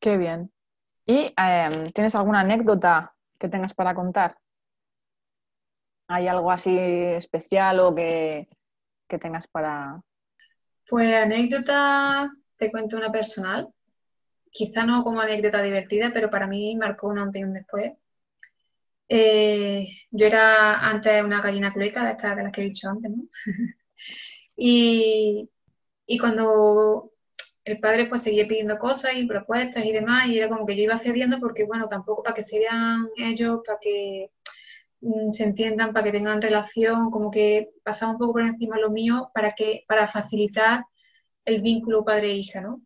Qué 0.00 0.16
bien. 0.16 0.52
¿Y 1.06 1.32
em, 1.36 1.90
tienes 1.94 2.14
alguna 2.14 2.40
anécdota 2.40 3.14
que 3.38 3.48
tengas 3.48 3.74
para 3.74 3.94
contar? 3.94 4.36
¿Hay 6.08 6.26
algo 6.26 6.50
así 6.50 6.76
especial 6.76 7.80
o 7.80 7.94
que, 7.94 8.48
tengas 9.20 9.46
para...? 9.46 10.00
Pues 10.88 11.14
anécdota, 11.14 12.30
te 12.56 12.70
cuento 12.70 12.96
una 12.96 13.12
personal. 13.12 13.68
Quizá 14.50 14.84
no 14.84 15.04
como 15.04 15.20
anécdota 15.20 15.62
divertida, 15.62 16.10
pero 16.12 16.30
para 16.30 16.46
mí 16.46 16.76
marcó 16.76 17.08
un 17.08 17.18
antes 17.18 17.40
y 17.40 17.44
un 17.44 17.52
después. 17.52 17.92
Eh, 19.08 19.86
yo 20.10 20.26
era 20.26 20.88
antes 20.88 21.24
una 21.24 21.40
gallina 21.40 21.72
cloica, 21.72 22.04
de 22.04 22.10
estas 22.12 22.36
de 22.36 22.42
las 22.42 22.52
que 22.52 22.60
he 22.62 22.64
dicho 22.64 22.88
antes, 22.88 23.10
¿no? 23.10 23.24
y, 24.56 25.48
y 26.06 26.18
cuando 26.18 27.12
el 27.64 27.80
padre 27.80 28.06
pues 28.06 28.22
seguía 28.22 28.48
pidiendo 28.48 28.78
cosas 28.78 29.14
y 29.14 29.26
propuestas 29.26 29.84
y 29.84 29.92
demás, 29.92 30.28
y 30.28 30.38
era 30.38 30.48
como 30.48 30.66
que 30.66 30.76
yo 30.76 30.82
iba 30.82 30.98
cediendo 30.98 31.38
porque, 31.40 31.64
bueno, 31.64 31.88
tampoco 31.88 32.22
para 32.22 32.34
que 32.34 32.42
se 32.42 32.58
vean 32.58 33.08
ellos, 33.16 33.60
para 33.66 33.78
que 33.80 34.30
Mm, 35.00 35.32
se 35.32 35.44
entiendan, 35.44 35.92
para 35.92 36.04
que 36.04 36.12
tengan 36.12 36.42
relación, 36.42 37.10
como 37.10 37.30
que 37.30 37.70
pasaba 37.84 38.12
un 38.12 38.18
poco 38.18 38.32
por 38.34 38.42
encima 38.42 38.78
lo 38.78 38.90
mío 38.90 39.30
para, 39.34 39.52
que, 39.54 39.84
para 39.86 40.08
facilitar 40.08 40.84
el 41.44 41.62
vínculo 41.62 42.04
padre-hija, 42.04 42.60
¿no? 42.60 42.82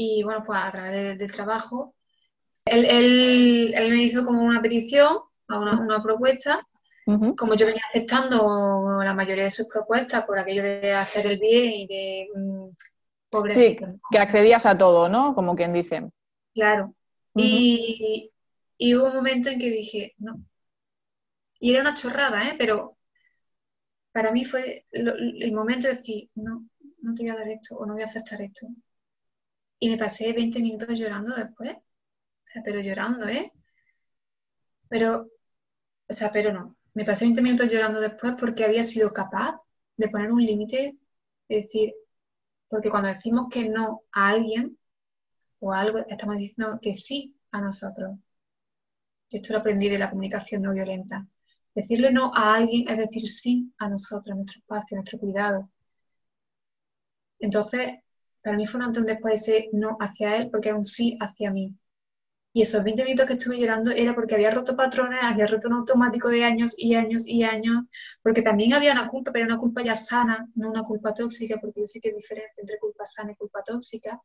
Y 0.00 0.22
bueno, 0.22 0.44
pues 0.46 0.56
a 0.62 0.70
través 0.70 1.18
del 1.18 1.32
trabajo 1.32 1.96
Él, 2.64 3.74
me 3.90 4.04
hizo 4.04 4.24
como 4.24 4.42
una 4.42 4.62
petición, 4.62 5.18
una, 5.48 6.00
propuesta. 6.00 6.64
Como 7.36 7.54
yo 7.54 7.66
venía 7.66 7.82
aceptando 7.88 9.00
la 9.02 9.12
mayoría 9.12 9.44
de 9.44 9.50
sus 9.50 9.66
propuestas 9.66 10.24
por 10.24 10.38
aquello 10.38 10.62
de 10.62 10.92
hacer 10.92 11.26
el 11.26 11.38
bien 11.38 11.72
y 11.72 11.86
de 11.88 12.28
mm, 12.32 12.68
Sí, 13.50 13.76
que 14.10 14.18
accedías 14.18 14.66
a 14.66 14.78
todo, 14.78 15.08
¿no? 15.08 15.34
Como 15.34 15.56
quien 15.56 15.72
dice. 15.72 16.08
Claro. 16.54 16.94
y, 17.34 18.30
y, 18.76 18.94
hubo 18.94 19.06
un 19.08 19.16
momento 19.16 19.48
en 19.48 19.58
que 19.58 19.70
dije, 19.70 20.14
no. 20.18 20.44
Y 21.58 21.72
era 21.72 21.80
una 21.80 21.94
chorrada, 21.94 22.48
¿eh? 22.48 22.54
Pero 22.56 22.98
para 24.12 24.30
mí 24.30 24.44
fue 24.44 24.86
el 24.92 25.52
momento 25.52 25.88
de 25.88 25.94
decir, 25.94 26.30
no, 26.36 26.68
no 27.02 27.14
te 27.14 27.22
voy 27.22 27.30
a 27.32 27.36
dar 27.36 27.48
esto 27.48 27.76
o 27.76 27.84
no 27.84 27.94
voy 27.94 28.02
a 28.02 28.06
aceptar 28.06 28.40
esto. 28.42 28.68
Y 29.80 29.90
me 29.90 29.98
pasé 29.98 30.32
20 30.32 30.60
minutos 30.60 30.98
llorando 30.98 31.34
después. 31.34 31.72
O 31.74 32.50
sea, 32.52 32.62
pero 32.64 32.80
llorando, 32.80 33.26
¿eh? 33.28 33.52
Pero, 34.88 35.28
o 36.08 36.14
sea, 36.14 36.30
pero 36.32 36.52
no. 36.52 36.76
Me 36.94 37.04
pasé 37.04 37.24
20 37.24 37.42
minutos 37.42 37.70
llorando 37.70 38.00
después 38.00 38.34
porque 38.38 38.64
había 38.64 38.84
sido 38.84 39.12
capaz 39.12 39.60
de 39.96 40.08
poner 40.08 40.32
un 40.32 40.44
límite, 40.44 40.98
de 41.48 41.56
decir, 41.56 41.94
porque 42.68 42.90
cuando 42.90 43.08
decimos 43.08 43.48
que 43.50 43.68
no 43.68 44.02
a 44.12 44.30
alguien 44.30 44.78
o 45.60 45.72
a 45.72 45.80
algo, 45.80 45.98
estamos 46.08 46.36
diciendo 46.38 46.78
que 46.80 46.94
sí 46.94 47.36
a 47.52 47.60
nosotros. 47.60 48.18
Yo 49.30 49.38
esto 49.38 49.52
lo 49.52 49.60
aprendí 49.60 49.88
de 49.88 49.98
la 49.98 50.10
comunicación 50.10 50.62
no 50.62 50.72
violenta. 50.72 51.26
Decirle 51.74 52.10
no 52.12 52.32
a 52.34 52.54
alguien 52.56 52.88
es 52.88 52.98
decir 52.98 53.28
sí 53.28 53.72
a 53.78 53.88
nosotros, 53.88 54.32
a 54.32 54.36
nuestro 54.36 54.60
espacio, 54.60 54.96
a 54.96 55.00
nuestro 55.00 55.18
cuidado. 55.18 55.70
Entonces, 57.40 57.98
para 58.48 58.56
mí 58.56 58.66
fue 58.66 58.80
un 58.80 58.86
antes 58.86 59.04
después 59.04 59.34
ese 59.34 59.68
no 59.72 59.98
hacia 60.00 60.38
él 60.38 60.48
porque 60.50 60.70
era 60.70 60.78
un 60.78 60.84
sí 60.84 61.18
hacia 61.20 61.50
mí. 61.50 61.76
Y 62.54 62.62
esos 62.62 62.82
20 62.82 63.04
minutos 63.04 63.26
que 63.26 63.34
estuve 63.34 63.58
llorando 63.58 63.90
era 63.90 64.14
porque 64.14 64.36
había 64.36 64.50
roto 64.50 64.74
patrones, 64.74 65.18
había 65.22 65.46
roto 65.46 65.68
un 65.68 65.74
automático 65.74 66.30
de 66.30 66.44
años 66.44 66.72
y 66.78 66.94
años 66.94 67.24
y 67.26 67.42
años, 67.42 67.84
porque 68.22 68.40
también 68.40 68.72
había 68.72 68.92
una 68.92 69.06
culpa, 69.06 69.32
pero 69.32 69.44
una 69.44 69.58
culpa 69.58 69.82
ya 69.82 69.94
sana, 69.94 70.48
no 70.54 70.70
una 70.70 70.82
culpa 70.82 71.12
tóxica, 71.12 71.58
porque 71.60 71.80
yo 71.80 71.86
sé 71.86 72.00
que 72.00 72.08
hay 72.08 72.14
diferencia 72.14 72.54
entre 72.56 72.78
culpa 72.78 73.04
sana 73.04 73.32
y 73.32 73.36
culpa 73.36 73.62
tóxica. 73.62 74.18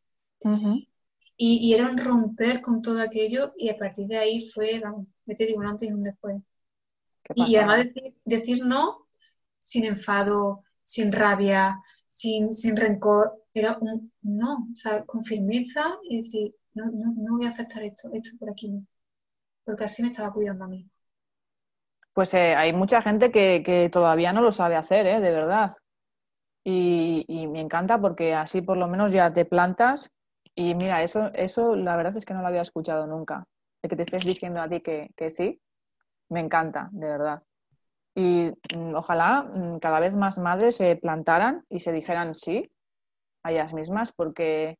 y, 1.35 1.73
era 1.73 1.89
un 1.89 1.97
romper 1.97 2.61
con 2.61 2.81
todo 2.81 3.01
aquello 3.01 3.53
y 3.57 3.67
a 3.69 3.77
partir 3.77 4.07
de 4.07 4.17
ahí 4.17 4.49
fue, 4.51 4.79
vamos, 4.79 5.07
me 5.25 5.35
te 5.35 5.45
digo 5.45 5.59
un 5.59 5.65
antes 5.65 5.89
y 5.89 5.91
un 5.91 6.03
después. 6.03 6.41
Y 7.35 7.57
además 7.57 7.87
decir, 7.87 8.15
decir, 8.23 8.65
no 8.65 9.05
sin 9.59 9.83
enfado, 9.83 10.63
sin 10.81 11.11
rabia, 11.11 11.81
sin, 12.07 12.53
sin 12.53 12.77
rencor, 12.77 13.42
era 13.53 13.77
un 13.79 14.11
no, 14.21 14.67
o 14.71 14.75
sea, 14.75 15.03
con 15.05 15.23
firmeza 15.23 15.97
y 16.03 16.17
decir, 16.17 16.55
no, 16.73 16.85
no, 16.85 17.13
no 17.15 17.37
voy 17.37 17.45
a 17.45 17.49
aceptar 17.49 17.83
esto, 17.83 18.09
esto 18.13 18.31
por 18.39 18.49
aquí 18.49 18.69
no, 18.69 18.85
porque 19.63 19.83
así 19.83 20.01
me 20.01 20.09
estaba 20.09 20.33
cuidando 20.33 20.65
a 20.65 20.67
mí. 20.67 20.89
Pues 22.13 22.33
eh, 22.33 22.55
hay 22.55 22.73
mucha 22.73 23.01
gente 23.01 23.31
que, 23.31 23.89
todavía 23.91 24.33
no 24.33 24.41
lo 24.41 24.51
sabe 24.51 24.75
hacer, 24.75 25.07
¿eh? 25.07 25.19
de 25.19 25.31
verdad. 25.31 25.71
Y, 26.63 27.25
me 27.51 27.59
encanta 27.59 27.99
porque 27.99 28.33
así 28.33 28.61
por 28.61 28.77
lo 28.77 28.87
menos 28.87 29.11
ya 29.11 29.33
te 29.33 29.45
plantas 29.45 30.09
y 30.55 30.75
mira, 30.75 31.03
eso, 31.03 31.31
eso 31.33 31.75
la 31.75 31.95
verdad 31.97 32.15
es 32.15 32.25
que 32.25 32.33
no 32.33 32.41
lo 32.41 32.47
había 32.47 32.61
escuchado 32.61 33.07
nunca. 33.07 33.45
De 33.81 33.89
que 33.89 33.95
te 33.95 34.03
estés 34.03 34.23
diciendo 34.23 34.61
a 34.61 34.69
ti 34.69 34.81
que, 34.81 35.09
que 35.15 35.29
sí, 35.29 35.59
me 36.29 36.39
encanta, 36.39 36.89
de 36.91 37.07
verdad. 37.07 37.43
Y 38.15 38.51
mm, 38.77 38.95
ojalá 38.95 39.43
mm, 39.43 39.79
cada 39.79 39.99
vez 39.99 40.15
más 40.15 40.39
madres 40.39 40.77
se 40.77 40.95
plantaran 40.95 41.65
y 41.69 41.79
se 41.79 41.91
dijeran 41.91 42.33
sí 42.33 42.71
a 43.43 43.51
ellas 43.51 43.73
mismas 43.73 44.11
porque 44.11 44.77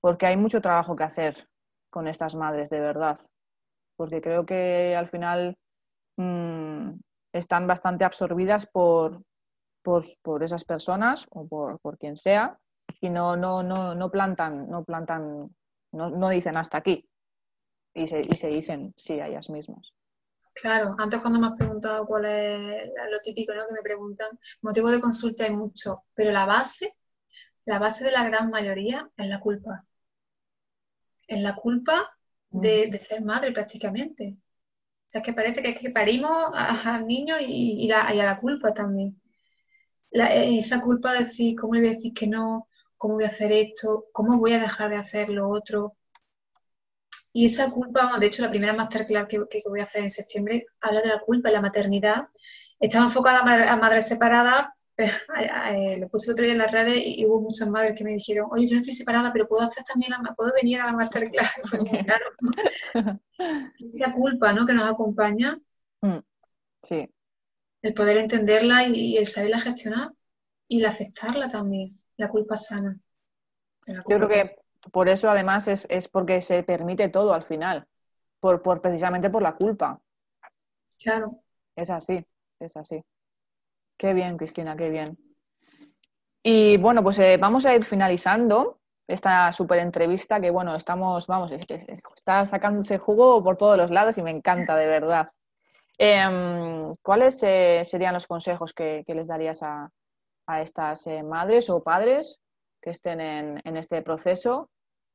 porque 0.00 0.26
hay 0.26 0.36
mucho 0.36 0.60
trabajo 0.60 0.94
que 0.94 1.02
hacer 1.04 1.48
con 1.90 2.06
estas 2.06 2.36
madres, 2.36 2.70
de 2.70 2.78
verdad. 2.78 3.18
Porque 3.96 4.20
creo 4.20 4.46
que 4.46 4.94
al 4.94 5.08
final 5.08 5.56
mm, 6.16 6.90
están 7.32 7.66
bastante 7.66 8.04
absorbidas 8.04 8.66
por, 8.66 9.22
por, 9.82 10.42
esas 10.42 10.64
personas 10.64 11.26
o 11.30 11.48
por, 11.48 11.98
quien 11.98 12.16
sea 12.16 12.58
y 13.00 13.08
no, 13.08 13.36
no, 13.36 13.62
no, 13.62 13.94
no 13.94 14.10
plantan, 14.10 14.68
no 14.68 14.84
plantan, 14.84 15.50
no, 15.92 16.28
dicen 16.28 16.56
hasta 16.56 16.78
aquí 16.78 17.08
y 17.94 18.06
se, 18.06 18.20
y 18.20 18.36
se 18.36 18.48
dicen 18.48 18.92
sí 18.96 19.18
a 19.20 19.28
ellas 19.28 19.50
mismas. 19.50 19.92
Claro, 20.54 20.94
antes 20.98 21.20
cuando 21.20 21.38
me 21.38 21.48
has 21.48 21.56
preguntado 21.56 22.06
cuál 22.06 22.24
es 22.26 22.90
lo 23.10 23.18
típico 23.20 23.52
¿no? 23.54 23.66
que 23.66 23.74
me 23.74 23.82
preguntan, 23.82 24.38
motivo 24.62 24.88
de 24.90 25.00
consulta 25.00 25.44
hay 25.44 25.54
mucho, 25.54 26.04
pero 26.14 26.30
la 26.30 26.46
base, 26.46 26.96
la 27.66 27.78
base 27.78 28.04
de 28.04 28.12
la 28.12 28.24
gran 28.24 28.50
mayoría 28.50 29.10
es 29.16 29.28
la 29.28 29.40
culpa 29.40 29.84
es 31.26 31.40
la 31.40 31.54
culpa 31.54 32.16
de, 32.50 32.98
ser 32.98 33.22
madre 33.22 33.52
prácticamente. 33.52 34.36
O 34.38 35.08
sea, 35.08 35.20
es 35.20 35.26
que 35.26 35.32
parece 35.32 35.62
que, 35.62 35.70
es 35.70 35.80
que 35.80 35.90
parimos 35.90 36.50
al 36.54 37.06
niño 37.06 37.36
y, 37.40 37.90
a 37.90 38.12
la 38.14 38.40
culpa 38.40 38.72
también. 38.72 39.20
esa 40.10 40.80
culpa 40.80 41.12
de 41.12 41.24
decir, 41.24 41.56
¿cómo 41.56 41.74
le 41.74 41.80
voy 41.80 41.88
a 41.90 41.92
decir 41.92 42.12
que 42.14 42.26
no? 42.26 42.68
¿Cómo 42.96 43.14
voy 43.14 43.24
a 43.24 43.28
hacer 43.28 43.52
esto? 43.52 44.06
¿Cómo 44.12 44.38
voy 44.38 44.52
a 44.54 44.60
dejar 44.60 44.90
de 44.90 44.96
hacer 44.96 45.28
lo 45.28 45.48
otro? 45.48 45.96
Y 47.32 47.44
esa 47.44 47.70
culpa, 47.70 48.18
de 48.18 48.26
hecho, 48.26 48.42
la 48.42 48.48
primera 48.50 48.72
masterclass 48.72 49.28
que, 49.28 49.38
que 49.50 49.62
voy 49.68 49.80
a 49.80 49.84
hacer 49.84 50.02
en 50.02 50.10
septiembre 50.10 50.66
habla 50.80 51.02
de 51.02 51.08
la 51.08 51.20
culpa 51.20 51.50
y 51.50 51.52
la 51.52 51.60
maternidad. 51.60 52.28
Estaba 52.80 53.04
enfocada 53.04 53.40
a 53.40 53.76
madres 53.76 54.08
separadas, 54.08 54.68
eh, 54.98 55.98
lo 56.00 56.08
puse 56.08 56.32
otro 56.32 56.44
día 56.44 56.52
en 56.52 56.58
las 56.58 56.72
redes 56.72 57.02
y 57.04 57.26
hubo 57.26 57.42
muchas 57.42 57.68
madres 57.68 57.96
que 57.96 58.04
me 58.04 58.12
dijeron, 58.12 58.48
oye, 58.50 58.66
yo 58.66 58.74
no 58.74 58.80
estoy 58.80 58.94
separada, 58.94 59.30
pero 59.32 59.46
puedo 59.46 59.62
hacer 59.62 59.84
también, 59.84 60.12
la, 60.12 60.34
puedo 60.34 60.52
venir 60.54 60.80
a 60.80 60.86
la 60.86 60.92
masterclass. 60.92 61.52
claro, 62.04 62.24
esa 63.92 64.12
culpa, 64.14 64.52
¿no? 64.52 64.64
Que 64.64 64.72
nos 64.72 64.90
acompaña. 64.90 65.58
Mm, 66.00 66.18
sí. 66.82 67.10
El 67.82 67.94
poder 67.94 68.16
entenderla 68.16 68.88
y, 68.88 69.16
el 69.16 69.26
saberla 69.26 69.60
gestionar 69.60 70.12
y 70.66 70.80
el 70.80 70.86
aceptarla 70.86 71.50
también, 71.50 72.00
la 72.16 72.28
culpa 72.28 72.56
sana. 72.56 72.98
yo 73.86 74.02
creo 74.02 74.28
que 74.28 74.56
por 74.90 75.08
eso 75.08 75.28
además 75.30 75.68
es, 75.68 75.86
es, 75.90 76.08
porque 76.08 76.40
se 76.40 76.62
permite 76.62 77.08
todo 77.08 77.34
al 77.34 77.42
final, 77.42 77.86
por, 78.40 78.62
por 78.62 78.80
precisamente 78.80 79.30
por 79.30 79.42
la 79.42 79.54
culpa. 79.56 80.00
Claro. 80.98 81.42
Es 81.76 81.90
así, 81.90 82.24
es 82.58 82.76
así. 82.76 83.04
Qué 83.96 84.12
bien, 84.12 84.36
Cristina, 84.36 84.76
qué 84.76 84.90
bien. 84.90 85.18
Y 86.42 86.76
bueno, 86.76 87.02
pues 87.02 87.18
eh, 87.18 87.38
vamos 87.38 87.66
a 87.66 87.74
ir 87.74 87.82
finalizando 87.82 88.78
esta 89.08 89.50
súper 89.52 89.78
entrevista 89.78 90.40
que, 90.40 90.50
bueno, 90.50 90.74
estamos, 90.74 91.26
vamos, 91.26 91.50
está 91.52 92.44
sacándose 92.44 92.98
jugo 92.98 93.42
por 93.42 93.56
todos 93.56 93.76
los 93.76 93.90
lados 93.90 94.18
y 94.18 94.22
me 94.22 94.30
encanta, 94.30 94.76
de 94.76 94.86
verdad. 94.86 95.28
Em, 95.98 96.94
¿Cuáles 97.02 97.42
eh, 97.42 97.82
serían 97.84 98.14
los 98.14 98.26
consejos 98.26 98.74
que, 98.74 99.04
les 99.06 99.26
darías 99.26 99.62
a, 99.62 99.90
estas 100.60 101.06
eh, 101.06 101.22
madres 101.22 101.70
o 101.70 101.82
padres 101.82 102.40
que 102.80 102.90
estén 102.90 103.20
en, 103.20 103.76
este 103.76 104.02
proceso 104.02 104.70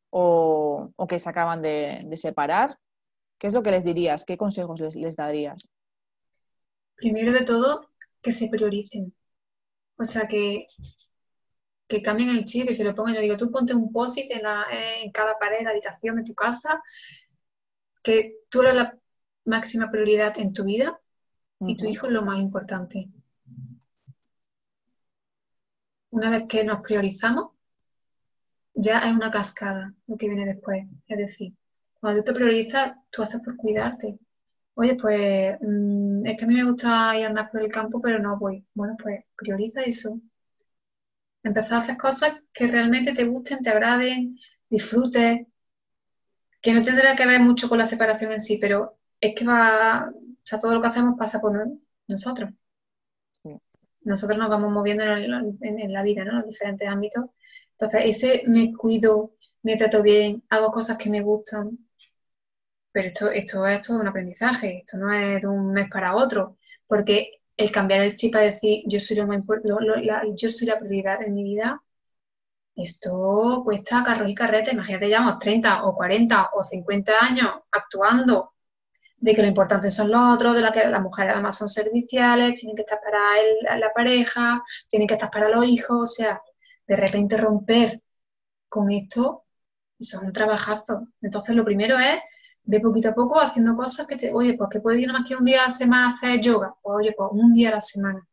o, 0.09 0.89
que 1.07 1.19
se 1.19 1.29
acaban 1.29 1.61
de, 1.61 2.09
separar? 2.15 2.77
¿Qué 3.38 3.47
es 3.47 3.53
lo 3.53 3.61
que 3.61 3.71
les 3.71 3.84
dirías? 3.84 4.25
¿Qué 4.25 4.38
consejos 4.38 4.79
les, 4.82 4.95
les 4.95 5.15
darías? 5.15 5.69
Primero 6.95 7.32
de 7.32 7.43
todo, 7.43 7.91
que 8.22 8.32
se 8.32 8.49
prioricen. 8.49 9.13
O 9.97 10.03
sea, 10.03 10.28
que, 10.28 10.67
que 11.88 12.01
cambien 12.01 12.30
el 12.30 12.45
chip, 12.45 12.67
que 12.67 12.76
se 12.76 12.84
lo 12.84 12.95
pongan. 12.95 13.15
Yo 13.15 13.22
digo, 13.22 13.38
tú 13.38 13.51
ponte 13.51 13.74
un 13.74 13.91
post 13.91 14.17
en, 14.17 14.41
en 15.03 15.11
cada 15.11 15.38
pared 15.39 15.59
de 15.59 15.63
la 15.65 15.72
habitación 15.72 16.15
de 16.17 16.24
tu 16.24 16.34
casa, 16.34 16.82
que 18.03 18.38
tú 18.49 18.61
eres 18.61 18.76
la 18.76 18.99
máxima 19.45 19.89
prioridad 19.89 20.38
en 20.39 20.53
tu 20.53 20.63
vida 20.63 20.99
y 21.59 21.76
tu 21.78 21.86
hijo 21.86 22.07
es 22.07 22.13
lo 22.13 22.24
más 22.24 22.39
importante. 22.39 23.09
Una 26.09 26.30
vez 26.30 26.43
que 26.49 26.63
nos 26.63 26.82
priorizamos, 26.82 27.51
ya 28.74 28.99
es 28.99 29.13
una 29.13 29.32
cascada 29.32 29.93
lo 30.07 30.17
que 30.17 30.28
viene 30.28 30.45
después. 30.45 30.86
Es 31.07 31.17
decir, 31.17 31.53
cuando 31.99 32.24
tú 32.24 32.34
te 32.34 32.39
priorizas, 32.39 32.95
tú 33.11 33.22
haces 33.24 33.39
por 33.41 33.55
cuidarte, 33.55 34.19
Oye, 34.76 34.95
pues 34.95 35.57
mm, 35.61 36.26
es 36.26 36.38
que 36.38 36.45
a 36.45 36.47
mí 36.47 36.55
me 36.55 36.63
gusta 36.63 37.17
ir 37.17 37.26
a 37.26 37.30
andar 37.30 37.51
por 37.51 37.61
el 37.61 37.72
campo, 37.72 38.01
pero 38.01 38.19
no 38.19 38.38
voy. 38.38 38.65
Bueno, 38.74 38.95
pues 39.01 39.24
prioriza 39.36 39.82
eso. 39.82 40.19
Empezar 41.43 41.80
a 41.80 41.82
hacer 41.82 41.97
cosas 41.97 42.41
que 42.53 42.67
realmente 42.67 43.13
te 43.13 43.26
gusten, 43.26 43.61
te 43.61 43.69
agraden, 43.69 44.38
disfrutes, 44.69 45.47
que 46.61 46.74
no 46.74 46.84
tendrá 46.84 47.15
que 47.15 47.26
ver 47.26 47.41
mucho 47.41 47.67
con 47.67 47.80
la 47.80 47.86
separación 47.86 48.32
en 48.32 48.39
sí, 48.39 48.57
pero 48.61 48.97
es 49.19 49.34
que 49.36 49.45
va, 49.45 50.09
o 50.11 50.39
sea, 50.43 50.59
todo 50.59 50.74
lo 50.76 50.82
que 50.82 50.88
hacemos 50.88 51.17
pasa 51.17 51.41
por 51.41 51.53
nosotros. 52.07 52.51
Nosotros 54.03 54.38
nos 54.39 54.49
vamos 54.49 54.72
moviendo 54.72 55.03
en, 55.03 55.93
la 55.93 56.03
vida, 56.03 56.26
¿no? 56.26 56.32
En 56.32 56.38
los 56.38 56.49
diferentes 56.49 56.88
ámbitos. 56.88 57.26
Entonces, 57.74 58.01
ese 58.05 58.43
me 58.47 58.74
cuido, 58.74 59.36
me 59.63 59.78
trato 59.78 60.01
bien, 60.01 60.43
hago 60.49 60.72
cosas 60.72 60.97
que 60.97 61.09
me 61.09 61.22
gustan, 61.22 61.78
pero 62.92 63.08
esto, 63.08 63.32
esto 63.32 63.68
es 63.68 63.82
todo 63.82 64.00
un 64.00 64.08
aprendizaje, 64.08 64.80
esto 64.80 64.98
no 64.98 65.14
es 65.14 65.42
de 65.42 65.48
un 65.48 65.72
mes 65.72 65.89
para 65.89 66.16
otro, 66.16 66.58
porque 66.88 67.42
el 67.58 67.72
cambiar 67.72 68.02
el 68.02 68.16
chip 68.16 68.36
a 68.36 68.39
decir 68.39 68.84
yo 68.88 69.00
soy, 69.00 69.18
lo, 69.18 69.26
yo 70.36 70.50
soy 70.50 70.68
la 70.68 70.78
prioridad 70.78 71.24
en 71.24 71.34
mi 71.34 71.44
vida, 71.44 71.82
esto 72.76 73.62
cuesta 73.64 74.04
carros 74.04 74.30
y 74.30 74.36
carretes. 74.36 74.74
Imagínate, 74.74 75.08
llevamos 75.08 75.39
30 75.39 75.84
o 75.86 75.94
40 75.96 76.50
o 76.54 76.64
50 76.64 77.14
años 77.22 77.50
actuando 77.72 78.54
de 79.18 79.36
que 79.36 79.42
lo 79.42 79.48
importante 79.48 79.89
son 79.89 80.10
los 80.12 80.36
otros, 80.36 80.56
de 80.56 80.62
la 80.62 80.72
que 80.72 80.88
las 80.88 81.02
mujeres 81.02 81.34
además 81.34 81.58
son 81.58 81.70
serviciales, 81.70 82.60
tienen 82.60 82.76
que 82.76 82.82
estar 82.82 83.00
para 83.02 83.78
la 83.78 83.94
pareja, 83.94 84.64
tienen 84.89 85.08
que 85.08 85.14
estar 85.14 85.30
para 85.30 85.50
los 85.50 85.66
hijos, 85.66 86.00
o 86.02 86.06
sea, 86.06 86.42
de 86.88 86.96
repente 86.96 87.38
romper 87.38 88.02
con 88.68 88.92
esto, 88.92 89.46
eso 90.00 90.18
es 90.18 90.24
un 90.24 90.34
trabajazo. 90.34 91.08
Entonces, 91.22 91.56
lo 91.56 91.64
primero 91.64 92.00
es 92.00 92.20
ve 92.72 92.80
poquito 92.80 93.09
a 93.09 93.13
poco 93.13 93.38
haciendo 93.39 93.76
cosas 93.76 94.07
que 94.07 94.15
te, 94.15 94.34
oye, 94.34 94.53
pues 94.53 94.69
que 94.69 94.80
puedes 94.80 95.01
ir 95.01 95.07
nada 95.07 95.19
más 95.19 95.28
que 95.28 95.36
un 95.36 95.43
día 95.43 95.63
a 95.63 95.67
la 95.67 95.74
semana 95.74 96.07
a 96.07 96.09
hacer 96.11 96.39
yoga, 96.39 96.74
pues 96.82 96.95
oye, 96.99 97.13
pues 97.17 97.30
un 97.34 97.53
día 97.53 97.67
a 97.69 97.74
la 97.74 97.82
semana. 97.82 98.26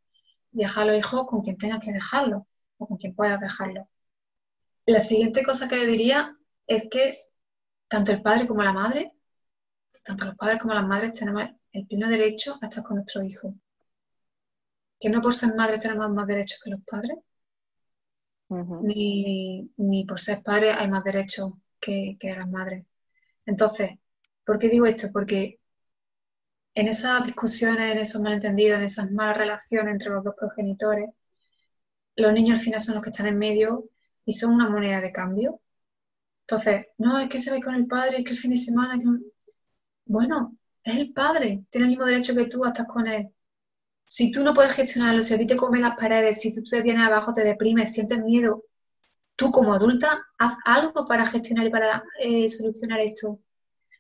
Viajar 0.52 0.84
a 0.84 0.86
los 0.86 0.96
hijos 0.96 1.26
con 1.26 1.42
quien 1.42 1.58
tengas 1.58 1.80
que 1.80 1.92
dejarlo 1.92 2.46
o 2.78 2.86
con 2.86 2.96
quien 2.98 3.16
puedas 3.16 3.40
dejarlo. 3.40 3.88
La 4.86 5.00
siguiente 5.00 5.42
cosa 5.42 5.66
que 5.68 5.76
le 5.76 5.86
diría 5.86 6.38
es 6.68 6.88
que 6.88 7.18
tanto 7.88 8.12
el 8.12 8.22
padre 8.22 8.46
como 8.46 8.62
la 8.62 8.72
madre, 8.72 9.12
tanto 10.04 10.26
los 10.26 10.36
padres 10.36 10.60
como 10.60 10.74
las 10.74 10.86
madres 10.86 11.14
tenemos 11.14 11.44
el 11.72 11.86
pleno 11.88 12.08
derecho 12.08 12.56
a 12.62 12.66
estar 12.66 12.84
con 12.84 12.96
nuestros 12.96 13.24
hijos. 13.24 13.54
Que 15.00 15.10
no 15.10 15.20
por 15.20 15.34
ser 15.34 15.56
madres 15.56 15.80
tenemos 15.80 16.10
más 16.10 16.28
derechos 16.28 16.60
que 16.62 16.70
los 16.70 16.80
padres, 16.84 17.18
ni, 18.50 20.04
por 20.06 20.20
ser 20.20 20.42
padres 20.44 20.76
hay 20.78 20.88
más 20.88 21.02
derechos 21.02 21.54
que, 21.80 22.16
que 22.20 22.36
las 22.36 22.48
madres. 22.48 22.86
Entonces, 23.44 23.98
¿por 24.48 24.58
qué 24.58 24.70
digo 24.70 24.86
esto? 24.86 25.10
Porque 25.12 25.60
en 26.74 26.88
esas 26.88 27.22
discusiones, 27.26 27.92
en 27.92 27.98
esos 27.98 28.22
malentendidos, 28.22 28.78
en 28.78 28.84
esas 28.86 29.10
malas 29.12 29.36
relaciones 29.36 29.92
entre 29.92 30.08
los 30.08 30.24
dos 30.24 30.34
progenitores, 30.38 31.10
los 32.16 32.32
niños 32.32 32.58
al 32.58 32.64
final 32.64 32.80
son 32.80 32.94
los 32.94 33.04
que 33.04 33.10
están 33.10 33.26
en 33.26 33.38
medio 33.38 33.90
y 34.24 34.32
son 34.32 34.54
una 34.54 34.70
moneda 34.70 35.02
de 35.02 35.12
cambio. 35.12 35.60
Entonces, 36.46 36.86
no 36.96 37.18
es 37.18 37.28
que 37.28 37.38
se 37.38 37.50
ve 37.50 37.60
con 37.60 37.74
el 37.74 37.86
padre, 37.86 38.18
es 38.18 38.24
que 38.24 38.30
el 38.30 38.38
fin 38.38 38.52
de 38.52 38.56
semana. 38.56 38.98
Bueno, 40.06 40.56
es 40.82 40.96
el 40.96 41.12
padre, 41.12 41.66
tiene 41.68 41.84
el 41.86 41.90
mismo 41.90 42.06
derecho 42.06 42.34
que 42.34 42.46
tú 42.46 42.64
a 42.64 42.68
estar 42.68 42.86
con 42.86 43.06
él. 43.06 43.28
Si 44.06 44.32
tú 44.32 44.42
no 44.42 44.54
puedes 44.54 44.72
gestionarlo, 44.74 45.22
si 45.22 45.34
a 45.34 45.38
ti 45.38 45.46
te 45.46 45.58
comen 45.58 45.82
las 45.82 45.96
paredes, 45.96 46.40
si 46.40 46.54
tú 46.54 46.62
te 46.62 46.80
vienes 46.80 47.02
abajo, 47.06 47.34
te 47.34 47.44
deprimes, 47.44 47.92
sientes 47.92 48.18
miedo, 48.24 48.64
tú 49.36 49.50
como 49.52 49.74
adulta, 49.74 50.26
haz 50.38 50.54
algo 50.64 51.06
para 51.06 51.26
gestionar 51.26 51.66
y 51.66 51.70
para 51.70 52.04
eh, 52.20 52.48
solucionar 52.48 53.00
esto. 53.00 53.40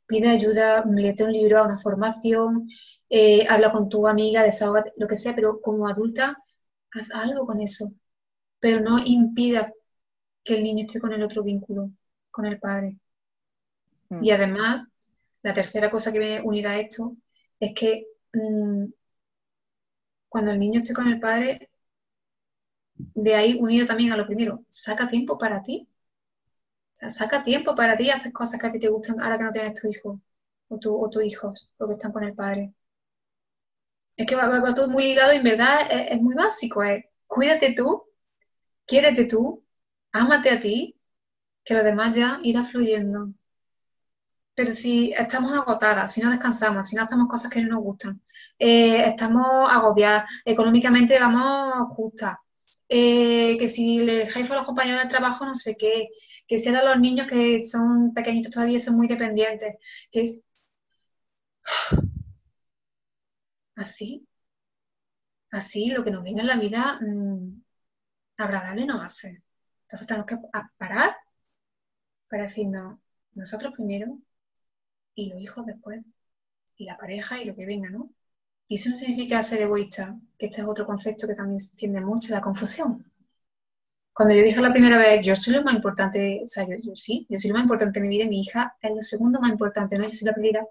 Pide 0.08 0.28
ayuda, 0.28 0.84
léete 0.84 1.24
un 1.24 1.32
libro, 1.32 1.64
una 1.64 1.78
formación, 1.78 2.68
eh, 3.10 3.46
habla 3.48 3.70
con 3.72 3.88
tu 3.88 4.08
amiga, 4.08 4.42
desahógate, 4.42 4.92
lo 4.96 5.06
que 5.06 5.16
sea, 5.16 5.34
pero 5.34 5.60
como 5.60 5.86
adulta, 5.88 6.36
haz 6.92 7.10
algo 7.12 7.46
con 7.46 7.60
eso. 7.60 7.92
Pero 8.60 8.80
no 8.80 8.98
impida 9.04 9.72
que 10.44 10.56
el 10.56 10.62
niño 10.64 10.86
esté 10.86 11.00
con 11.00 11.12
el 11.12 11.22
otro 11.22 11.42
vínculo, 11.44 11.90
con 12.30 12.46
el 12.46 12.58
padre. 12.58 12.96
Mm. 14.08 14.24
Y 14.24 14.30
además, 14.30 14.86
la 15.42 15.54
tercera 15.54 15.90
cosa 15.90 16.12
que 16.12 16.18
viene 16.18 16.40
unida 16.42 16.70
a 16.70 16.80
esto 16.80 17.16
es 17.60 17.74
que 17.74 18.06
mm, 18.32 18.86
cuando 20.28 20.50
el 20.52 20.58
niño 20.58 20.80
esté 20.80 20.94
con 20.94 21.08
el 21.08 21.20
padre, 21.20 21.70
de 22.94 23.34
ahí 23.34 23.58
unido 23.60 23.86
también 23.86 24.12
a 24.12 24.16
lo 24.16 24.26
primero, 24.26 24.64
saca 24.68 25.08
tiempo 25.08 25.38
para 25.38 25.62
ti. 25.62 25.88
Saca 27.00 27.42
tiempo 27.44 27.74
para 27.74 27.96
ti, 27.96 28.10
haces 28.10 28.32
cosas 28.32 28.60
que 28.60 28.66
a 28.66 28.72
ti 28.72 28.78
te 28.80 28.88
gustan 28.88 29.20
ahora 29.20 29.38
que 29.38 29.44
no 29.44 29.52
tienes 29.52 29.80
tu 29.80 29.88
hijo 29.88 30.20
o, 30.68 30.78
tu, 30.78 30.94
o 31.00 31.08
tus 31.08 31.24
hijos, 31.24 31.70
porque 31.76 31.94
están 31.94 32.12
con 32.12 32.24
el 32.24 32.34
padre. 32.34 32.72
Es 34.16 34.26
que 34.26 34.34
va, 34.34 34.74
todo 34.74 34.88
muy 34.88 35.04
ligado 35.04 35.32
y 35.32 35.36
en 35.36 35.44
verdad 35.44 35.78
es, 35.90 36.20
muy 36.20 36.34
básico. 36.34 36.82
Es 36.82 37.04
cuídate 37.26 37.72
tú, 37.74 38.02
quiérete 38.84 39.24
tú, 39.26 39.64
ámate 40.12 40.50
a 40.50 40.60
ti, 40.60 40.96
que 41.64 41.74
lo 41.74 41.84
demás 41.84 42.14
ya 42.16 42.40
irá 42.42 42.64
fluyendo. 42.64 43.28
Pero 44.54 44.72
si 44.72 45.12
estamos 45.12 45.52
agotadas, 45.52 46.12
si 46.12 46.20
no 46.20 46.30
descansamos, 46.30 46.88
si 46.88 46.96
no 46.96 47.04
hacemos 47.04 47.28
cosas 47.28 47.48
que 47.50 47.62
no 47.62 47.76
nos 47.76 47.84
gustan, 47.84 48.20
eh, 48.58 49.08
estamos 49.08 49.70
agobiadas, 49.70 50.28
económicamente 50.44 51.16
vamos 51.20 51.94
justas, 51.94 52.38
eh, 52.88 53.56
que 53.56 53.68
si 53.68 53.98
le 54.00 54.26
jefe 54.26 54.52
a 54.52 54.56
los 54.56 54.66
compañeros 54.66 55.00
del 55.00 55.08
trabajo 55.08 55.44
no 55.44 55.54
sé 55.54 55.76
qué, 55.76 56.08
que 56.48 56.58
si 56.58 56.68
eran 56.70 56.86
los 56.86 56.98
niños 57.00 57.28
que 57.28 57.64
son 57.64 58.14
pequeñitos 58.14 58.52
todavía 58.52 58.78
son 58.80 58.96
muy 58.96 59.08
dependientes, 59.08 59.76
que 60.10 60.22
es 60.22 60.42
así, 63.76 64.26
así, 65.50 65.90
lo 65.90 66.02
que 66.04 66.10
nos 66.10 66.24
viene 66.24 66.40
en 66.42 66.46
la 66.48 66.56
vida 66.56 66.98
mm, 67.00 67.62
agradable 68.38 68.86
no 68.86 69.00
a 69.02 69.08
ser. 69.08 69.42
Entonces 69.82 70.06
tenemos 70.06 70.26
que 70.26 70.36
parar 70.78 71.16
para 72.28 72.44
decirnos 72.44 72.98
nosotros 73.34 73.74
primero 73.74 74.18
y 75.14 75.30
los 75.30 75.40
hijos 75.40 75.66
después, 75.66 76.04
y 76.76 76.84
la 76.84 76.96
pareja 76.96 77.42
y 77.42 77.44
lo 77.46 77.54
que 77.56 77.66
venga, 77.66 77.90
¿no? 77.90 78.10
Y 78.68 78.76
eso 78.76 78.90
no 78.90 78.96
significa 78.96 79.42
ser 79.42 79.62
egoísta, 79.62 80.18
que 80.38 80.46
este 80.46 80.60
es 80.62 80.66
otro 80.66 80.86
concepto 80.86 81.26
que 81.26 81.34
también 81.34 81.60
tiende 81.76 82.00
mucho, 82.00 82.32
la 82.32 82.40
confusión. 82.40 83.04
Cuando 84.18 84.34
yo 84.34 84.42
dije 84.42 84.60
la 84.60 84.72
primera 84.72 84.98
vez, 84.98 85.24
yo 85.24 85.36
soy 85.36 85.54
lo 85.54 85.62
más 85.62 85.74
importante, 85.74 86.40
o 86.44 86.46
sea, 86.46 86.66
yo, 86.66 86.94
sí, 86.94 87.26
yo 87.30 87.38
soy 87.38 87.50
lo 87.50 87.54
más 87.54 87.62
importante 87.62 88.00
en 88.00 88.08
mi 88.08 88.16
vida 88.16 88.24
y 88.24 88.28
mi 88.28 88.40
hija 88.40 88.76
es 88.82 88.90
lo 88.90 89.02
segundo 89.02 89.40
más 89.40 89.50
importante, 89.50 89.96
¿no? 89.96 90.04
Yo 90.04 90.10
soy 90.10 90.26
la 90.26 90.34
primera. 90.34 90.66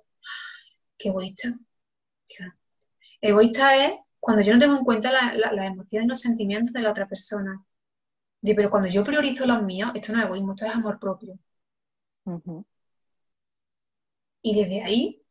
Qué 0.97 1.09
egoísta. 1.09 1.57
Egoísta 3.21 3.85
es 3.85 3.93
cuando 4.19 4.43
yo 4.43 4.53
no 4.53 4.59
tengo 4.59 4.77
en 4.77 4.83
cuenta 4.83 5.11
las 5.11 5.65
emociones, 5.65 6.09
los 6.09 6.19
sentimientos 6.19 6.73
de 6.73 6.81
la 6.81 6.91
otra 6.91 7.07
persona 7.07 7.63
pero 8.55 8.69
cuando 8.69 8.87
yo 8.89 9.03
priorizo 9.03 9.45
los 9.45 9.63
míos, 9.63 9.91
esto 9.95 10.13
no 10.13 10.19
es 10.19 10.25
egoísmo, 10.25 10.51
esto 10.53 10.65
es 10.65 10.75
amor 10.75 10.99
propio. 10.99 11.37
Y 14.41 14.55
desde 14.55 14.83
ahí 14.83 15.21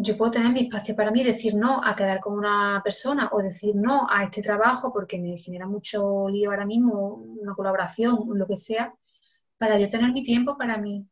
yo 0.00 0.16
puedo 0.16 0.30
tener 0.30 0.52
mi 0.52 0.60
espacio 0.60 0.94
para 0.94 1.10
mí, 1.10 1.24
decir 1.24 1.56
no 1.56 1.80
a 1.84 1.96
quedar 1.96 2.20
con 2.20 2.34
una 2.34 2.80
persona 2.84 3.28
o 3.32 3.42
decir 3.42 3.74
no 3.74 4.06
a 4.08 4.22
este 4.24 4.42
trabajo 4.42 4.92
porque 4.92 5.18
me 5.18 5.36
genera 5.36 5.66
mucho 5.66 6.28
lío 6.28 6.50
ahora 6.50 6.64
mismo, 6.64 7.14
una 7.14 7.54
colaboración, 7.54 8.16
lo 8.32 8.46
que 8.46 8.56
sea, 8.56 8.94
para 9.58 9.78
yo 9.78 9.88
tener 9.88 10.12
mi 10.12 10.22
tiempo 10.22 10.56
para 10.56 10.78
mí. 10.78 11.04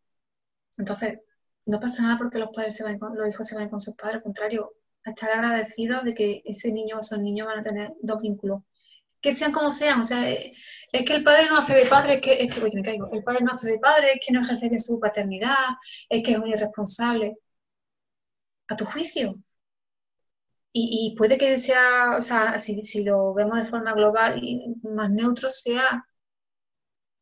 Entonces, 0.79 1.21
no 1.67 1.81
pasa 1.81 2.03
nada 2.05 2.19
porque 2.19 2.39
los 2.39 2.51
padres 2.55 2.77
se 2.77 2.85
van 2.85 2.99
los 3.01 3.29
hijos 3.29 3.47
se 3.47 3.57
vayan 3.57 3.71
con 3.71 3.81
sus 3.81 3.97
padres, 3.97 4.17
al 4.17 4.23
contrario, 4.23 4.75
estar 5.05 5.31
agradecidos 5.31 6.05
de 6.05 6.15
que 6.15 6.43
ese 6.45 6.73
niño 6.73 6.97
o 6.97 7.01
esos 7.01 7.21
niños 7.21 7.49
van 7.49 7.59
a 7.61 7.63
tener 7.63 7.95
dos 8.03 8.23
vínculos 8.23 8.63
que 9.21 9.33
sean 9.33 9.53
como 9.53 9.71
sean. 9.73 10.01
O 10.01 10.05
sea, 10.05 10.31
eh, 10.31 10.53
es 10.93 11.05
que 11.05 11.15
el 11.15 11.25
padre 11.25 11.49
no 11.49 11.59
hace 11.59 11.75
de 11.75 11.87
padre, 11.87 12.15
es 12.15 12.21
que, 12.21 12.49
que, 12.49 12.71
me 12.77 12.83
caigo, 12.83 13.11
el 13.13 13.25
padre 13.25 13.45
no 13.45 13.53
hace 13.53 13.69
de 13.71 13.79
padre, 13.79 14.13
es 14.15 14.21
que 14.25 14.33
no 14.33 14.43
ejerce 14.43 14.69
bien 14.69 14.81
su 14.81 15.01
paternidad, 15.01 15.75
es 16.09 16.23
que 16.23 16.33
es 16.33 16.39
un 16.39 16.49
irresponsable. 16.49 17.37
A 18.69 18.77
tu 18.77 18.85
juicio. 18.85 19.35
Y, 20.73 21.15
puede 21.17 21.39
que 21.39 21.59
sea, 21.59 22.17
o 22.19 22.21
sea, 22.21 22.59
si, 22.59 22.83
si, 22.85 23.03
lo 23.05 23.33
vemos 23.35 23.59
de 23.59 23.65
forma 23.65 23.95
global 23.95 24.39
y 24.45 24.75
más 24.83 25.11
neutro, 25.11 25.51
sea 25.51 26.07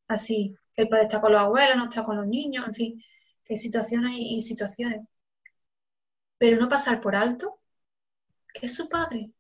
así, 0.09 0.57
que 0.73 0.83
el 0.83 0.89
padre 0.89 1.05
está 1.05 1.21
con 1.21 1.33
los 1.33 1.41
abuelos, 1.41 1.77
no 1.77 1.85
está 1.85 2.05
con 2.05 2.17
los 2.17 2.27
niños, 2.27 2.67
en 2.67 2.75
fin, 2.75 3.05
que 3.45 3.55
hay 3.55 3.57
situaciones 3.59 4.13
y 4.17 4.43
situaciones. 4.43 5.03
Pero 6.39 6.61
no 6.61 6.69
pasar 6.69 7.01
por 7.01 7.17
alto 7.17 7.61
que 8.55 8.67
es 8.67 8.75
su 8.75 8.89
padre 8.89 9.33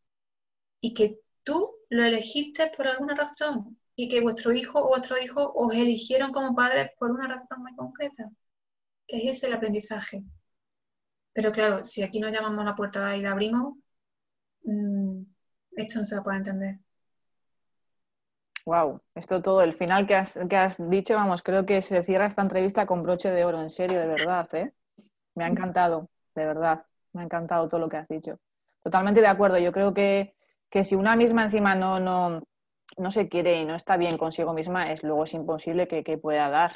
y 0.80 0.94
que 0.94 1.20
tú 1.44 1.76
lo 1.90 2.04
elegiste 2.04 2.70
por 2.76 2.88
alguna 2.88 3.14
razón 3.14 3.78
y 3.96 4.08
que 4.08 4.20
vuestro 4.20 4.52
hijo 4.52 4.80
o 4.80 4.88
vuestro 4.88 5.18
hijo 5.22 5.52
os 5.54 5.74
eligieron 5.74 6.32
como 6.32 6.54
padres 6.54 6.90
por 6.98 7.10
una 7.10 7.28
razón 7.28 7.62
muy 7.62 7.74
concreta, 7.76 8.30
que 9.06 9.18
es 9.18 9.36
ese 9.36 9.46
el 9.48 9.54
aprendizaje. 9.54 10.24
Pero 11.34 11.52
claro, 11.52 11.84
si 11.84 12.02
aquí 12.02 12.20
nos 12.20 12.32
llamamos 12.32 12.60
a 12.60 12.70
la 12.70 12.74
puerta 12.74 13.14
y 13.16 13.20
la 13.20 13.32
abrimos, 13.32 13.74
mm, 14.62 15.20
esto 15.76 15.98
no 15.98 16.04
se 16.06 16.22
poder 16.22 16.38
entender. 16.38 16.78
Wow, 18.64 19.02
esto 19.14 19.42
todo, 19.42 19.60
el 19.60 19.74
final 19.74 20.06
que 20.06 20.14
has, 20.14 20.40
que 20.48 20.56
has 20.56 20.78
dicho, 20.88 21.14
vamos, 21.14 21.42
creo 21.42 21.66
que 21.66 21.82
se 21.82 22.02
cierra 22.02 22.24
esta 22.24 22.40
entrevista 22.40 22.86
con 22.86 23.02
broche 23.02 23.30
de 23.30 23.44
oro, 23.44 23.60
en 23.60 23.68
serio, 23.68 24.00
de 24.00 24.06
verdad, 24.06 24.48
¿eh? 24.54 24.72
Me 25.34 25.44
ha 25.44 25.48
encantado, 25.48 26.08
de 26.34 26.46
verdad, 26.46 26.86
me 27.12 27.20
ha 27.20 27.24
encantado 27.24 27.68
todo 27.68 27.80
lo 27.80 27.90
que 27.90 27.98
has 27.98 28.08
dicho. 28.08 28.38
Totalmente 28.82 29.20
de 29.20 29.26
acuerdo, 29.26 29.58
yo 29.58 29.72
creo 29.72 29.92
que 29.92 30.34
que 30.74 30.82
si 30.82 30.96
una 30.96 31.14
misma 31.14 31.44
encima 31.44 31.76
no, 31.76 32.00
no, 32.00 32.42
no 32.98 33.10
se 33.12 33.28
quiere 33.28 33.60
y 33.60 33.64
no 33.64 33.76
está 33.76 33.96
bien 33.96 34.18
consigo 34.18 34.52
misma, 34.52 34.90
es 34.90 35.04
luego 35.04 35.22
es 35.22 35.32
imposible 35.32 35.86
que, 35.86 36.18
pueda 36.18 36.50
dar, 36.50 36.72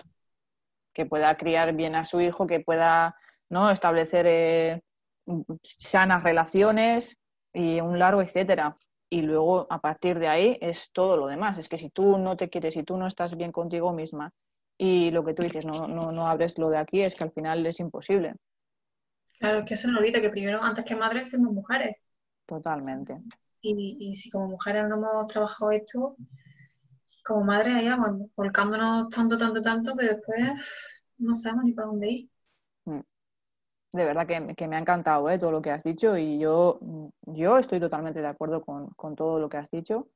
que 0.92 1.04
pueda 1.04 1.36
criar 1.36 1.74
bien 1.74 1.96
a 1.96 2.04
su 2.04 2.20
hijo, 2.20 2.46
que 2.46 2.60
pueda 2.60 3.16
¿no? 3.50 3.70
establecer 3.70 4.26
eh, 4.26 4.80
sanas 5.62 6.22
relaciones 6.22 7.16
y 7.52 7.80
un 7.80 7.98
largo 7.98 8.22
etcétera. 8.22 8.76
Y 9.10 9.22
luego 9.22 9.66
a 9.70 9.80
partir 9.80 10.18
de 10.18 10.28
ahí 10.28 10.58
es 10.60 10.90
todo 10.92 11.16
lo 11.16 11.26
demás. 11.26 11.56
Es 11.58 11.68
que 11.68 11.78
si 11.78 11.88
tú 11.88 12.18
no 12.18 12.36
te 12.36 12.50
quieres, 12.50 12.74
si 12.74 12.82
tú 12.82 12.96
no 12.96 13.06
estás 13.06 13.36
bien 13.36 13.52
contigo 13.52 13.92
misma 13.92 14.32
y 14.76 15.10
lo 15.10 15.24
que 15.24 15.34
tú 15.34 15.42
dices, 15.42 15.64
no, 15.64 15.88
no, 15.88 16.12
no 16.12 16.28
abres 16.28 16.58
lo 16.58 16.68
de 16.68 16.78
aquí, 16.78 17.00
es 17.00 17.14
que 17.14 17.24
al 17.24 17.32
final 17.32 17.64
es 17.66 17.80
imposible. 17.80 18.34
Claro, 19.38 19.58
es 19.58 19.64
que 19.64 19.76
se 19.76 19.88
nos 19.88 19.98
olvida 19.98 20.20
que 20.20 20.30
primero, 20.30 20.62
antes 20.62 20.84
que 20.84 20.96
madres, 20.96 21.30
fuimos 21.30 21.52
mujeres. 21.52 21.96
Totalmente. 22.44 23.20
Y, 23.60 24.14
si 24.14 24.30
como 24.30 24.48
mujeres 24.48 24.88
no 24.88 24.96
hemos 24.96 25.26
trabajado 25.26 25.70
esto, 25.72 26.16
como 27.24 27.44
madre 27.44 27.72
ahí 27.72 27.88
volcándonos 28.36 29.08
tanto, 29.10 29.36
tanto, 29.36 29.60
tanto 29.60 29.96
que 29.96 30.06
después 30.06 30.40
no 31.18 31.34
sabemos 31.34 31.64
ni 31.64 31.72
para 31.72 31.88
dónde 31.88 32.10
ir. 32.10 32.30
Mm. 33.92 33.96
De 33.96 34.04
verdad 34.04 34.26
que, 34.26 34.68
me 34.68 34.76
ha 34.76 34.78
encantado 34.78 35.28
¿eh? 35.30 35.38
todo 35.38 35.52
lo 35.52 35.62
que 35.62 35.70
has 35.70 35.82
dicho 35.82 36.16
y 36.16 36.38
yo, 36.38 36.78
yo 37.26 37.58
estoy 37.58 37.80
totalmente 37.80 38.20
de 38.20 38.28
acuerdo 38.28 38.62
con, 38.62 39.16
todo 39.16 39.38
lo 39.38 39.48
que 39.48 39.58
has 39.58 39.70
dicho. 39.70 40.08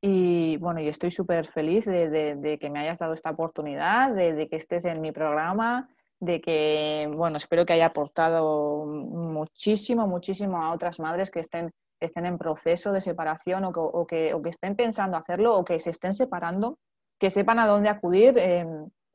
Y 0.00 0.58
bueno, 0.58 0.80
y 0.80 0.88
estoy 0.88 1.10
súper 1.10 1.46
feliz 1.50 1.86
de, 1.86 2.58
que 2.60 2.70
me 2.70 2.80
hayas 2.80 2.98
dado 2.98 3.14
esta 3.14 3.30
oportunidad, 3.30 4.14
de, 4.14 4.48
que 4.48 4.56
estés 4.56 4.84
en 4.84 5.00
mi 5.00 5.12
programa, 5.12 5.88
de 6.20 6.42
que, 6.42 7.10
bueno, 7.10 7.38
espero 7.38 7.64
que 7.64 7.72
haya 7.72 7.86
aportado 7.86 8.84
muchísimo, 8.84 10.06
muchísimo 10.06 10.62
a 10.62 10.72
otras 10.72 11.00
madres 11.00 11.30
que 11.30 11.40
estén, 11.40 11.70
estén 12.00 12.26
en 12.26 12.36
proceso 12.36 12.92
de 12.92 13.00
separación 13.00 13.64
o 13.64 14.06
que, 14.06 14.36
que, 14.42 14.48
estén 14.50 14.76
pensando 14.76 15.16
hacerlo 15.16 15.56
o 15.56 15.64
que 15.64 15.78
se 15.78 15.90
estén 15.90 16.12
separando, 16.12 16.78
que 17.18 17.30
sepan 17.30 17.58
a 17.58 17.66
dónde 17.66 17.88
acudir. 17.88 18.36
Eh, 18.36 18.66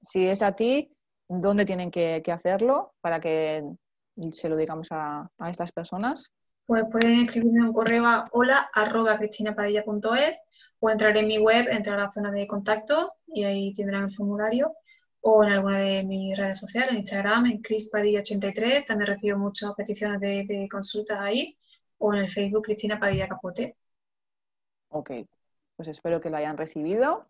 si 0.01 0.27
es 0.27 0.41
a 0.41 0.53
ti, 0.53 0.91
dónde 1.30 1.65
tienen 1.65 1.91
que, 1.91 2.23
hacerlo 2.32 2.93
para 3.01 3.19
que 3.19 3.63
se 4.32 4.49
lo 4.49 4.57
digamos 4.57 4.88
a, 4.91 5.30
estas 5.47 5.71
personas? 5.71 6.32
Pues 6.65 6.84
pueden 6.91 7.21
escribirme 7.21 7.61
un 7.61 7.73
correo 7.73 8.05
a 8.05 8.27
hola 8.32 8.69
arroba 8.73 9.17
cristina.padilla.es 9.17 10.39
o 10.80 10.89
entrar 10.89 11.15
en 11.17 11.27
mi 11.27 11.38
web, 11.38 11.67
entrar 11.69 11.99
a 11.99 12.03
la 12.03 12.11
zona 12.11 12.32
de 12.32 12.47
contacto 12.47 13.13
y 13.27 13.43
ahí 13.43 13.73
tendrán 13.73 14.05
el 14.05 14.11
formulario 14.11 14.73
o 15.21 15.43
en 15.43 15.51
alguna 15.51 15.80
de 15.80 16.03
mis 16.03 16.38
redes 16.38 16.59
sociales, 16.59 16.91
en 16.91 16.99
Instagram, 16.99 17.45
en 17.47 17.61
crispadilla83, 17.61 18.86
también 18.86 19.07
recibo 19.07 19.38
muchas 19.38 19.73
peticiones 19.75 20.19
de, 20.21 20.67
consultas 20.71 21.19
ahí, 21.19 21.57
o 21.97 22.13
en 22.13 22.21
el 22.21 22.30
Facebook 22.30 22.63
Cristina 22.63 22.99
Padilla 22.99 23.27
Capote. 23.27 23.75
Ok, 24.89 25.11
pues 25.75 25.89
espero 25.89 26.21
que 26.21 26.30
lo 26.30 26.38
hayan 26.38 26.57
recibido 26.57 27.27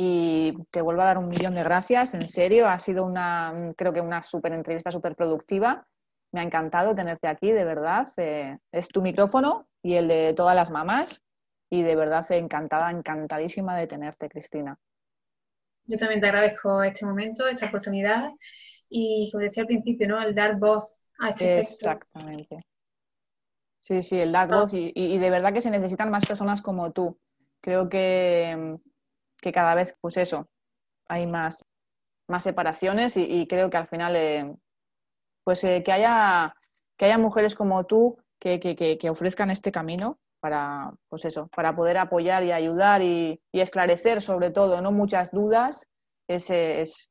y 0.00 0.54
te 0.70 0.80
vuelvo 0.80 1.02
a 1.02 1.06
dar 1.06 1.18
un 1.18 1.28
millón 1.28 1.56
de 1.56 1.64
gracias, 1.64 2.14
en 2.14 2.22
serio, 2.22 2.68
ha 2.68 2.78
sido 2.78 3.04
una, 3.04 3.74
creo 3.76 3.92
que 3.92 4.00
una 4.00 4.22
súper 4.22 4.52
entrevista, 4.52 4.92
súper 4.92 5.16
productiva. 5.16 5.88
Me 6.32 6.38
ha 6.38 6.44
encantado 6.44 6.94
tenerte 6.94 7.26
aquí, 7.26 7.50
de 7.50 7.64
verdad. 7.64 8.06
Eh, 8.16 8.56
es 8.70 8.86
tu 8.86 9.02
micrófono 9.02 9.66
y 9.82 9.94
el 9.94 10.06
de 10.06 10.34
todas 10.36 10.54
las 10.54 10.70
mamás 10.70 11.24
y 11.68 11.82
de 11.82 11.96
verdad 11.96 12.24
encantada, 12.30 12.92
encantadísima 12.92 13.76
de 13.76 13.88
tenerte, 13.88 14.28
Cristina. 14.28 14.78
Yo 15.86 15.98
también 15.98 16.20
te 16.20 16.28
agradezco 16.28 16.80
este 16.84 17.04
momento, 17.04 17.48
esta 17.48 17.66
oportunidad 17.66 18.30
y, 18.88 19.28
como 19.32 19.42
decía 19.42 19.64
al 19.64 19.66
principio, 19.66 20.06
¿no? 20.06 20.22
el 20.22 20.32
dar 20.32 20.60
voz 20.60 21.00
a 21.18 21.30
este 21.30 21.62
Exactamente. 21.62 22.56
Sí, 23.80 24.00
sí, 24.02 24.20
el 24.20 24.30
dar 24.30 24.48
voz 24.48 24.74
y, 24.74 24.92
y 24.94 25.18
de 25.18 25.30
verdad 25.30 25.52
que 25.52 25.60
se 25.60 25.70
necesitan 25.70 26.08
más 26.08 26.24
personas 26.24 26.62
como 26.62 26.92
tú. 26.92 27.18
Creo 27.60 27.88
que 27.88 28.78
que 29.40 29.52
cada 29.52 29.74
vez, 29.74 29.96
pues 30.00 30.16
eso, 30.16 30.48
hay 31.08 31.26
más, 31.26 31.64
más 32.28 32.42
separaciones 32.42 33.16
y, 33.16 33.46
creo 33.46 33.70
que 33.70 33.76
al 33.76 33.88
final, 33.88 34.16
eh, 34.16 34.54
pues 35.44 35.64
eh, 35.64 35.82
que, 35.84 35.92
haya, 35.92 36.54
que 36.96 37.06
haya 37.06 37.18
mujeres 37.18 37.54
como 37.54 37.84
tú 37.84 38.18
que, 38.38 38.60
que, 38.60 39.10
ofrezcan 39.10 39.50
este 39.50 39.72
camino 39.72 40.18
para, 40.40 40.92
pues 41.08 41.24
eso, 41.24 41.48
para 41.48 41.74
poder 41.74 41.98
apoyar 41.98 42.44
y 42.44 42.52
ayudar 42.52 43.02
y, 43.02 43.40
esclarecer 43.52 44.22
sobre 44.22 44.50
todo, 44.50 44.80
no 44.80 44.92
muchas 44.92 45.30
dudas, 45.30 45.88
es, 46.28 46.50
es, 46.50 47.10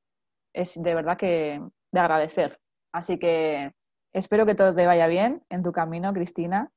es 0.54 0.82
de 0.82 0.96
verdad 0.96 1.18
que 1.18 1.62
de 1.92 2.00
agradecer. 2.00 2.60
Así 2.94 3.18
que 3.18 3.74
espero 4.14 4.46
que 4.46 4.56
todo 4.56 4.74
te 4.74 4.86
vaya 4.86 5.08
bien 5.08 5.44
en 5.50 5.64
tu 5.64 5.72
camino, 5.72 6.14
Cristina. 6.14 6.72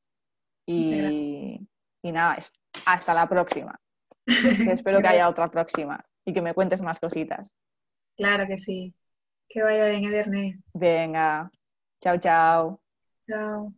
Y, 0.67 1.67
y 2.03 2.13
nada, 2.13 2.37
hasta 2.87 3.15
la 3.15 3.29
próxima. 3.29 3.81
Espero 4.27 5.01
que 5.01 5.09
haya 5.09 5.29
otra 5.29 5.51
próxima 5.51 6.05
y 6.25 6.33
que 6.33 6.43
me 6.43 6.55
cuentes 6.55 6.83
más 6.83 7.01
cositas. 7.01 7.55
Claro 8.17 8.47
que 8.47 8.59
sí. 8.59 8.95
Que 9.49 9.63
vaya 9.63 9.89
bien, 9.89 10.05
Ederne. 10.05 10.61
Venga. 10.75 11.51
Chao, 12.01 12.19
chao. 12.19 12.81
Chao. 13.23 13.75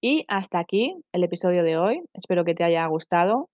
Y 0.00 0.24
hasta 0.28 0.58
aquí 0.58 0.96
el 1.12 1.24
episodio 1.24 1.62
de 1.62 1.76
hoy. 1.76 2.02
Espero 2.14 2.44
que 2.44 2.54
te 2.54 2.64
haya 2.64 2.86
gustado. 2.86 3.48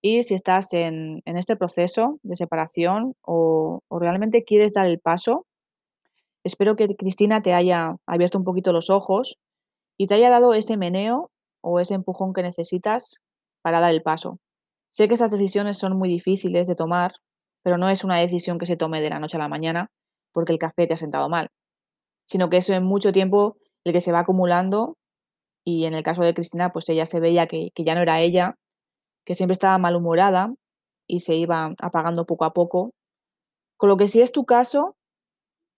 Y 0.00 0.22
si 0.22 0.34
estás 0.34 0.72
en, 0.72 1.22
este 1.24 1.56
proceso 1.56 2.18
de 2.22 2.34
separación 2.34 3.14
o, 3.22 3.80
o, 3.88 3.98
realmente 3.98 4.42
quieres 4.42 4.72
dar 4.72 4.86
el 4.86 4.98
paso, 4.98 5.46
espero 6.44 6.74
que 6.74 6.88
Cristina 6.96 7.40
te 7.40 7.54
haya 7.54 7.96
abierto 8.06 8.38
un 8.38 8.44
poquito 8.44 8.72
los 8.72 8.90
ojos 8.90 9.38
y 9.96 10.06
te 10.06 10.14
haya 10.14 10.28
dado 10.28 10.54
ese 10.54 10.76
meneo 10.76 11.30
o 11.60 11.78
ese 11.78 11.94
empujón 11.94 12.32
que 12.32 12.42
necesitas 12.42 13.22
para 13.62 13.80
dar 13.80 13.92
el 13.92 14.02
paso. 14.02 14.38
Sé 14.90 15.08
que 15.08 15.14
estas 15.14 15.30
decisiones 15.30 15.78
son 15.78 15.96
muy 15.96 16.08
difíciles 16.08 16.66
de 16.66 16.74
tomar, 16.74 17.12
pero 17.62 17.78
no 17.78 17.88
es 17.88 18.04
una 18.04 18.18
decisión 18.18 18.58
que 18.58 18.66
se 18.66 18.76
tome 18.76 19.00
de 19.00 19.10
la 19.10 19.18
noche 19.18 19.36
a 19.36 19.40
la 19.40 19.48
mañana 19.48 19.90
porque 20.32 20.52
el 20.52 20.58
café 20.58 20.86
te 20.86 20.94
ha 20.94 20.96
sentado 20.96 21.28
mal, 21.28 21.48
sino 22.26 22.50
que 22.50 22.58
eso 22.58 22.74
en 22.74 22.84
mucho 22.84 23.12
tiempo 23.12 23.56
el 23.84 23.92
que 23.92 24.00
se 24.00 24.12
va 24.12 24.20
acumulando 24.20 24.96
y 25.64 25.84
en 25.84 25.94
el 25.94 26.02
caso 26.02 26.22
de 26.22 26.34
Cristina, 26.34 26.72
pues 26.72 26.88
ella 26.88 27.06
se 27.06 27.20
veía 27.20 27.46
que, 27.46 27.70
que 27.74 27.84
ya 27.84 27.94
no 27.94 28.02
era 28.02 28.20
ella, 28.20 28.56
que 29.24 29.34
siempre 29.34 29.52
estaba 29.52 29.78
malhumorada 29.78 30.54
y 31.06 31.20
se 31.20 31.36
iba 31.36 31.74
apagando 31.80 32.26
poco 32.26 32.44
a 32.44 32.52
poco. 32.52 32.92
Con 33.76 33.88
lo 33.88 33.96
que 33.96 34.08
si 34.08 34.20
es 34.20 34.32
tu 34.32 34.44
caso, 34.44 34.96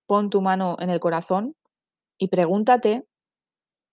pon 0.06 0.30
tu 0.30 0.40
mano 0.40 0.76
en 0.80 0.90
el 0.90 1.00
corazón 1.00 1.54
y 2.18 2.28
pregúntate 2.28 3.04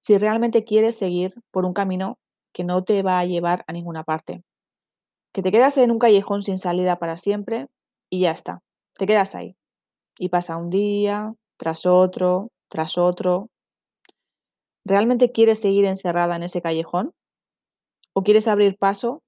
si 0.01 0.17
realmente 0.17 0.63
quieres 0.63 0.97
seguir 0.97 1.35
por 1.51 1.65
un 1.65 1.73
camino 1.73 2.17
que 2.53 2.63
no 2.63 2.83
te 2.83 3.01
va 3.03 3.19
a 3.19 3.25
llevar 3.25 3.63
a 3.67 3.73
ninguna 3.73 4.03
parte. 4.03 4.43
Que 5.33 5.41
te 5.41 5.51
quedas 5.51 5.77
en 5.77 5.91
un 5.91 5.99
callejón 5.99 6.41
sin 6.41 6.57
salida 6.57 6.97
para 6.97 7.17
siempre 7.17 7.67
y 8.09 8.21
ya 8.21 8.31
está. 8.31 8.61
Te 8.95 9.07
quedas 9.07 9.35
ahí. 9.35 9.55
Y 10.19 10.29
pasa 10.29 10.57
un 10.57 10.69
día, 10.69 11.33
tras 11.57 11.85
otro, 11.85 12.51
tras 12.69 12.97
otro. 12.97 13.49
¿Realmente 14.85 15.31
quieres 15.31 15.61
seguir 15.61 15.85
encerrada 15.85 16.35
en 16.35 16.43
ese 16.43 16.61
callejón? 16.61 17.13
¿O 18.13 18.23
quieres 18.23 18.47
abrir 18.47 18.77
paso 18.77 19.23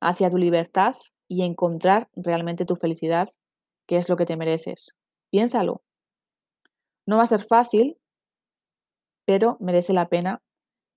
hacia 0.00 0.30
tu 0.30 0.36
libertad 0.36 0.94
y 1.28 1.42
encontrar 1.42 2.08
realmente 2.14 2.66
tu 2.66 2.76
felicidad, 2.76 3.28
que 3.86 3.96
es 3.96 4.08
lo 4.08 4.16
que 4.16 4.26
te 4.26 4.36
mereces? 4.36 4.94
Piénsalo. 5.30 5.82
No 7.06 7.16
va 7.16 7.22
a 7.22 7.26
ser 7.26 7.42
fácil, 7.42 7.96
pero 9.24 9.56
merece 9.60 9.92
la 9.92 10.08
pena 10.08 10.42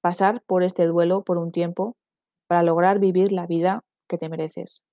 pasar 0.01 0.41
por 0.45 0.63
este 0.63 0.85
duelo 0.85 1.23
por 1.23 1.37
un 1.37 1.51
tiempo 1.51 1.95
para 2.47 2.63
lograr 2.63 2.99
vivir 2.99 3.31
la 3.31 3.47
vida 3.47 3.83
que 4.07 4.17
te 4.17 4.29
mereces. 4.29 4.83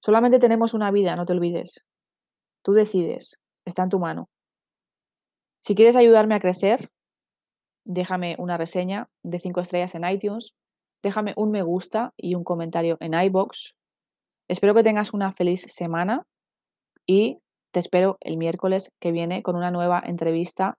Solamente 0.00 0.38
tenemos 0.38 0.74
una 0.74 0.90
vida, 0.90 1.16
no 1.16 1.26
te 1.26 1.32
olvides. 1.32 1.84
Tú 2.62 2.72
decides, 2.72 3.40
está 3.64 3.82
en 3.82 3.88
tu 3.88 3.98
mano. 3.98 4.28
Si 5.60 5.74
quieres 5.74 5.96
ayudarme 5.96 6.34
a 6.34 6.40
crecer, 6.40 6.88
déjame 7.84 8.36
una 8.38 8.56
reseña 8.56 9.08
de 9.24 9.38
5 9.38 9.60
estrellas 9.60 9.94
en 9.94 10.08
iTunes, 10.08 10.54
déjame 11.02 11.34
un 11.36 11.50
me 11.50 11.62
gusta 11.62 12.12
y 12.16 12.34
un 12.34 12.44
comentario 12.44 12.96
en 13.00 13.14
iBox. 13.14 13.74
Espero 14.48 14.74
que 14.74 14.82
tengas 14.82 15.12
una 15.12 15.32
feliz 15.32 15.64
semana 15.66 16.26
y 17.06 17.38
te 17.72 17.80
espero 17.80 18.18
el 18.20 18.36
miércoles 18.36 18.92
que 19.00 19.12
viene 19.12 19.42
con 19.42 19.56
una 19.56 19.70
nueva 19.70 20.02
entrevista 20.04 20.78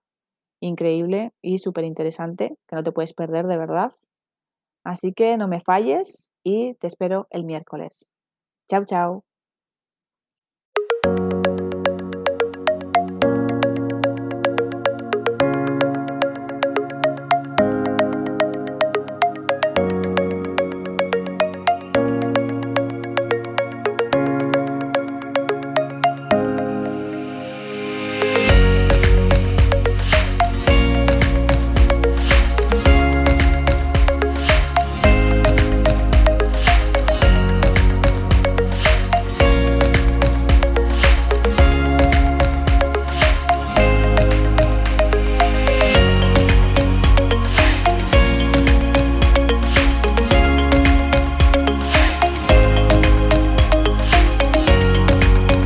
increíble 0.62 1.32
y 1.42 1.60
súper 1.60 1.86
interesante 1.86 2.58
que 2.68 2.76
no 2.76 2.84
te 2.84 2.92
puedes 2.92 3.14
perder 3.14 3.48
de 3.48 3.58
verdad. 3.58 3.92
Así 4.84 5.14
que 5.14 5.38
no 5.38 5.48
me 5.48 5.62
falles 5.62 6.32
y 6.44 6.76
te 6.76 6.88
espero 6.88 7.28
el 7.32 7.46
miércoles. 7.46 8.12
Chao, 8.70 8.86
chao. 8.86 9.24